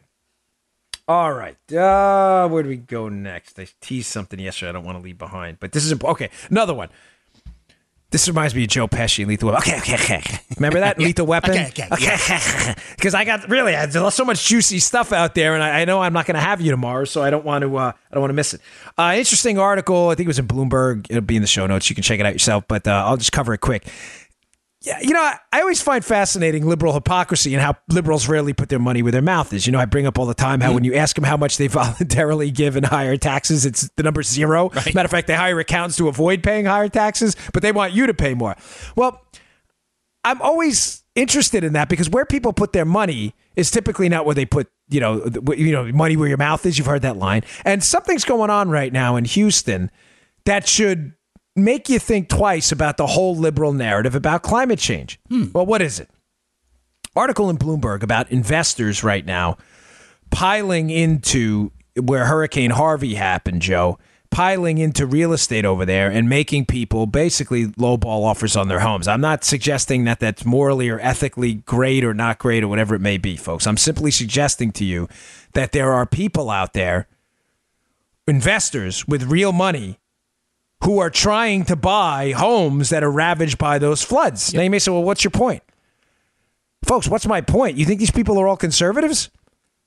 All 1.08 1.34
right. 1.34 1.58
Uh, 1.74 2.48
where 2.48 2.62
do 2.62 2.70
we 2.70 2.78
go 2.78 3.10
next? 3.10 3.58
I 3.60 3.68
teased 3.82 4.08
something 4.08 4.40
yesterday 4.40 4.70
I 4.70 4.72
don't 4.74 4.84
want 4.84 4.98
to 4.98 5.04
leave 5.04 5.18
behind, 5.18 5.60
but 5.60 5.72
this 5.72 5.84
is 5.84 5.94
okay. 6.04 6.30
Another 6.50 6.74
one. 6.74 6.90
This 8.12 8.28
reminds 8.28 8.56
me 8.56 8.64
of 8.64 8.70
Joe 8.70 8.88
Pesci, 8.88 9.20
and 9.20 9.28
Lethal 9.28 9.52
Weapon. 9.52 9.74
Okay, 9.76 9.78
okay, 9.78 9.94
okay. 10.18 10.40
Remember 10.58 10.80
that 10.80 10.98
Lethal 11.00 11.28
Weapon? 11.28 11.52
okay, 11.52 11.68
okay. 11.68 11.88
Okay, 11.92 12.76
because 12.96 13.14
I 13.14 13.24
got 13.24 13.48
really 13.50 13.76
I, 13.76 13.86
there's 13.86 14.16
so 14.16 14.26
much 14.26 14.48
juicy 14.48 14.80
stuff 14.80 15.14
out 15.14 15.36
there, 15.36 15.54
and 15.54 15.64
I, 15.64 15.82
I 15.82 15.86
know 15.86 16.02
I'm 16.02 16.14
not 16.14 16.26
going 16.26 16.36
to 16.36 16.42
have 16.42 16.60
you 16.60 16.72
tomorrow, 16.72 17.06
so 17.06 17.22
I 17.22 17.30
don't 17.30 17.46
want 17.46 17.62
to. 17.62 17.78
Uh, 17.78 17.92
I 17.92 18.14
don't 18.14 18.22
want 18.22 18.32
to 18.32 18.36
miss 18.36 18.56
it. 18.56 18.62
Uh, 18.98 19.14
interesting 19.16 19.60
article. 19.60 20.10
I 20.10 20.16
think 20.16 20.26
it 20.26 20.30
was 20.30 20.40
in 20.40 20.48
Bloomberg. 20.48 21.06
It'll 21.10 21.22
be 21.22 21.36
in 21.36 21.44
the 21.44 21.48
show 21.48 21.68
notes. 21.68 21.88
You 21.90 21.96
can 21.96 22.04
check 22.04 22.20
it 22.20 22.26
out 22.26 22.34
yourself, 22.34 22.64
but 22.68 22.88
uh, 22.88 23.04
I'll 23.06 23.18
just 23.18 23.32
cover 23.32 23.54
it 23.54 23.60
quick. 23.60 23.86
Yeah, 24.82 24.98
you 25.02 25.14
know, 25.14 25.20
I 25.20 25.60
always 25.60 25.82
find 25.82 26.06
fascinating 26.06 26.66
liberal 26.66 26.94
hypocrisy 26.94 27.54
and 27.54 27.62
how 27.62 27.76
liberals 27.90 28.30
rarely 28.30 28.54
put 28.54 28.70
their 28.70 28.80
money 28.80 29.02
where 29.02 29.12
their 29.12 29.22
mouth 29.22 29.52
is. 29.52 29.66
You 29.66 29.74
know, 29.74 29.80
I 29.80 29.84
bring 29.84 30.08
up 30.08 30.18
all 30.18 30.26
the 30.26 30.34
time 30.34 30.62
how 30.62 30.72
mm. 30.72 30.76
when 30.76 30.84
you 30.86 30.96
ask 30.96 31.16
them 31.16 31.26
how 31.26 31.36
much 31.36 31.58
they 31.58 31.68
voluntarily 31.68 32.50
give 32.50 32.78
in 32.78 32.86
higher 32.86 33.18
taxes, 33.18 33.66
it's 33.66 33.90
the 33.98 34.04
number 34.04 34.24
zero. 34.24 34.70
Right. 34.70 34.96
Matter 34.96 35.08
of 35.08 35.12
fact, 35.12 35.28
they 35.28 35.36
hire 35.36 35.60
accountants 35.60 35.98
to 35.98 36.08
avoid 36.08 36.44
paying 36.44 36.66
higher 36.66 36.88
taxes, 36.88 37.36
but 37.54 37.62
they 37.62 37.74
want 37.74 37.92
you 37.92 38.08
to 38.08 38.14
pay 38.14 38.34
more. 38.34 38.56
Well, 38.96 39.22
I'm 40.24 40.42
always 40.42 41.04
interested 41.14 41.66
in 41.66 41.74
that 41.74 41.90
because 41.90 42.10
where 42.10 42.26
people 42.26 42.54
put 42.54 42.72
their 42.72 42.86
money 42.86 43.36
is 43.58 43.72
typically 43.72 44.08
not 44.08 44.26
where 44.26 44.36
they 44.36 44.46
put, 44.46 44.70
you 44.88 45.02
know, 45.02 45.26
you 45.58 45.74
know, 45.74 45.92
money 45.92 46.16
where 46.16 46.30
your 46.30 46.38
mouth 46.38 46.66
is. 46.66 46.78
You've 46.78 46.88
heard 46.88 47.02
that 47.02 47.18
line. 47.18 47.44
And 47.66 47.84
something's 47.84 48.24
going 48.24 48.50
on 48.50 48.70
right 48.70 48.94
now 48.94 49.18
in 49.18 49.26
Houston 49.26 49.92
that 50.46 50.68
should 50.68 51.14
make 51.64 51.90
you 51.90 52.00
think 52.00 52.30
twice 52.30 52.72
about 52.72 52.98
the 52.98 53.08
whole 53.08 53.36
liberal 53.36 53.74
narrative 53.74 54.16
about 54.16 54.44
climate 54.44 54.80
change. 54.80 55.20
Hmm. 55.30 55.48
Well, 55.54 55.66
what 55.66 55.82
is 55.82 56.00
it? 56.00 56.10
Article 57.16 57.50
in 57.50 57.58
Bloomberg 57.58 58.04
about 58.04 58.32
investors 58.32 59.04
right 59.04 59.26
now 59.26 59.58
piling 60.30 60.90
into 60.90 61.72
where 62.00 62.26
Hurricane 62.26 62.72
Harvey 62.72 63.16
happened, 63.16 63.62
Joe, 63.62 63.98
piling 64.32 64.78
into 64.78 65.06
real 65.06 65.34
estate 65.34 65.66
over 65.66 65.86
there 65.86 66.10
and 66.10 66.30
making 66.30 66.66
people 66.66 67.08
basically 67.08 67.68
lowball 67.68 68.24
offers 68.24 68.56
on 68.56 68.68
their 68.68 68.80
homes. 68.80 69.08
I'm 69.08 69.22
not 69.22 69.44
suggesting 69.44 70.04
that 70.04 70.20
that's 70.20 70.46
morally 70.46 70.90
or 70.90 71.00
ethically 71.00 71.56
great 71.56 72.04
or 72.04 72.14
not 72.14 72.38
great 72.38 72.64
or 72.64 72.68
whatever 72.68 72.96
it 72.96 73.02
may 73.02 73.18
be, 73.18 73.36
folks. 73.36 73.66
I'm 73.66 73.78
simply 73.78 74.12
suggesting 74.12 74.72
to 74.74 74.86
you 74.86 75.10
that 75.54 75.72
there 75.72 75.92
are 75.92 76.06
people 76.06 76.50
out 76.50 76.74
there, 76.74 77.08
investors 78.28 79.08
with 79.08 79.24
real 79.24 79.52
money 79.52 80.00
who 80.84 81.00
are 81.00 81.10
trying 81.10 81.66
to 81.66 81.76
buy 81.76 82.32
homes 82.32 82.90
that 82.90 83.04
are 83.04 83.12
ravaged 83.12 83.58
by 83.58 83.80
those 83.80 84.04
floods. 84.04 84.54
Yep. 84.54 84.58
Now 84.58 84.64
you 84.64 84.70
may 84.70 84.80
say, 84.80 84.92
well, 84.92 85.04
what's 85.04 85.24
your 85.24 85.32
point? 85.32 85.64
Folks, 86.86 87.08
what's 87.08 87.28
my 87.28 87.42
point? 87.42 87.78
You 87.78 87.86
think 87.86 88.00
these 88.00 88.12
people 88.12 88.40
are 88.40 88.48
all 88.48 88.58
conservatives? 88.58 89.30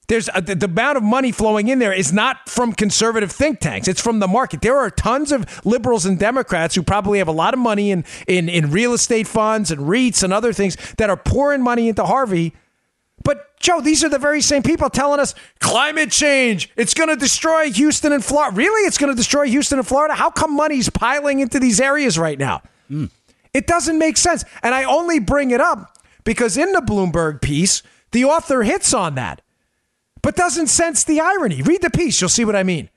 There's 0.09 0.29
a, 0.35 0.43
the, 0.43 0.55
the 0.55 0.67
amount 0.67 0.99
of 0.99 1.03
money 1.03 1.33
flowing 1.33 1.69
in 1.69 1.79
there 1.79 1.93
is 1.93 2.13
not 2.13 2.49
from 2.49 2.73
conservative 2.73 3.33
think 3.33 3.61
tanks. 3.61 3.89
It's 3.89 4.01
from 4.01 4.19
the 4.19 4.29
market. 4.29 4.61
There 4.61 4.77
are 4.77 4.91
tons 4.91 5.33
of 5.33 5.65
liberals 5.65 6.05
and 6.05 6.19
Democrats 6.19 6.75
who 6.75 6.83
probably 6.83 7.19
have 7.19 7.29
a 7.29 7.33
lot 7.33 7.55
of 7.55 7.61
money 7.61 7.91
in, 7.91 8.05
in, 8.27 8.49
in 8.49 8.71
real 8.71 8.93
estate 8.93 9.27
funds 9.27 9.71
and 9.71 9.83
REITs 9.83 10.23
and 10.23 10.33
other 10.33 10.53
things 10.53 10.77
that 10.99 11.09
are 11.09 11.17
pouring 11.17 11.63
money 11.63 11.89
into 11.89 12.05
Harvey 12.05 12.53
but 13.25 13.59
Joe, 13.61 13.81
these 13.81 14.03
are 14.03 14.09
the 14.09 14.19
very 14.19 14.41
same 14.41 14.63
people 14.63 14.91
telling 14.91 15.21
us 15.21 15.35
climate 15.61 16.11
change, 16.11 16.71
it's 16.77 16.95
going 16.95 17.09
to 17.09 17.17
destroy 17.17 17.71
Houston 17.71 18.13
and 18.13 18.25
Florida. 18.25 18.57
Really? 18.57 18.87
It's 18.87 18.99
going 18.99 19.13
to 19.13 19.17
destroy 19.17 19.47
Houston 19.47 19.79
and 19.79 19.87
Florida? 19.87 20.15
How 20.15 20.31
come 20.31 20.57
money's 20.57 20.91
piling 20.91 21.41
into 21.41 21.61
these 21.61 21.81
areas 21.81 22.19
right 22.19 22.39
now? 22.39 22.63
Mm. 22.91 23.11
It 23.55 23.67
doesn't 23.67 23.99
make 23.99 24.17
sense. 24.17 24.45
And 24.63 24.75
I 24.75 24.85
only 24.85 25.19
bring 25.19 25.51
it 25.51 25.61
up 25.61 25.97
because 26.25 26.57
in 26.57 26.73
the 26.73 26.81
Bloomberg 26.81 27.41
piece, 27.41 27.83
the 28.11 28.25
author 28.25 28.63
hits 28.63 28.93
on 28.93 29.15
that, 29.15 29.43
but 30.23 30.37
doesn't 30.37 30.69
sense 30.69 31.05
the 31.05 31.21
irony. 31.21 31.63
Read 31.63 31.83
the 31.83 31.91
piece, 31.91 32.21
you'll 32.21 32.31
see 32.31 32.45
what 32.45 32.57
I 32.57 32.63
mean. 32.63 32.89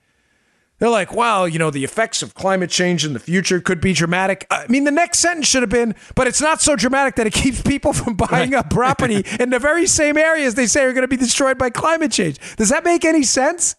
They're 0.78 0.90
like, 0.90 1.14
well, 1.14 1.48
you 1.48 1.58
know, 1.58 1.72
the 1.72 1.86
effects 1.86 2.22
of 2.22 2.34
climate 2.34 2.70
change 2.70 3.06
in 3.06 3.14
the 3.14 3.20
future 3.20 3.62
could 3.62 3.80
be 3.80 3.94
dramatic. 3.94 4.46
I 4.52 4.66
mean, 4.68 4.84
the 4.84 4.92
next 4.92 5.20
sentence 5.20 5.48
should 5.48 5.64
have 5.64 5.70
been, 5.70 5.96
but 6.16 6.28
it's 6.28 6.42
not 6.42 6.62
so 6.62 6.76
dramatic 6.76 7.16
that 7.16 7.28
it 7.28 7.34
keeps 7.34 7.62
people 7.62 7.94
from 7.94 8.16
buying 8.16 8.54
up 8.54 8.70
property 8.70 9.24
in 9.40 9.52
the 9.52 9.60
very 9.60 9.88
same 9.88 10.18
areas 10.18 10.56
they 10.56 10.68
say 10.68 10.84
are 10.84 10.94
going 10.94 11.04
to 11.04 11.08
be 11.08 11.18
destroyed 11.18 11.58
by 11.58 11.70
climate 11.70 12.12
change. 12.12 12.40
Does 12.58 12.70
that 12.70 12.84
make 12.84 13.06
any 13.06 13.24
sense? 13.24 13.76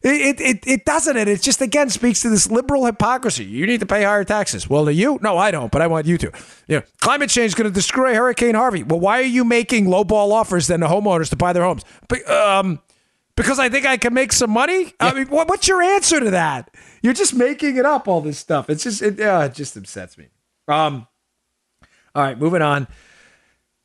It, 0.00 0.40
it, 0.40 0.66
it 0.66 0.84
doesn't. 0.84 1.16
And 1.16 1.28
it 1.28 1.42
just, 1.42 1.60
again, 1.60 1.90
speaks 1.90 2.22
to 2.22 2.28
this 2.28 2.48
liberal 2.50 2.86
hypocrisy. 2.86 3.44
You 3.44 3.66
need 3.66 3.80
to 3.80 3.86
pay 3.86 4.04
higher 4.04 4.22
taxes. 4.22 4.70
Well, 4.70 4.84
do 4.84 4.92
you? 4.92 5.18
No, 5.22 5.36
I 5.36 5.50
don't, 5.50 5.72
but 5.72 5.82
I 5.82 5.88
want 5.88 6.06
you 6.06 6.16
to. 6.18 6.32
You 6.68 6.76
know, 6.76 6.82
climate 7.00 7.30
change 7.30 7.48
is 7.48 7.54
going 7.54 7.68
to 7.68 7.74
destroy 7.74 8.14
Hurricane 8.14 8.54
Harvey. 8.54 8.84
Well, 8.84 9.00
why 9.00 9.18
are 9.18 9.24
you 9.24 9.44
making 9.44 9.86
lowball 9.86 10.32
offers 10.32 10.68
then 10.68 10.80
to 10.80 10.86
homeowners 10.86 11.30
to 11.30 11.36
buy 11.36 11.52
their 11.52 11.64
homes? 11.64 11.84
But, 12.06 12.28
um, 12.30 12.80
because 13.38 13.60
I 13.60 13.68
think 13.68 13.86
I 13.86 13.96
can 13.96 14.12
make 14.12 14.32
some 14.32 14.50
money. 14.50 14.84
Yeah. 14.84 14.90
I 15.00 15.14
mean, 15.14 15.28
what, 15.28 15.48
what's 15.48 15.68
your 15.68 15.80
answer 15.80 16.18
to 16.18 16.30
that? 16.32 16.74
You're 17.02 17.14
just 17.14 17.34
making 17.34 17.76
it 17.76 17.86
up. 17.86 18.08
All 18.08 18.20
this 18.20 18.38
stuff. 18.38 18.68
It's 18.68 18.82
just 18.82 19.00
it, 19.00 19.20
uh, 19.20 19.48
it 19.50 19.54
just 19.54 19.76
upsets 19.76 20.18
me. 20.18 20.26
Um. 20.66 21.06
All 22.14 22.22
right, 22.22 22.38
moving 22.38 22.62
on. 22.62 22.88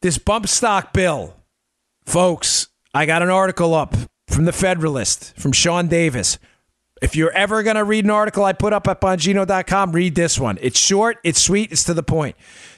This 0.02 0.18
bump 0.18 0.48
stock 0.48 0.92
bill, 0.92 1.36
folks. 2.06 2.68
I 2.96 3.06
got 3.06 3.22
an 3.22 3.30
article 3.30 3.74
up 3.74 3.96
from 4.28 4.46
the 4.46 4.52
Federalist 4.52 5.36
from 5.40 5.52
Sean 5.52 5.88
Davis. 5.88 6.40
If 7.02 7.16
you're 7.16 7.32
ever 7.32 7.64
going 7.64 7.76
to 7.76 7.84
read 7.84 8.06
an 8.06 8.12
article 8.12 8.46
I 8.46 8.54
put 8.54 8.72
up 8.72 8.88
at 8.88 9.02
Bongino.com, 9.02 9.92
read 9.92 10.16
this 10.16 10.40
one. 10.40 10.58
It's 10.62 10.80
short, 10.80 11.18
it's 11.24 11.42
sweet, 11.42 11.72
it's 11.72 11.84
to 11.84 11.94
the 11.94 12.04
point. 12.04 12.36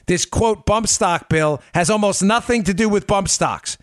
This 0.07 0.25
quote 0.25 0.65
bump 0.65 0.87
stock 0.87 1.29
bill 1.29 1.61
has 1.73 1.89
almost 1.89 2.23
nothing 2.23 2.63
to 2.63 2.73
do 2.73 2.89
with 2.89 3.07
bump 3.07 3.29
stocks. 3.29 3.77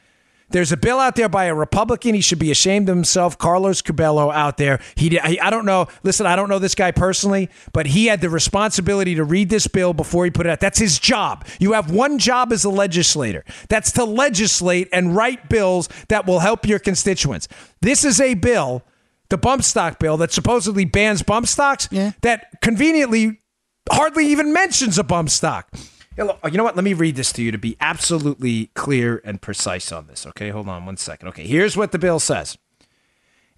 There's 0.52 0.72
a 0.72 0.76
bill 0.76 1.00
out 1.00 1.16
there 1.16 1.28
by 1.28 1.46
a 1.46 1.54
Republican. 1.54 2.14
He 2.14 2.20
should 2.20 2.38
be 2.38 2.50
ashamed 2.50 2.88
of 2.88 2.94
himself. 2.94 3.38
Carlos 3.38 3.82
Curbelo 3.82 4.32
out 4.32 4.56
there. 4.58 4.80
He, 4.94 5.18
I 5.18 5.50
don't 5.50 5.64
know. 5.64 5.88
Listen, 6.02 6.26
I 6.26 6.36
don't 6.36 6.48
know 6.48 6.58
this 6.58 6.74
guy 6.74 6.90
personally, 6.90 7.48
but 7.72 7.86
he 7.86 8.06
had 8.06 8.20
the 8.20 8.30
responsibility 8.30 9.14
to 9.14 9.24
read 9.24 9.48
this 9.48 9.66
bill 9.66 9.92
before 9.94 10.24
he 10.24 10.30
put 10.30 10.46
it 10.46 10.50
out. 10.50 10.60
That's 10.60 10.78
his 10.78 10.98
job. 10.98 11.46
You 11.58 11.72
have 11.72 11.90
one 11.90 12.18
job 12.18 12.52
as 12.52 12.64
a 12.64 12.70
legislator. 12.70 13.44
That's 13.68 13.92
to 13.92 14.04
legislate 14.04 14.88
and 14.92 15.16
write 15.16 15.48
bills 15.48 15.88
that 16.08 16.26
will 16.26 16.40
help 16.40 16.66
your 16.66 16.78
constituents. 16.78 17.48
This 17.80 18.04
is 18.04 18.20
a 18.20 18.34
bill, 18.34 18.82
the 19.30 19.38
bump 19.38 19.64
stock 19.64 19.98
bill 19.98 20.16
that 20.18 20.32
supposedly 20.32 20.84
bans 20.84 21.22
bump 21.22 21.46
stocks. 21.46 21.88
Yeah. 21.90 22.12
That 22.20 22.60
conveniently 22.60 23.40
hardly 23.90 24.26
even 24.26 24.52
mentions 24.52 24.98
a 24.98 25.04
bump 25.04 25.30
stock. 25.30 25.68
You 26.16 26.24
know 26.24 26.64
what? 26.64 26.76
Let 26.76 26.84
me 26.84 26.92
read 26.92 27.16
this 27.16 27.32
to 27.32 27.42
you 27.42 27.50
to 27.52 27.58
be 27.58 27.76
absolutely 27.80 28.66
clear 28.74 29.22
and 29.24 29.40
precise 29.40 29.90
on 29.92 30.06
this. 30.06 30.26
Okay, 30.26 30.50
hold 30.50 30.68
on 30.68 30.84
one 30.84 30.96
second. 30.96 31.28
Okay, 31.28 31.46
here's 31.46 31.76
what 31.76 31.92
the 31.92 31.98
bill 31.98 32.20
says. 32.20 32.58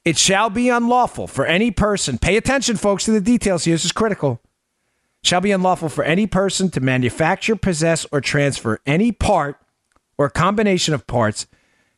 It 0.05 0.19
shall 0.19 0.51
be 0.51 0.69
unlawful 0.69 1.27
for 1.27 1.47
any 1.47 1.71
person, 1.71 2.19
pay 2.19 2.37
attention, 2.37 2.77
folks, 2.77 3.05
to 3.07 3.11
the 3.11 3.21
details 3.21 3.65
here. 3.65 3.75
This 3.75 3.87
is 3.87 3.93
critical. 3.93 4.41
Shall 5.23 5.41
be 5.41 5.51
unlawful 5.51 5.89
for 5.89 6.05
any 6.05 6.27
person 6.27 6.71
to 6.71 6.81
manufacture, 6.81 7.57
possess, 7.57 8.07
or 8.13 8.21
transfer 8.21 8.79
any 8.85 9.11
part 9.11 9.57
or 10.19 10.29
combination 10.29 10.93
of 10.93 11.07
parts 11.07 11.47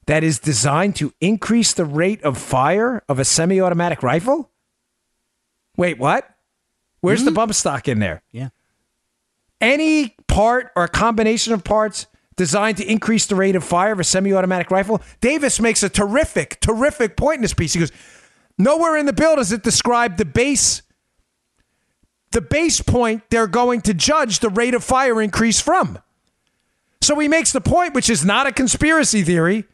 that 0.06 0.22
is 0.22 0.38
designed 0.38 0.94
to 0.96 1.12
increase 1.20 1.72
the 1.72 1.84
rate 1.84 2.22
of 2.22 2.38
fire 2.38 3.02
of 3.08 3.18
a 3.18 3.24
semi 3.24 3.60
automatic 3.60 4.02
rifle? 4.02 4.52
Wait, 5.76 5.98
what? 5.98 6.30
Where's 7.00 7.20
mm-hmm. 7.20 7.26
the 7.26 7.32
bump 7.32 7.54
stock 7.54 7.88
in 7.88 7.98
there? 7.98 8.22
Yeah 8.30 8.48
any 9.60 10.16
part 10.28 10.70
or 10.76 10.84
a 10.84 10.88
combination 10.88 11.52
of 11.52 11.64
parts 11.64 12.06
designed 12.36 12.76
to 12.76 12.90
increase 12.90 13.26
the 13.26 13.34
rate 13.34 13.56
of 13.56 13.64
fire 13.64 13.92
of 13.92 14.00
a 14.00 14.04
semi-automatic 14.04 14.70
rifle. 14.70 15.00
Davis 15.20 15.58
makes 15.60 15.82
a 15.82 15.88
terrific, 15.88 16.60
terrific 16.60 17.16
point 17.16 17.36
in 17.36 17.42
this 17.42 17.54
piece. 17.54 17.72
He 17.72 17.80
goes, 17.80 17.92
nowhere 18.58 18.96
in 18.96 19.06
the 19.06 19.12
bill 19.12 19.36
does 19.36 19.52
it 19.52 19.62
describe 19.62 20.18
the 20.18 20.24
base, 20.24 20.82
the 22.32 22.42
base 22.42 22.82
point 22.82 23.22
they're 23.30 23.46
going 23.46 23.80
to 23.82 23.94
judge 23.94 24.40
the 24.40 24.50
rate 24.50 24.74
of 24.74 24.84
fire 24.84 25.20
increase 25.22 25.60
from. 25.60 25.98
So 27.00 27.18
he 27.18 27.28
makes 27.28 27.52
the 27.52 27.60
point, 27.60 27.94
which 27.94 28.10
is 28.10 28.24
not 28.24 28.46
a 28.46 28.52
conspiracy 28.52 29.22
theory, 29.22 29.64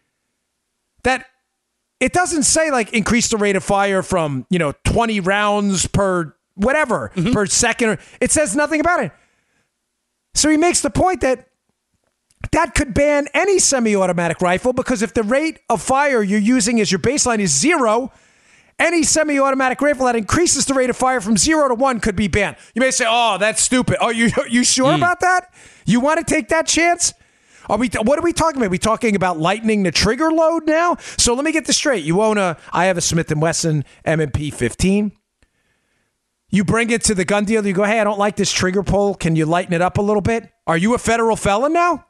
that 1.02 1.26
it 1.98 2.12
doesn't 2.12 2.44
say 2.44 2.70
like 2.70 2.92
increase 2.92 3.28
the 3.28 3.36
rate 3.36 3.56
of 3.56 3.64
fire 3.64 4.02
from, 4.02 4.46
you 4.50 4.58
know, 4.58 4.72
20 4.84 5.20
rounds 5.20 5.86
per 5.86 6.34
whatever 6.54 7.10
mm-hmm. 7.14 7.32
per 7.32 7.46
second. 7.46 7.98
It 8.20 8.30
says 8.30 8.54
nothing 8.54 8.80
about 8.80 9.02
it. 9.02 9.12
So 10.34 10.48
he 10.48 10.56
makes 10.56 10.80
the 10.80 10.90
point 10.90 11.20
that 11.20 11.48
that 12.50 12.74
could 12.74 12.92
ban 12.92 13.28
any 13.34 13.58
semi 13.58 13.94
automatic 13.94 14.40
rifle 14.40 14.72
because 14.72 15.02
if 15.02 15.14
the 15.14 15.22
rate 15.22 15.60
of 15.68 15.80
fire 15.80 16.22
you're 16.22 16.40
using 16.40 16.80
as 16.80 16.90
your 16.90 16.98
baseline 16.98 17.38
is 17.38 17.56
zero, 17.56 18.12
any 18.78 19.02
semi 19.02 19.38
automatic 19.38 19.80
rifle 19.80 20.06
that 20.06 20.16
increases 20.16 20.66
the 20.66 20.74
rate 20.74 20.90
of 20.90 20.96
fire 20.96 21.20
from 21.20 21.36
zero 21.36 21.68
to 21.68 21.74
one 21.74 22.00
could 22.00 22.16
be 22.16 22.28
banned. 22.28 22.56
You 22.74 22.80
may 22.80 22.90
say, 22.90 23.04
oh, 23.08 23.38
that's 23.38 23.62
stupid. 23.62 23.98
Are 24.00 24.12
you, 24.12 24.30
you 24.50 24.64
sure 24.64 24.92
mm. 24.92 24.96
about 24.96 25.20
that? 25.20 25.54
You 25.86 26.00
want 26.00 26.18
to 26.18 26.24
take 26.24 26.48
that 26.48 26.66
chance? 26.66 27.14
Are 27.68 27.78
we? 27.78 27.88
What 27.88 28.18
are 28.18 28.22
we 28.22 28.32
talking 28.32 28.56
about? 28.56 28.66
Are 28.66 28.70
we 28.70 28.78
talking 28.78 29.14
about 29.14 29.38
lightening 29.38 29.84
the 29.84 29.92
trigger 29.92 30.32
load 30.32 30.66
now? 30.66 30.96
So 31.16 31.34
let 31.34 31.44
me 31.44 31.52
get 31.52 31.64
this 31.64 31.76
straight. 31.76 32.04
You 32.04 32.20
own 32.20 32.36
a? 32.36 32.56
I 32.72 32.86
have 32.86 32.98
a 32.98 33.00
Smith 33.00 33.30
and 33.30 33.40
Wesson 33.40 33.84
M&P 34.04 34.50
15. 34.50 35.12
You 36.52 36.64
bring 36.64 36.90
it 36.90 37.02
to 37.04 37.14
the 37.14 37.24
gun 37.24 37.46
dealer. 37.46 37.66
You 37.66 37.72
go, 37.72 37.84
hey, 37.84 37.98
I 37.98 38.04
don't 38.04 38.18
like 38.18 38.36
this 38.36 38.52
trigger 38.52 38.82
pull. 38.82 39.14
Can 39.14 39.34
you 39.34 39.46
lighten 39.46 39.72
it 39.72 39.80
up 39.80 39.98
a 39.98 40.02
little 40.02 40.20
bit? 40.20 40.52
Are 40.66 40.76
you 40.76 40.94
a 40.94 40.98
federal 40.98 41.34
felon 41.34 41.72
now? 41.72 42.04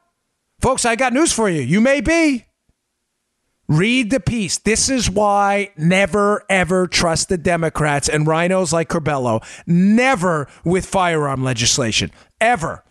Folks, 0.61 0.85
I 0.85 0.95
got 0.95 1.13
news 1.13 1.31
for 1.31 1.49
you. 1.49 1.61
You 1.61 1.81
may 1.81 2.01
be. 2.01 2.45
Read 3.69 4.11
the 4.11 4.19
piece. 4.19 4.57
This 4.57 4.89
is 4.89 5.09
why 5.09 5.71
never, 5.77 6.43
ever 6.49 6.87
trust 6.87 7.29
the 7.29 7.37
Democrats 7.37 8.09
and 8.09 8.27
rhinos 8.27 8.73
like 8.73 8.89
Curbelo. 8.89 9.41
Never 9.65 10.49
with 10.65 10.85
firearm 10.85 11.43
legislation. 11.43 12.11
Ever. 12.41 12.83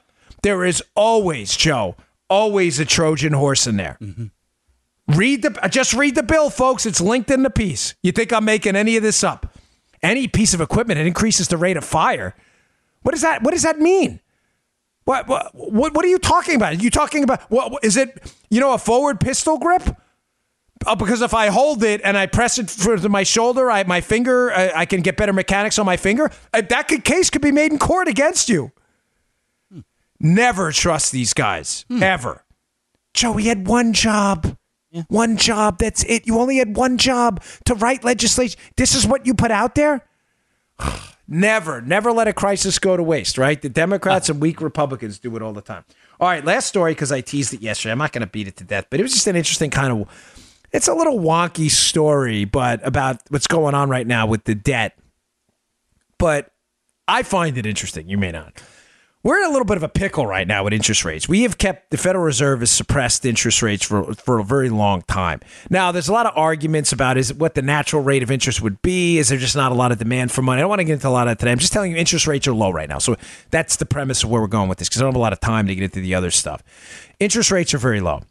There 0.43 0.65
is 0.65 0.83
always, 0.97 1.55
Joe, 1.55 1.97
always 2.31 2.81
a 2.81 2.87
Trojan 2.87 3.35
horse 3.35 3.67
in 3.67 3.77
there. 3.77 3.99
Mm-hmm. 4.01 4.27
Read 5.15 5.43
the 5.43 5.69
just 5.71 5.93
read 5.93 6.15
the 6.15 6.23
bill, 6.23 6.49
folks. 6.49 6.87
It's 6.87 7.01
linked 7.01 7.31
in 7.31 7.43
the 7.43 7.51
piece. 7.51 7.95
You 8.03 8.13
think 8.13 8.33
I'm 8.33 8.45
making 8.45 8.77
any 8.77 8.97
of 8.97 9.03
this 9.03 9.23
up? 9.23 9.52
Any 10.03 10.29
piece 10.29 10.55
of 10.55 10.61
equipment 10.61 10.99
that 10.99 11.07
increases 11.07 11.49
the 11.49 11.57
rate 11.57 11.77
of 11.77 11.85
fire. 11.85 12.35
What 13.03 13.13
does 13.13 13.23
that 13.23 13.43
what 13.43 13.53
does 13.53 13.63
that 13.63 13.79
mean? 13.79 14.21
What 15.05 15.29
what 15.29 15.55
what, 15.55 15.95
what 15.95 16.05
are 16.05 16.09
you 16.09 16.19
talking 16.19 16.57
about? 16.57 16.73
Are 16.73 16.83
you 16.83 16.91
talking 16.91 17.25
about 17.25 17.43
what 17.51 17.85
is 17.85 17.97
it, 17.97 18.33
you 18.51 18.61
know, 18.61 18.73
a 18.73 18.79
forward 18.79 19.21
pistol 19.21 19.59
grip? 19.59 19.97
Uh, 20.87 20.97
because 20.97 21.23
if 21.23 21.35
I 21.35 21.49
hold 21.49 21.85
it 21.85 22.01
and 22.03 22.17
I 22.17 22.27
press 22.27 22.59
it 22.59 22.69
for 22.71 22.97
my 23.09 23.23
shoulder, 23.23 23.71
I, 23.71 23.85
my 23.85 24.01
finger, 24.01 24.53
I, 24.53 24.81
I, 24.81 24.87
can 24.87 25.01
get 25.01 25.17
better 25.17 25.33
mechanics 25.33 25.79
on 25.79 25.87
my 25.87 25.97
finger. 25.97 26.31
Uh, 26.53 26.63
that 26.71 26.89
could, 26.89 27.05
case 27.05 27.31
could 27.31 27.43
be 27.43 27.53
made 27.53 27.71
in 27.71 27.79
court 27.79 28.09
against 28.09 28.49
you. 28.49 28.73
Hmm. 29.73 29.81
Never 30.19 30.73
trust 30.73 31.13
these 31.13 31.35
guys, 31.35 31.85
hmm. 31.89 32.03
ever. 32.03 32.45
Joe, 33.15 33.35
he 33.35 33.49
had 33.49 33.69
one 33.69 33.93
job. 33.93 34.57
Yeah. 34.93 35.05
One 35.09 35.39
job. 35.39 35.79
That's 35.79 36.05
it. 36.05 36.27
You 36.27 36.39
only 36.39 36.59
had 36.59 36.77
one 36.77 36.99
job 36.99 37.43
to 37.65 37.75
write 37.75 38.05
legislation. 38.05 38.61
This 38.77 38.95
is 38.95 39.07
what 39.07 39.27
you 39.27 39.33
put 39.33 39.51
out 39.51 39.75
there? 39.75 40.07
never, 41.29 41.81
never 41.81 42.13
let 42.13 42.29
a 42.29 42.35
crisis 42.35 42.79
go 42.79 42.95
to 42.95 43.03
waste, 43.03 43.39
right? 43.39 43.61
The 43.61 43.71
Democrats 43.71 44.29
and 44.29 44.41
weak 44.41 44.61
Republicans 44.61 45.19
do 45.19 45.35
it 45.35 45.41
all 45.41 45.55
the 45.55 45.63
time. 45.63 45.85
All 46.21 46.29
right, 46.29 46.45
last 46.45 46.67
story 46.67 46.93
because 46.93 47.11
I 47.11 47.23
teased 47.23 47.55
it 47.55 47.63
yesterday. 47.63 47.93
I'm 47.93 47.99
not 47.99 48.13
going 48.13 48.21
to 48.21 48.31
beat 48.31 48.49
it 48.49 48.57
to 48.59 48.65
death, 48.65 48.87
but 48.91 49.01
it 49.01 49.03
was 49.03 49.15
just 49.15 49.27
an 49.27 49.35
interesting 49.35 49.71
kind 49.71 49.93
of. 49.93 50.39
It's 50.73 50.89
a 50.89 50.95
little 50.95 51.19
wonky 51.19 51.71
story, 51.71 52.45
but 52.45 52.87
about 52.87 53.23
what's 53.31 53.47
going 53.47 53.75
on 53.75 53.89
right 53.89 54.07
now 54.07 54.27
with 54.27 54.45
the 54.45 54.55
debt. 54.55 54.99
But 56.19 56.53
I 57.09 57.23
find 57.23 57.57
it 57.57 57.65
interesting. 57.67 58.09
You 58.11 58.19
may 58.19 58.31
not. 58.31 58.63
We're 59.25 59.39
in 59.39 59.45
a 59.45 59.51
little 59.51 59.65
bit 59.65 59.77
of 59.77 59.85
a 59.85 59.89
pickle 59.89 60.27
right 60.27 60.49
now 60.49 60.65
with 60.65 60.73
interest 60.73 61.05
rates. 61.05 61.29
We 61.29 61.43
have 61.43 61.57
kept 61.57 61.91
the 61.91 61.97
Federal 61.97 62.25
Reserve 62.25 62.59
has 62.59 62.73
suppressed 62.73 63.25
interest 63.25 63.63
rates 63.63 63.85
for, 63.85 64.15
for 64.15 64.41
a 64.41 64.45
very 64.45 64.69
long 64.69 65.03
time. 65.03 65.41
Now, 65.71 65.93
there's 65.93 66.09
a 66.09 66.13
lot 66.13 66.27
of 66.27 66.33
arguments 66.35 66.93
about 66.93 67.17
is 67.17 67.33
what 67.33 67.55
the 67.55 67.63
natural 67.63 68.03
rate 68.03 68.25
of 68.25 68.33
interest 68.33 68.61
would 68.63 68.83
be. 68.83 69.19
Is 69.19 69.29
there 69.29 69.39
just 69.39 69.55
not 69.55 69.71
a 69.71 69.77
lot 69.77 69.93
of 69.93 69.99
demand 69.99 70.33
for 70.33 70.43
money? 70.43 70.59
I 70.59 70.63
don't 70.63 70.71
want 70.71 70.81
to 70.81 70.85
get 70.85 70.95
into 70.95 71.07
a 71.07 71.11
lot 71.11 71.29
of 71.29 71.31
that 71.31 71.39
today. 71.39 71.53
I'm 71.53 71.61
just 71.61 71.73
telling 71.73 71.93
you 71.93 71.97
interest 71.97 72.27
rates 72.27 72.49
are 72.49 72.53
low 72.53 72.71
right 72.71 72.89
now. 72.89 72.99
So 72.99 73.17
that's 73.51 73.77
the 73.77 73.87
premise 73.87 74.25
of 74.25 74.31
where 74.31 74.41
we're 74.41 74.49
going 74.49 74.69
with 74.69 74.79
this 74.79 74.89
because 74.89 75.01
I 75.01 75.05
don't 75.05 75.13
have 75.13 75.17
a 75.17 75.23
lot 75.23 75.33
of 75.33 75.39
time 75.39 75.69
to 75.69 75.75
get 75.77 75.85
into 75.85 76.01
the 76.01 76.17
other 76.17 76.33
stuff. 76.33 76.65
Interest 77.21 77.53
rates 77.53 77.73
are 77.75 77.79
very 77.79 78.01
low. 78.01 78.23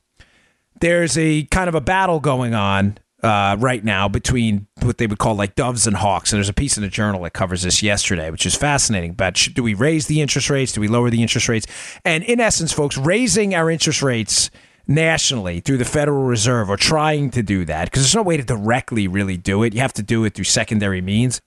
There's 0.81 1.17
a 1.17 1.43
kind 1.45 1.69
of 1.69 1.75
a 1.75 1.81
battle 1.81 2.19
going 2.19 2.53
on 2.53 2.97
uh, 3.23 3.55
right 3.59 3.83
now 3.83 4.07
between 4.07 4.67
what 4.81 4.97
they 4.97 5.07
would 5.07 5.19
call 5.19 5.35
like 5.35 5.55
doves 5.55 5.87
and 5.87 5.97
hawks. 5.97 6.31
And 6.31 6.37
there's 6.37 6.49
a 6.49 6.53
piece 6.53 6.77
in 6.77 6.83
the 6.83 6.89
journal 6.89 7.23
that 7.23 7.33
covers 7.33 7.61
this 7.61 7.83
yesterday, 7.83 8.29
which 8.31 8.45
is 8.45 8.55
fascinating. 8.55 9.13
But 9.13 9.37
should, 9.37 9.53
do 9.53 9.63
we 9.63 9.73
raise 9.73 10.07
the 10.07 10.21
interest 10.21 10.49
rates? 10.49 10.71
Do 10.71 10.81
we 10.81 10.87
lower 10.87 11.09
the 11.09 11.21
interest 11.21 11.47
rates? 11.47 11.67
And 12.03 12.23
in 12.23 12.39
essence, 12.39 12.73
folks, 12.73 12.97
raising 12.97 13.53
our 13.53 13.69
interest 13.69 14.01
rates 14.01 14.49
nationally 14.87 15.59
through 15.59 15.77
the 15.77 15.85
Federal 15.85 16.23
Reserve 16.23 16.69
or 16.69 16.77
trying 16.77 17.29
to 17.31 17.43
do 17.43 17.65
that 17.65 17.85
because 17.85 18.03
there's 18.03 18.15
no 18.15 18.23
way 18.23 18.37
to 18.37 18.43
directly 18.43 19.07
really 19.07 19.37
do 19.37 19.63
it. 19.63 19.73
You 19.73 19.81
have 19.81 19.93
to 19.93 20.03
do 20.03 20.25
it 20.25 20.33
through 20.33 20.45
secondary 20.45 21.01
means 21.01 21.41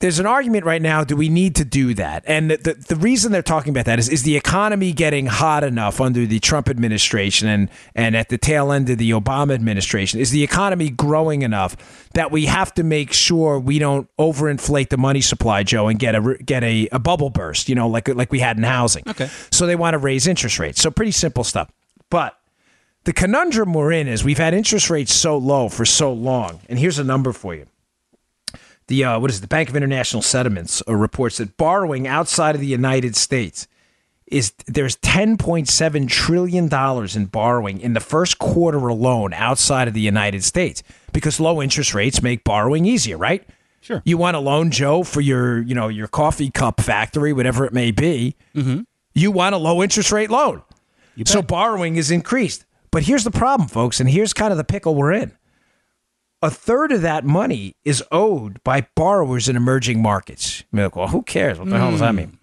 there's 0.00 0.18
an 0.18 0.26
argument 0.26 0.66
right 0.66 0.82
now 0.82 1.04
do 1.04 1.16
we 1.16 1.28
need 1.28 1.56
to 1.56 1.64
do 1.64 1.94
that? 1.94 2.22
And 2.26 2.50
the, 2.50 2.74
the 2.74 2.96
reason 2.96 3.32
they're 3.32 3.42
talking 3.42 3.70
about 3.70 3.86
that 3.86 3.98
is, 3.98 4.08
is 4.08 4.24
the 4.24 4.36
economy 4.36 4.92
getting 4.92 5.26
hot 5.26 5.64
enough 5.64 6.00
under 6.00 6.26
the 6.26 6.38
trump 6.38 6.68
administration 6.68 7.48
and, 7.48 7.70
and 7.94 8.14
at 8.14 8.28
the 8.28 8.36
tail 8.36 8.72
end 8.72 8.90
of 8.90 8.98
the 8.98 9.10
obama 9.10 9.54
administration? 9.54 10.20
Is 10.20 10.30
the 10.30 10.42
economy 10.42 10.90
growing 10.90 11.42
enough 11.42 12.08
that 12.12 12.30
we 12.30 12.46
have 12.46 12.74
to 12.74 12.82
make 12.82 13.12
sure 13.12 13.58
we 13.58 13.78
don't 13.78 14.08
overinflate 14.18 14.90
the 14.90 14.98
money 14.98 15.22
supply 15.22 15.62
joe 15.62 15.88
and 15.88 15.98
get 15.98 16.14
a 16.14 16.36
get 16.44 16.62
a, 16.62 16.88
a 16.92 16.98
bubble 16.98 17.30
burst 17.30 17.68
you 17.68 17.74
know 17.74 17.88
like 17.88 18.08
like 18.08 18.30
we 18.30 18.40
had 18.40 18.58
in 18.58 18.64
housing? 18.64 19.02
Okay. 19.08 19.28
So 19.50 19.66
they 19.66 19.76
want 19.76 19.94
to 19.94 19.98
raise 19.98 20.26
interest 20.26 20.58
rates. 20.58 20.80
So 20.80 20.90
pretty 20.90 21.12
simple 21.12 21.44
stuff. 21.44 21.70
But 22.10 22.38
the 23.04 23.12
conundrum 23.12 23.72
we're 23.72 23.92
in 23.92 24.08
is 24.08 24.24
we've 24.24 24.38
had 24.38 24.52
interest 24.52 24.90
rates 24.90 25.14
so 25.14 25.38
low 25.38 25.68
for 25.68 25.84
so 25.84 26.12
long. 26.12 26.60
And 26.68 26.78
here's 26.78 26.98
a 26.98 27.04
number 27.04 27.32
for 27.32 27.54
you 27.54 27.66
the 28.88 29.04
uh, 29.04 29.18
what 29.18 29.30
is 29.30 29.38
it, 29.38 29.40
the 29.40 29.48
Bank 29.48 29.68
of 29.68 29.76
International 29.76 30.22
Settlements 30.22 30.82
uh, 30.86 30.94
reports 30.94 31.38
that 31.38 31.56
borrowing 31.56 32.06
outside 32.06 32.54
of 32.54 32.60
the 32.60 32.66
United 32.66 33.16
States 33.16 33.66
is 34.26 34.52
there's 34.66 34.96
10.7 34.96 36.08
trillion 36.08 36.68
dollars 36.68 37.14
in 37.16 37.26
borrowing 37.26 37.80
in 37.80 37.92
the 37.92 38.00
first 38.00 38.38
quarter 38.38 38.88
alone 38.88 39.32
outside 39.32 39.86
of 39.86 39.94
the 39.94 40.00
United 40.00 40.42
States 40.42 40.82
because 41.12 41.38
low 41.38 41.62
interest 41.62 41.94
rates 41.94 42.22
make 42.22 42.42
borrowing 42.42 42.84
easier, 42.86 43.16
right? 43.16 43.46
Sure. 43.80 44.02
You 44.04 44.18
want 44.18 44.36
a 44.36 44.40
loan, 44.40 44.72
Joe, 44.72 45.04
for 45.04 45.20
your 45.20 45.62
you 45.62 45.74
know 45.74 45.88
your 45.88 46.08
coffee 46.08 46.50
cup 46.50 46.80
factory, 46.80 47.32
whatever 47.32 47.64
it 47.64 47.72
may 47.72 47.92
be. 47.92 48.34
Mm-hmm. 48.54 48.80
You 49.14 49.30
want 49.30 49.54
a 49.54 49.58
low 49.58 49.82
interest 49.82 50.12
rate 50.12 50.30
loan, 50.30 50.62
so 51.24 51.40
borrowing 51.42 51.96
is 51.96 52.10
increased. 52.10 52.64
But 52.90 53.04
here's 53.04 53.24
the 53.24 53.30
problem, 53.30 53.68
folks, 53.68 54.00
and 54.00 54.10
here's 54.10 54.32
kind 54.32 54.50
of 54.52 54.58
the 54.58 54.64
pickle 54.64 54.94
we're 54.94 55.12
in. 55.12 55.32
A 56.46 56.50
third 56.50 56.92
of 56.92 57.02
that 57.02 57.24
money 57.24 57.74
is 57.84 58.04
owed 58.12 58.62
by 58.62 58.86
borrowers 58.94 59.48
in 59.48 59.56
emerging 59.56 60.00
markets. 60.00 60.62
You're 60.72 60.84
like, 60.84 60.94
well, 60.94 61.08
who 61.08 61.22
cares? 61.22 61.58
What 61.58 61.70
the 61.70 61.76
hell 61.76 61.90
does 61.90 61.98
that 61.98 62.10
hmm. 62.10 62.18
mean? 62.18 62.38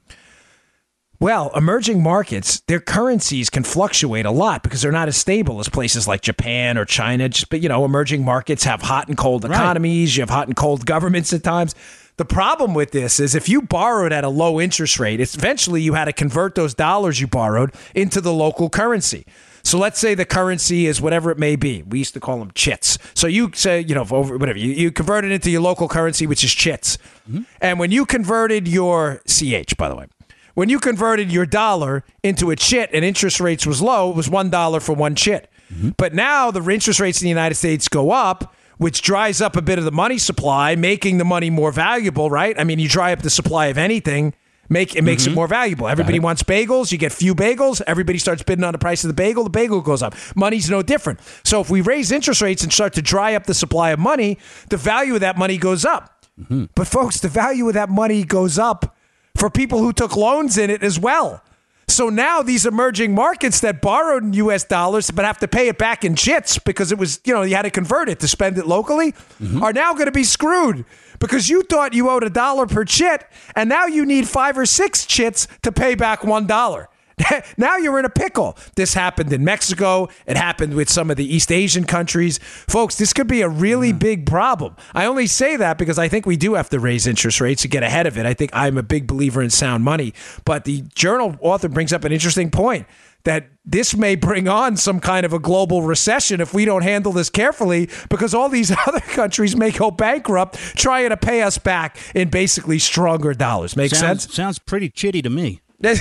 Well, 1.22 1.52
emerging 1.56 2.04
markets, 2.04 2.60
their 2.68 2.82
currencies 2.82 3.50
can 3.50 3.64
fluctuate 3.64 4.26
a 4.26 4.32
lot 4.32 4.62
because 4.62 4.82
they're 4.82 4.92
not 4.92 5.08
as 5.08 5.16
stable 5.16 5.62
as 5.62 5.70
places 5.70 6.06
like 6.06 6.20
Japan 6.20 6.78
or 6.78 6.84
China. 6.84 7.30
Just, 7.30 7.50
but 7.50 7.62
you 7.62 7.70
know, 7.70 7.86
emerging 7.86 8.26
markets 8.26 8.66
have 8.66 8.82
hot 8.82 9.08
and 9.08 9.18
cold 9.18 9.46
economies. 9.46 10.18
You 10.18 10.24
have 10.24 10.30
hot 10.30 10.48
and 10.48 10.56
cold 10.58 10.86
governments 10.86 11.32
at 11.32 11.42
times. 11.42 11.74
The 12.18 12.26
problem 12.26 12.74
with 12.74 12.92
this 12.92 13.22
is 13.22 13.36
if 13.36 13.48
you 13.48 13.62
borrowed 13.62 14.12
at 14.12 14.26
a 14.26 14.30
low 14.30 14.60
interest 14.60 15.00
rate, 15.00 15.22
it's 15.22 15.34
eventually 15.34 15.82
you 15.82 15.94
had 15.94 16.06
to 16.06 16.14
convert 16.14 16.56
those 16.56 16.74
dollars 16.74 17.22
you 17.22 17.28
borrowed 17.28 17.74
into 17.96 18.20
the 18.20 18.34
local 18.34 18.70
currency. 18.70 19.26
So 19.64 19.78
let's 19.78 20.00
say 20.00 20.14
the 20.14 20.26
currency 20.26 20.88
is 20.88 21.02
whatever 21.02 21.32
it 21.32 21.40
may 21.40 21.56
be. 21.56 21.84
We 21.84 22.00
used 22.00 22.14
to 22.16 22.20
call 22.20 22.40
them 22.40 22.52
chits. 22.54 22.98
So 23.14 23.28
you 23.28 23.52
say, 23.54 23.80
you 23.80 23.96
know, 23.96 24.06
over 24.12 24.38
whatever 24.38 24.60
you, 24.60 24.72
you 24.72 24.92
convert 24.92 25.24
it 25.24 25.32
into 25.32 25.50
your 25.50 25.62
local 25.62 25.88
currency, 25.88 26.28
which 26.28 26.44
is 26.44 26.54
chits. 26.54 26.98
Mm-hmm. 27.30 27.44
And 27.62 27.80
when 27.80 27.90
you 27.90 28.06
converted 28.06 28.68
your 28.68 29.22
CH, 29.26 29.78
by 29.78 29.88
the 29.88 29.96
way, 29.96 30.08
when 30.54 30.70
you 30.70 30.80
converted 30.80 31.32
your 31.32 31.46
dollar 31.46 32.04
into 32.22 32.52
a 32.52 32.56
chit 32.56 32.90
and 32.94 33.04
interest 33.06 33.40
rates 33.40 33.66
was 33.66 33.82
low, 33.82 34.12
it 34.12 34.16
was 34.16 34.30
one 34.30 34.50
dollar 34.50 34.80
for 34.80 34.94
one 34.94 35.16
chit. 35.16 35.50
Mm-hmm. 35.74 35.90
But 35.98 36.14
now 36.14 36.52
the 36.52 36.62
interest 36.70 37.00
rates 37.00 37.22
in 37.22 37.26
the 37.26 37.30
United 37.30 37.56
States 37.56 37.88
go 37.88 38.12
up, 38.12 38.54
which 38.78 39.02
dries 39.02 39.42
up 39.42 39.56
a 39.56 39.62
bit 39.62 39.80
of 39.80 39.86
the 39.86 39.92
money 39.92 40.18
supply, 40.18 40.76
making 40.76 41.18
the 41.18 41.26
money 41.26 41.50
more 41.50 41.72
valuable, 41.72 42.30
right? 42.30 42.60
I 42.60 42.64
mean, 42.66 42.80
you 42.80 42.90
dry 42.90 43.14
up 43.14 43.22
the 43.22 43.30
supply 43.30 43.68
of 43.68 43.78
anything, 43.78 44.34
make 44.70 44.96
it 44.96 45.04
makes 45.04 45.26
it 45.26 45.30
mm-hmm. 45.30 45.36
more 45.36 45.48
valuable. 45.48 45.88
Everybody 45.88 46.20
wants 46.20 46.44
bagels, 46.44 46.92
you 46.92 46.98
get 46.98 47.12
few 47.12 47.36
bagels, 47.36 47.82
everybody 47.88 48.18
starts 48.18 48.44
bidding 48.44 48.64
on 48.64 48.72
the 48.72 48.78
price 48.78 49.04
of 49.04 49.08
the 49.10 49.14
bagel, 49.14 49.44
the 49.44 49.50
bagel 49.50 49.82
goes 49.82 50.02
up. 50.02 50.16
Money's 50.36 50.70
no 50.70 50.82
different. 50.82 51.20
So 51.44 51.62
if 51.62 51.70
we 51.70 51.82
raise 51.82 52.12
interest 52.12 52.42
rates 52.42 52.64
and 52.64 52.72
start 52.72 52.94
to 52.94 53.02
dry 53.02 53.36
up 53.36 53.46
the 53.46 53.54
supply 53.54 53.92
of 53.92 54.00
money, 54.00 54.38
the 54.70 54.78
value 54.78 55.16
of 55.16 55.22
that 55.22 55.38
money 55.38 55.58
goes 55.58 55.86
up. 55.86 56.26
Mm-hmm. 56.40 56.66
But 56.76 56.88
folks, 56.88 57.20
the 57.20 57.30
value 57.30 57.68
of 57.68 57.74
that 57.76 57.90
money 57.90 58.24
goes 58.24 58.58
up 58.58 58.96
for 59.36 59.50
people 59.50 59.80
who 59.80 59.94
took 59.94 60.16
loans 60.16 60.58
in 60.58 60.70
it 60.70 60.84
as 60.84 61.00
well. 61.00 61.44
So 61.88 62.10
now 62.10 62.42
these 62.42 62.66
emerging 62.66 63.14
markets 63.14 63.60
that 63.60 63.82
borrowed 63.82 64.24
in 64.24 64.34
US 64.34 64.64
dollars 64.64 65.12
but 65.12 65.26
have 65.26 65.38
to 65.40 65.48
pay 65.48 65.68
it 65.68 65.78
back 65.78 66.04
in 66.04 66.16
jits 66.16 66.64
because 66.64 66.92
it 66.92 66.98
was, 66.98 67.20
you 67.24 67.34
know, 67.34 67.44
you 67.44 67.56
had 67.56 67.64
to 67.64 67.70
convert 67.70 68.10
it 68.10 68.20
to 68.22 68.28
spend 68.28 68.58
it 68.58 68.66
locally 68.66 69.12
mm-hmm. 69.12 69.62
are 69.62 69.74
now 69.74 69.94
going 69.94 70.06
to 70.06 70.12
be 70.12 70.24
screwed 70.24 70.86
because 71.24 71.50
you 71.50 71.64
thought 71.64 71.94
you 71.94 72.10
owed 72.10 72.24
a 72.24 72.30
dollar 72.30 72.68
per 72.68 72.84
chit 72.84 73.26
and 73.56 73.70
now 73.70 73.86
you 73.86 74.06
need 74.06 74.28
five 74.28 74.58
or 74.58 74.66
six 74.66 75.06
chits 75.06 75.48
to 75.62 75.72
pay 75.72 75.96
back 75.96 76.22
one 76.26 76.46
dollar. 76.46 76.90
now 77.58 77.78
you're 77.78 77.98
in 77.98 78.04
a 78.04 78.10
pickle. 78.10 78.58
This 78.76 78.94
happened 78.94 79.32
in 79.32 79.42
Mexico. 79.42 80.10
It 80.26 80.36
happened 80.36 80.74
with 80.74 80.90
some 80.90 81.10
of 81.10 81.16
the 81.16 81.24
East 81.24 81.50
Asian 81.50 81.86
countries. 81.86 82.40
Folks, 82.40 82.98
this 82.98 83.14
could 83.14 83.28
be 83.28 83.42
a 83.42 83.48
really 83.48 83.94
mm. 83.94 84.00
big 84.00 84.26
problem. 84.26 84.76
I 84.94 85.06
only 85.06 85.28
say 85.28 85.56
that 85.56 85.78
because 85.78 85.98
I 85.98 86.10
think 86.10 86.26
we 86.26 86.36
do 86.36 86.56
have 86.56 86.70
to 86.72 86.80
raise 86.80 87.08
interest 87.08 87.40
rates 87.40 87.62
to 87.62 87.70
get 87.70 87.84
ahead 87.84 88.06
of 88.06 88.18
it. 88.18 88.26
I 88.26 88.34
think 88.34 88.52
I'm 88.54 88.78
a 88.78 88.84
big 88.84 89.08
believer 89.08 89.42
in 89.42 89.50
sound 89.50 89.86
money. 89.86 90.14
But 90.44 90.66
the 90.66 90.82
journal 90.94 91.38
author 91.40 91.70
brings 91.70 91.94
up 91.94 92.04
an 92.04 92.12
interesting 92.12 92.52
point 92.52 92.86
that 93.24 93.48
this 93.66 93.96
may 93.96 94.16
bring 94.16 94.48
on 94.48 94.76
some 94.76 95.00
kind 95.00 95.26
of 95.26 95.34
a 95.34 95.40
global 95.40 95.82
recession 95.84 96.42
if 96.42 96.54
we 96.54 96.66
don't 96.66 96.84
handle 96.84 97.12
this 97.12 97.30
carefully 97.30 97.90
because 98.10 98.34
all 98.34 98.50
these 98.50 98.72
other 98.88 99.00
countries 99.00 99.56
may 99.56 99.72
go 99.72 99.92
bankrupt 99.92 100.56
trying 100.76 101.10
to 101.10 101.18
pay 101.18 101.42
us 101.42 101.58
back 101.58 101.98
in 102.14 102.30
basically 102.30 102.80
stronger 102.80 103.34
dollars. 103.34 103.76
Make 103.76 103.92
sounds, 103.92 104.24
sense? 104.24 104.36
Sounds 104.36 104.60
pretty 104.60 104.90
chitty 104.90 105.22
to 105.22 105.30
me. 105.30 105.62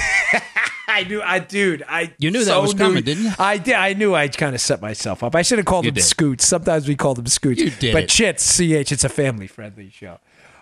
I 0.88 1.04
knew, 1.04 1.22
I 1.22 1.38
dude, 1.38 1.84
I 1.88 2.12
You 2.18 2.30
knew 2.30 2.44
that 2.44 2.60
was 2.60 2.74
coming, 2.74 3.02
didn't 3.02 3.24
you? 3.24 3.30
I 3.38 3.56
did. 3.58 3.74
I 3.74 3.94
knew 3.94 4.14
I 4.14 4.28
kind 4.28 4.54
of 4.54 4.60
set 4.60 4.82
myself 4.82 5.22
up. 5.22 5.34
I 5.34 5.42
should 5.42 5.58
have 5.58 5.64
called 5.64 5.84
You 5.84 5.90
them 5.90 5.96
did. 5.96 6.04
scoots. 6.04 6.46
Sometimes 6.46 6.86
we 6.86 6.96
call 6.96 7.14
them 7.14 7.26
scoots. 7.26 7.60
You 7.60 7.70
did 7.70 7.92
but 7.92 8.04
it. 8.04 8.08
chits, 8.08 8.56
ch, 8.58 8.60
it's 8.60 9.04
a 9.04 9.08
family 9.08 9.46
friendly 9.46 9.90
show. 9.90 10.18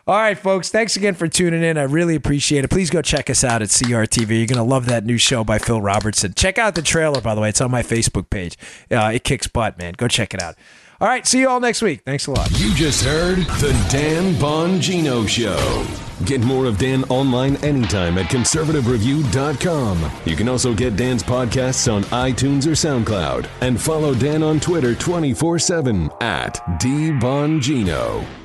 All 0.07 0.17
right, 0.17 0.37
folks. 0.39 0.71
Thanks 0.71 0.97
again 0.97 1.15
for 1.15 1.29
tuning 1.29 1.63
in. 1.63 1.79
I 1.79 1.83
really 1.83 2.15
appreciate 2.15 2.65
it. 2.65 2.69
Please 2.69 2.91
go 2.91 3.03
check 3.03 3.31
us 3.31 3.45
out 3.45 3.63
at 3.63 3.69
CRTV. 3.69 4.39
You're 4.39 4.47
gonna 4.47 4.65
love 4.65 4.87
that 4.87 5.05
new 5.05 5.19
show 5.19 5.45
by 5.45 5.59
Phil 5.59 5.81
Robertson. 5.81 6.35
Check 6.35 6.59
out 6.59 6.75
the 6.75 6.83
trailer, 6.83 7.21
by 7.21 7.35
the 7.35 7.41
way. 7.41 7.51
It's 7.51 7.61
on 7.61 7.71
my 7.71 7.83
Facebook 7.83 8.31
page. 8.31 8.57
Uh, 8.91 9.13
it 9.15 9.25
kicks 9.25 9.47
butt, 9.47 9.79
man. 9.79 9.95
Go 9.97 10.09
check 10.09 10.35
it 10.35 10.43
out. 10.43 10.57
All 11.01 11.09
right. 11.09 11.27
See 11.27 11.41
you 11.41 11.49
all 11.49 11.61
next 11.61 11.81
week. 11.81 12.03
Thanks 12.05 12.27
a 12.27 12.31
lot. 12.33 12.51
You 12.59 12.75
just 12.75 13.03
heard 13.05 13.39
the 13.39 13.73
Dan 13.91 14.35
Bongino 14.35 15.27
Show. 15.27 15.87
Get 16.27 16.43
more 16.43 16.67
of 16.67 16.77
Dan 16.77 17.05
online 17.05 17.57
anytime 17.65 18.19
at 18.19 18.27
conservativereview.com. 18.27 20.11
You 20.27 20.37
can 20.37 20.49
also 20.51 20.75
get 20.75 20.97
Dan's 20.97 21.23
podcasts 21.23 21.91
on 21.91 22.03
iTunes 22.05 22.67
or 22.67 22.73
SoundCloud. 22.73 23.49
And 23.63 23.81
follow 23.81 24.15
Dan 24.15 24.43
on 24.43 24.61
Twitter 24.61 24.95
24 24.95 25.59
7 25.59 26.11
at 26.21 26.57
DBongino. 26.83 28.40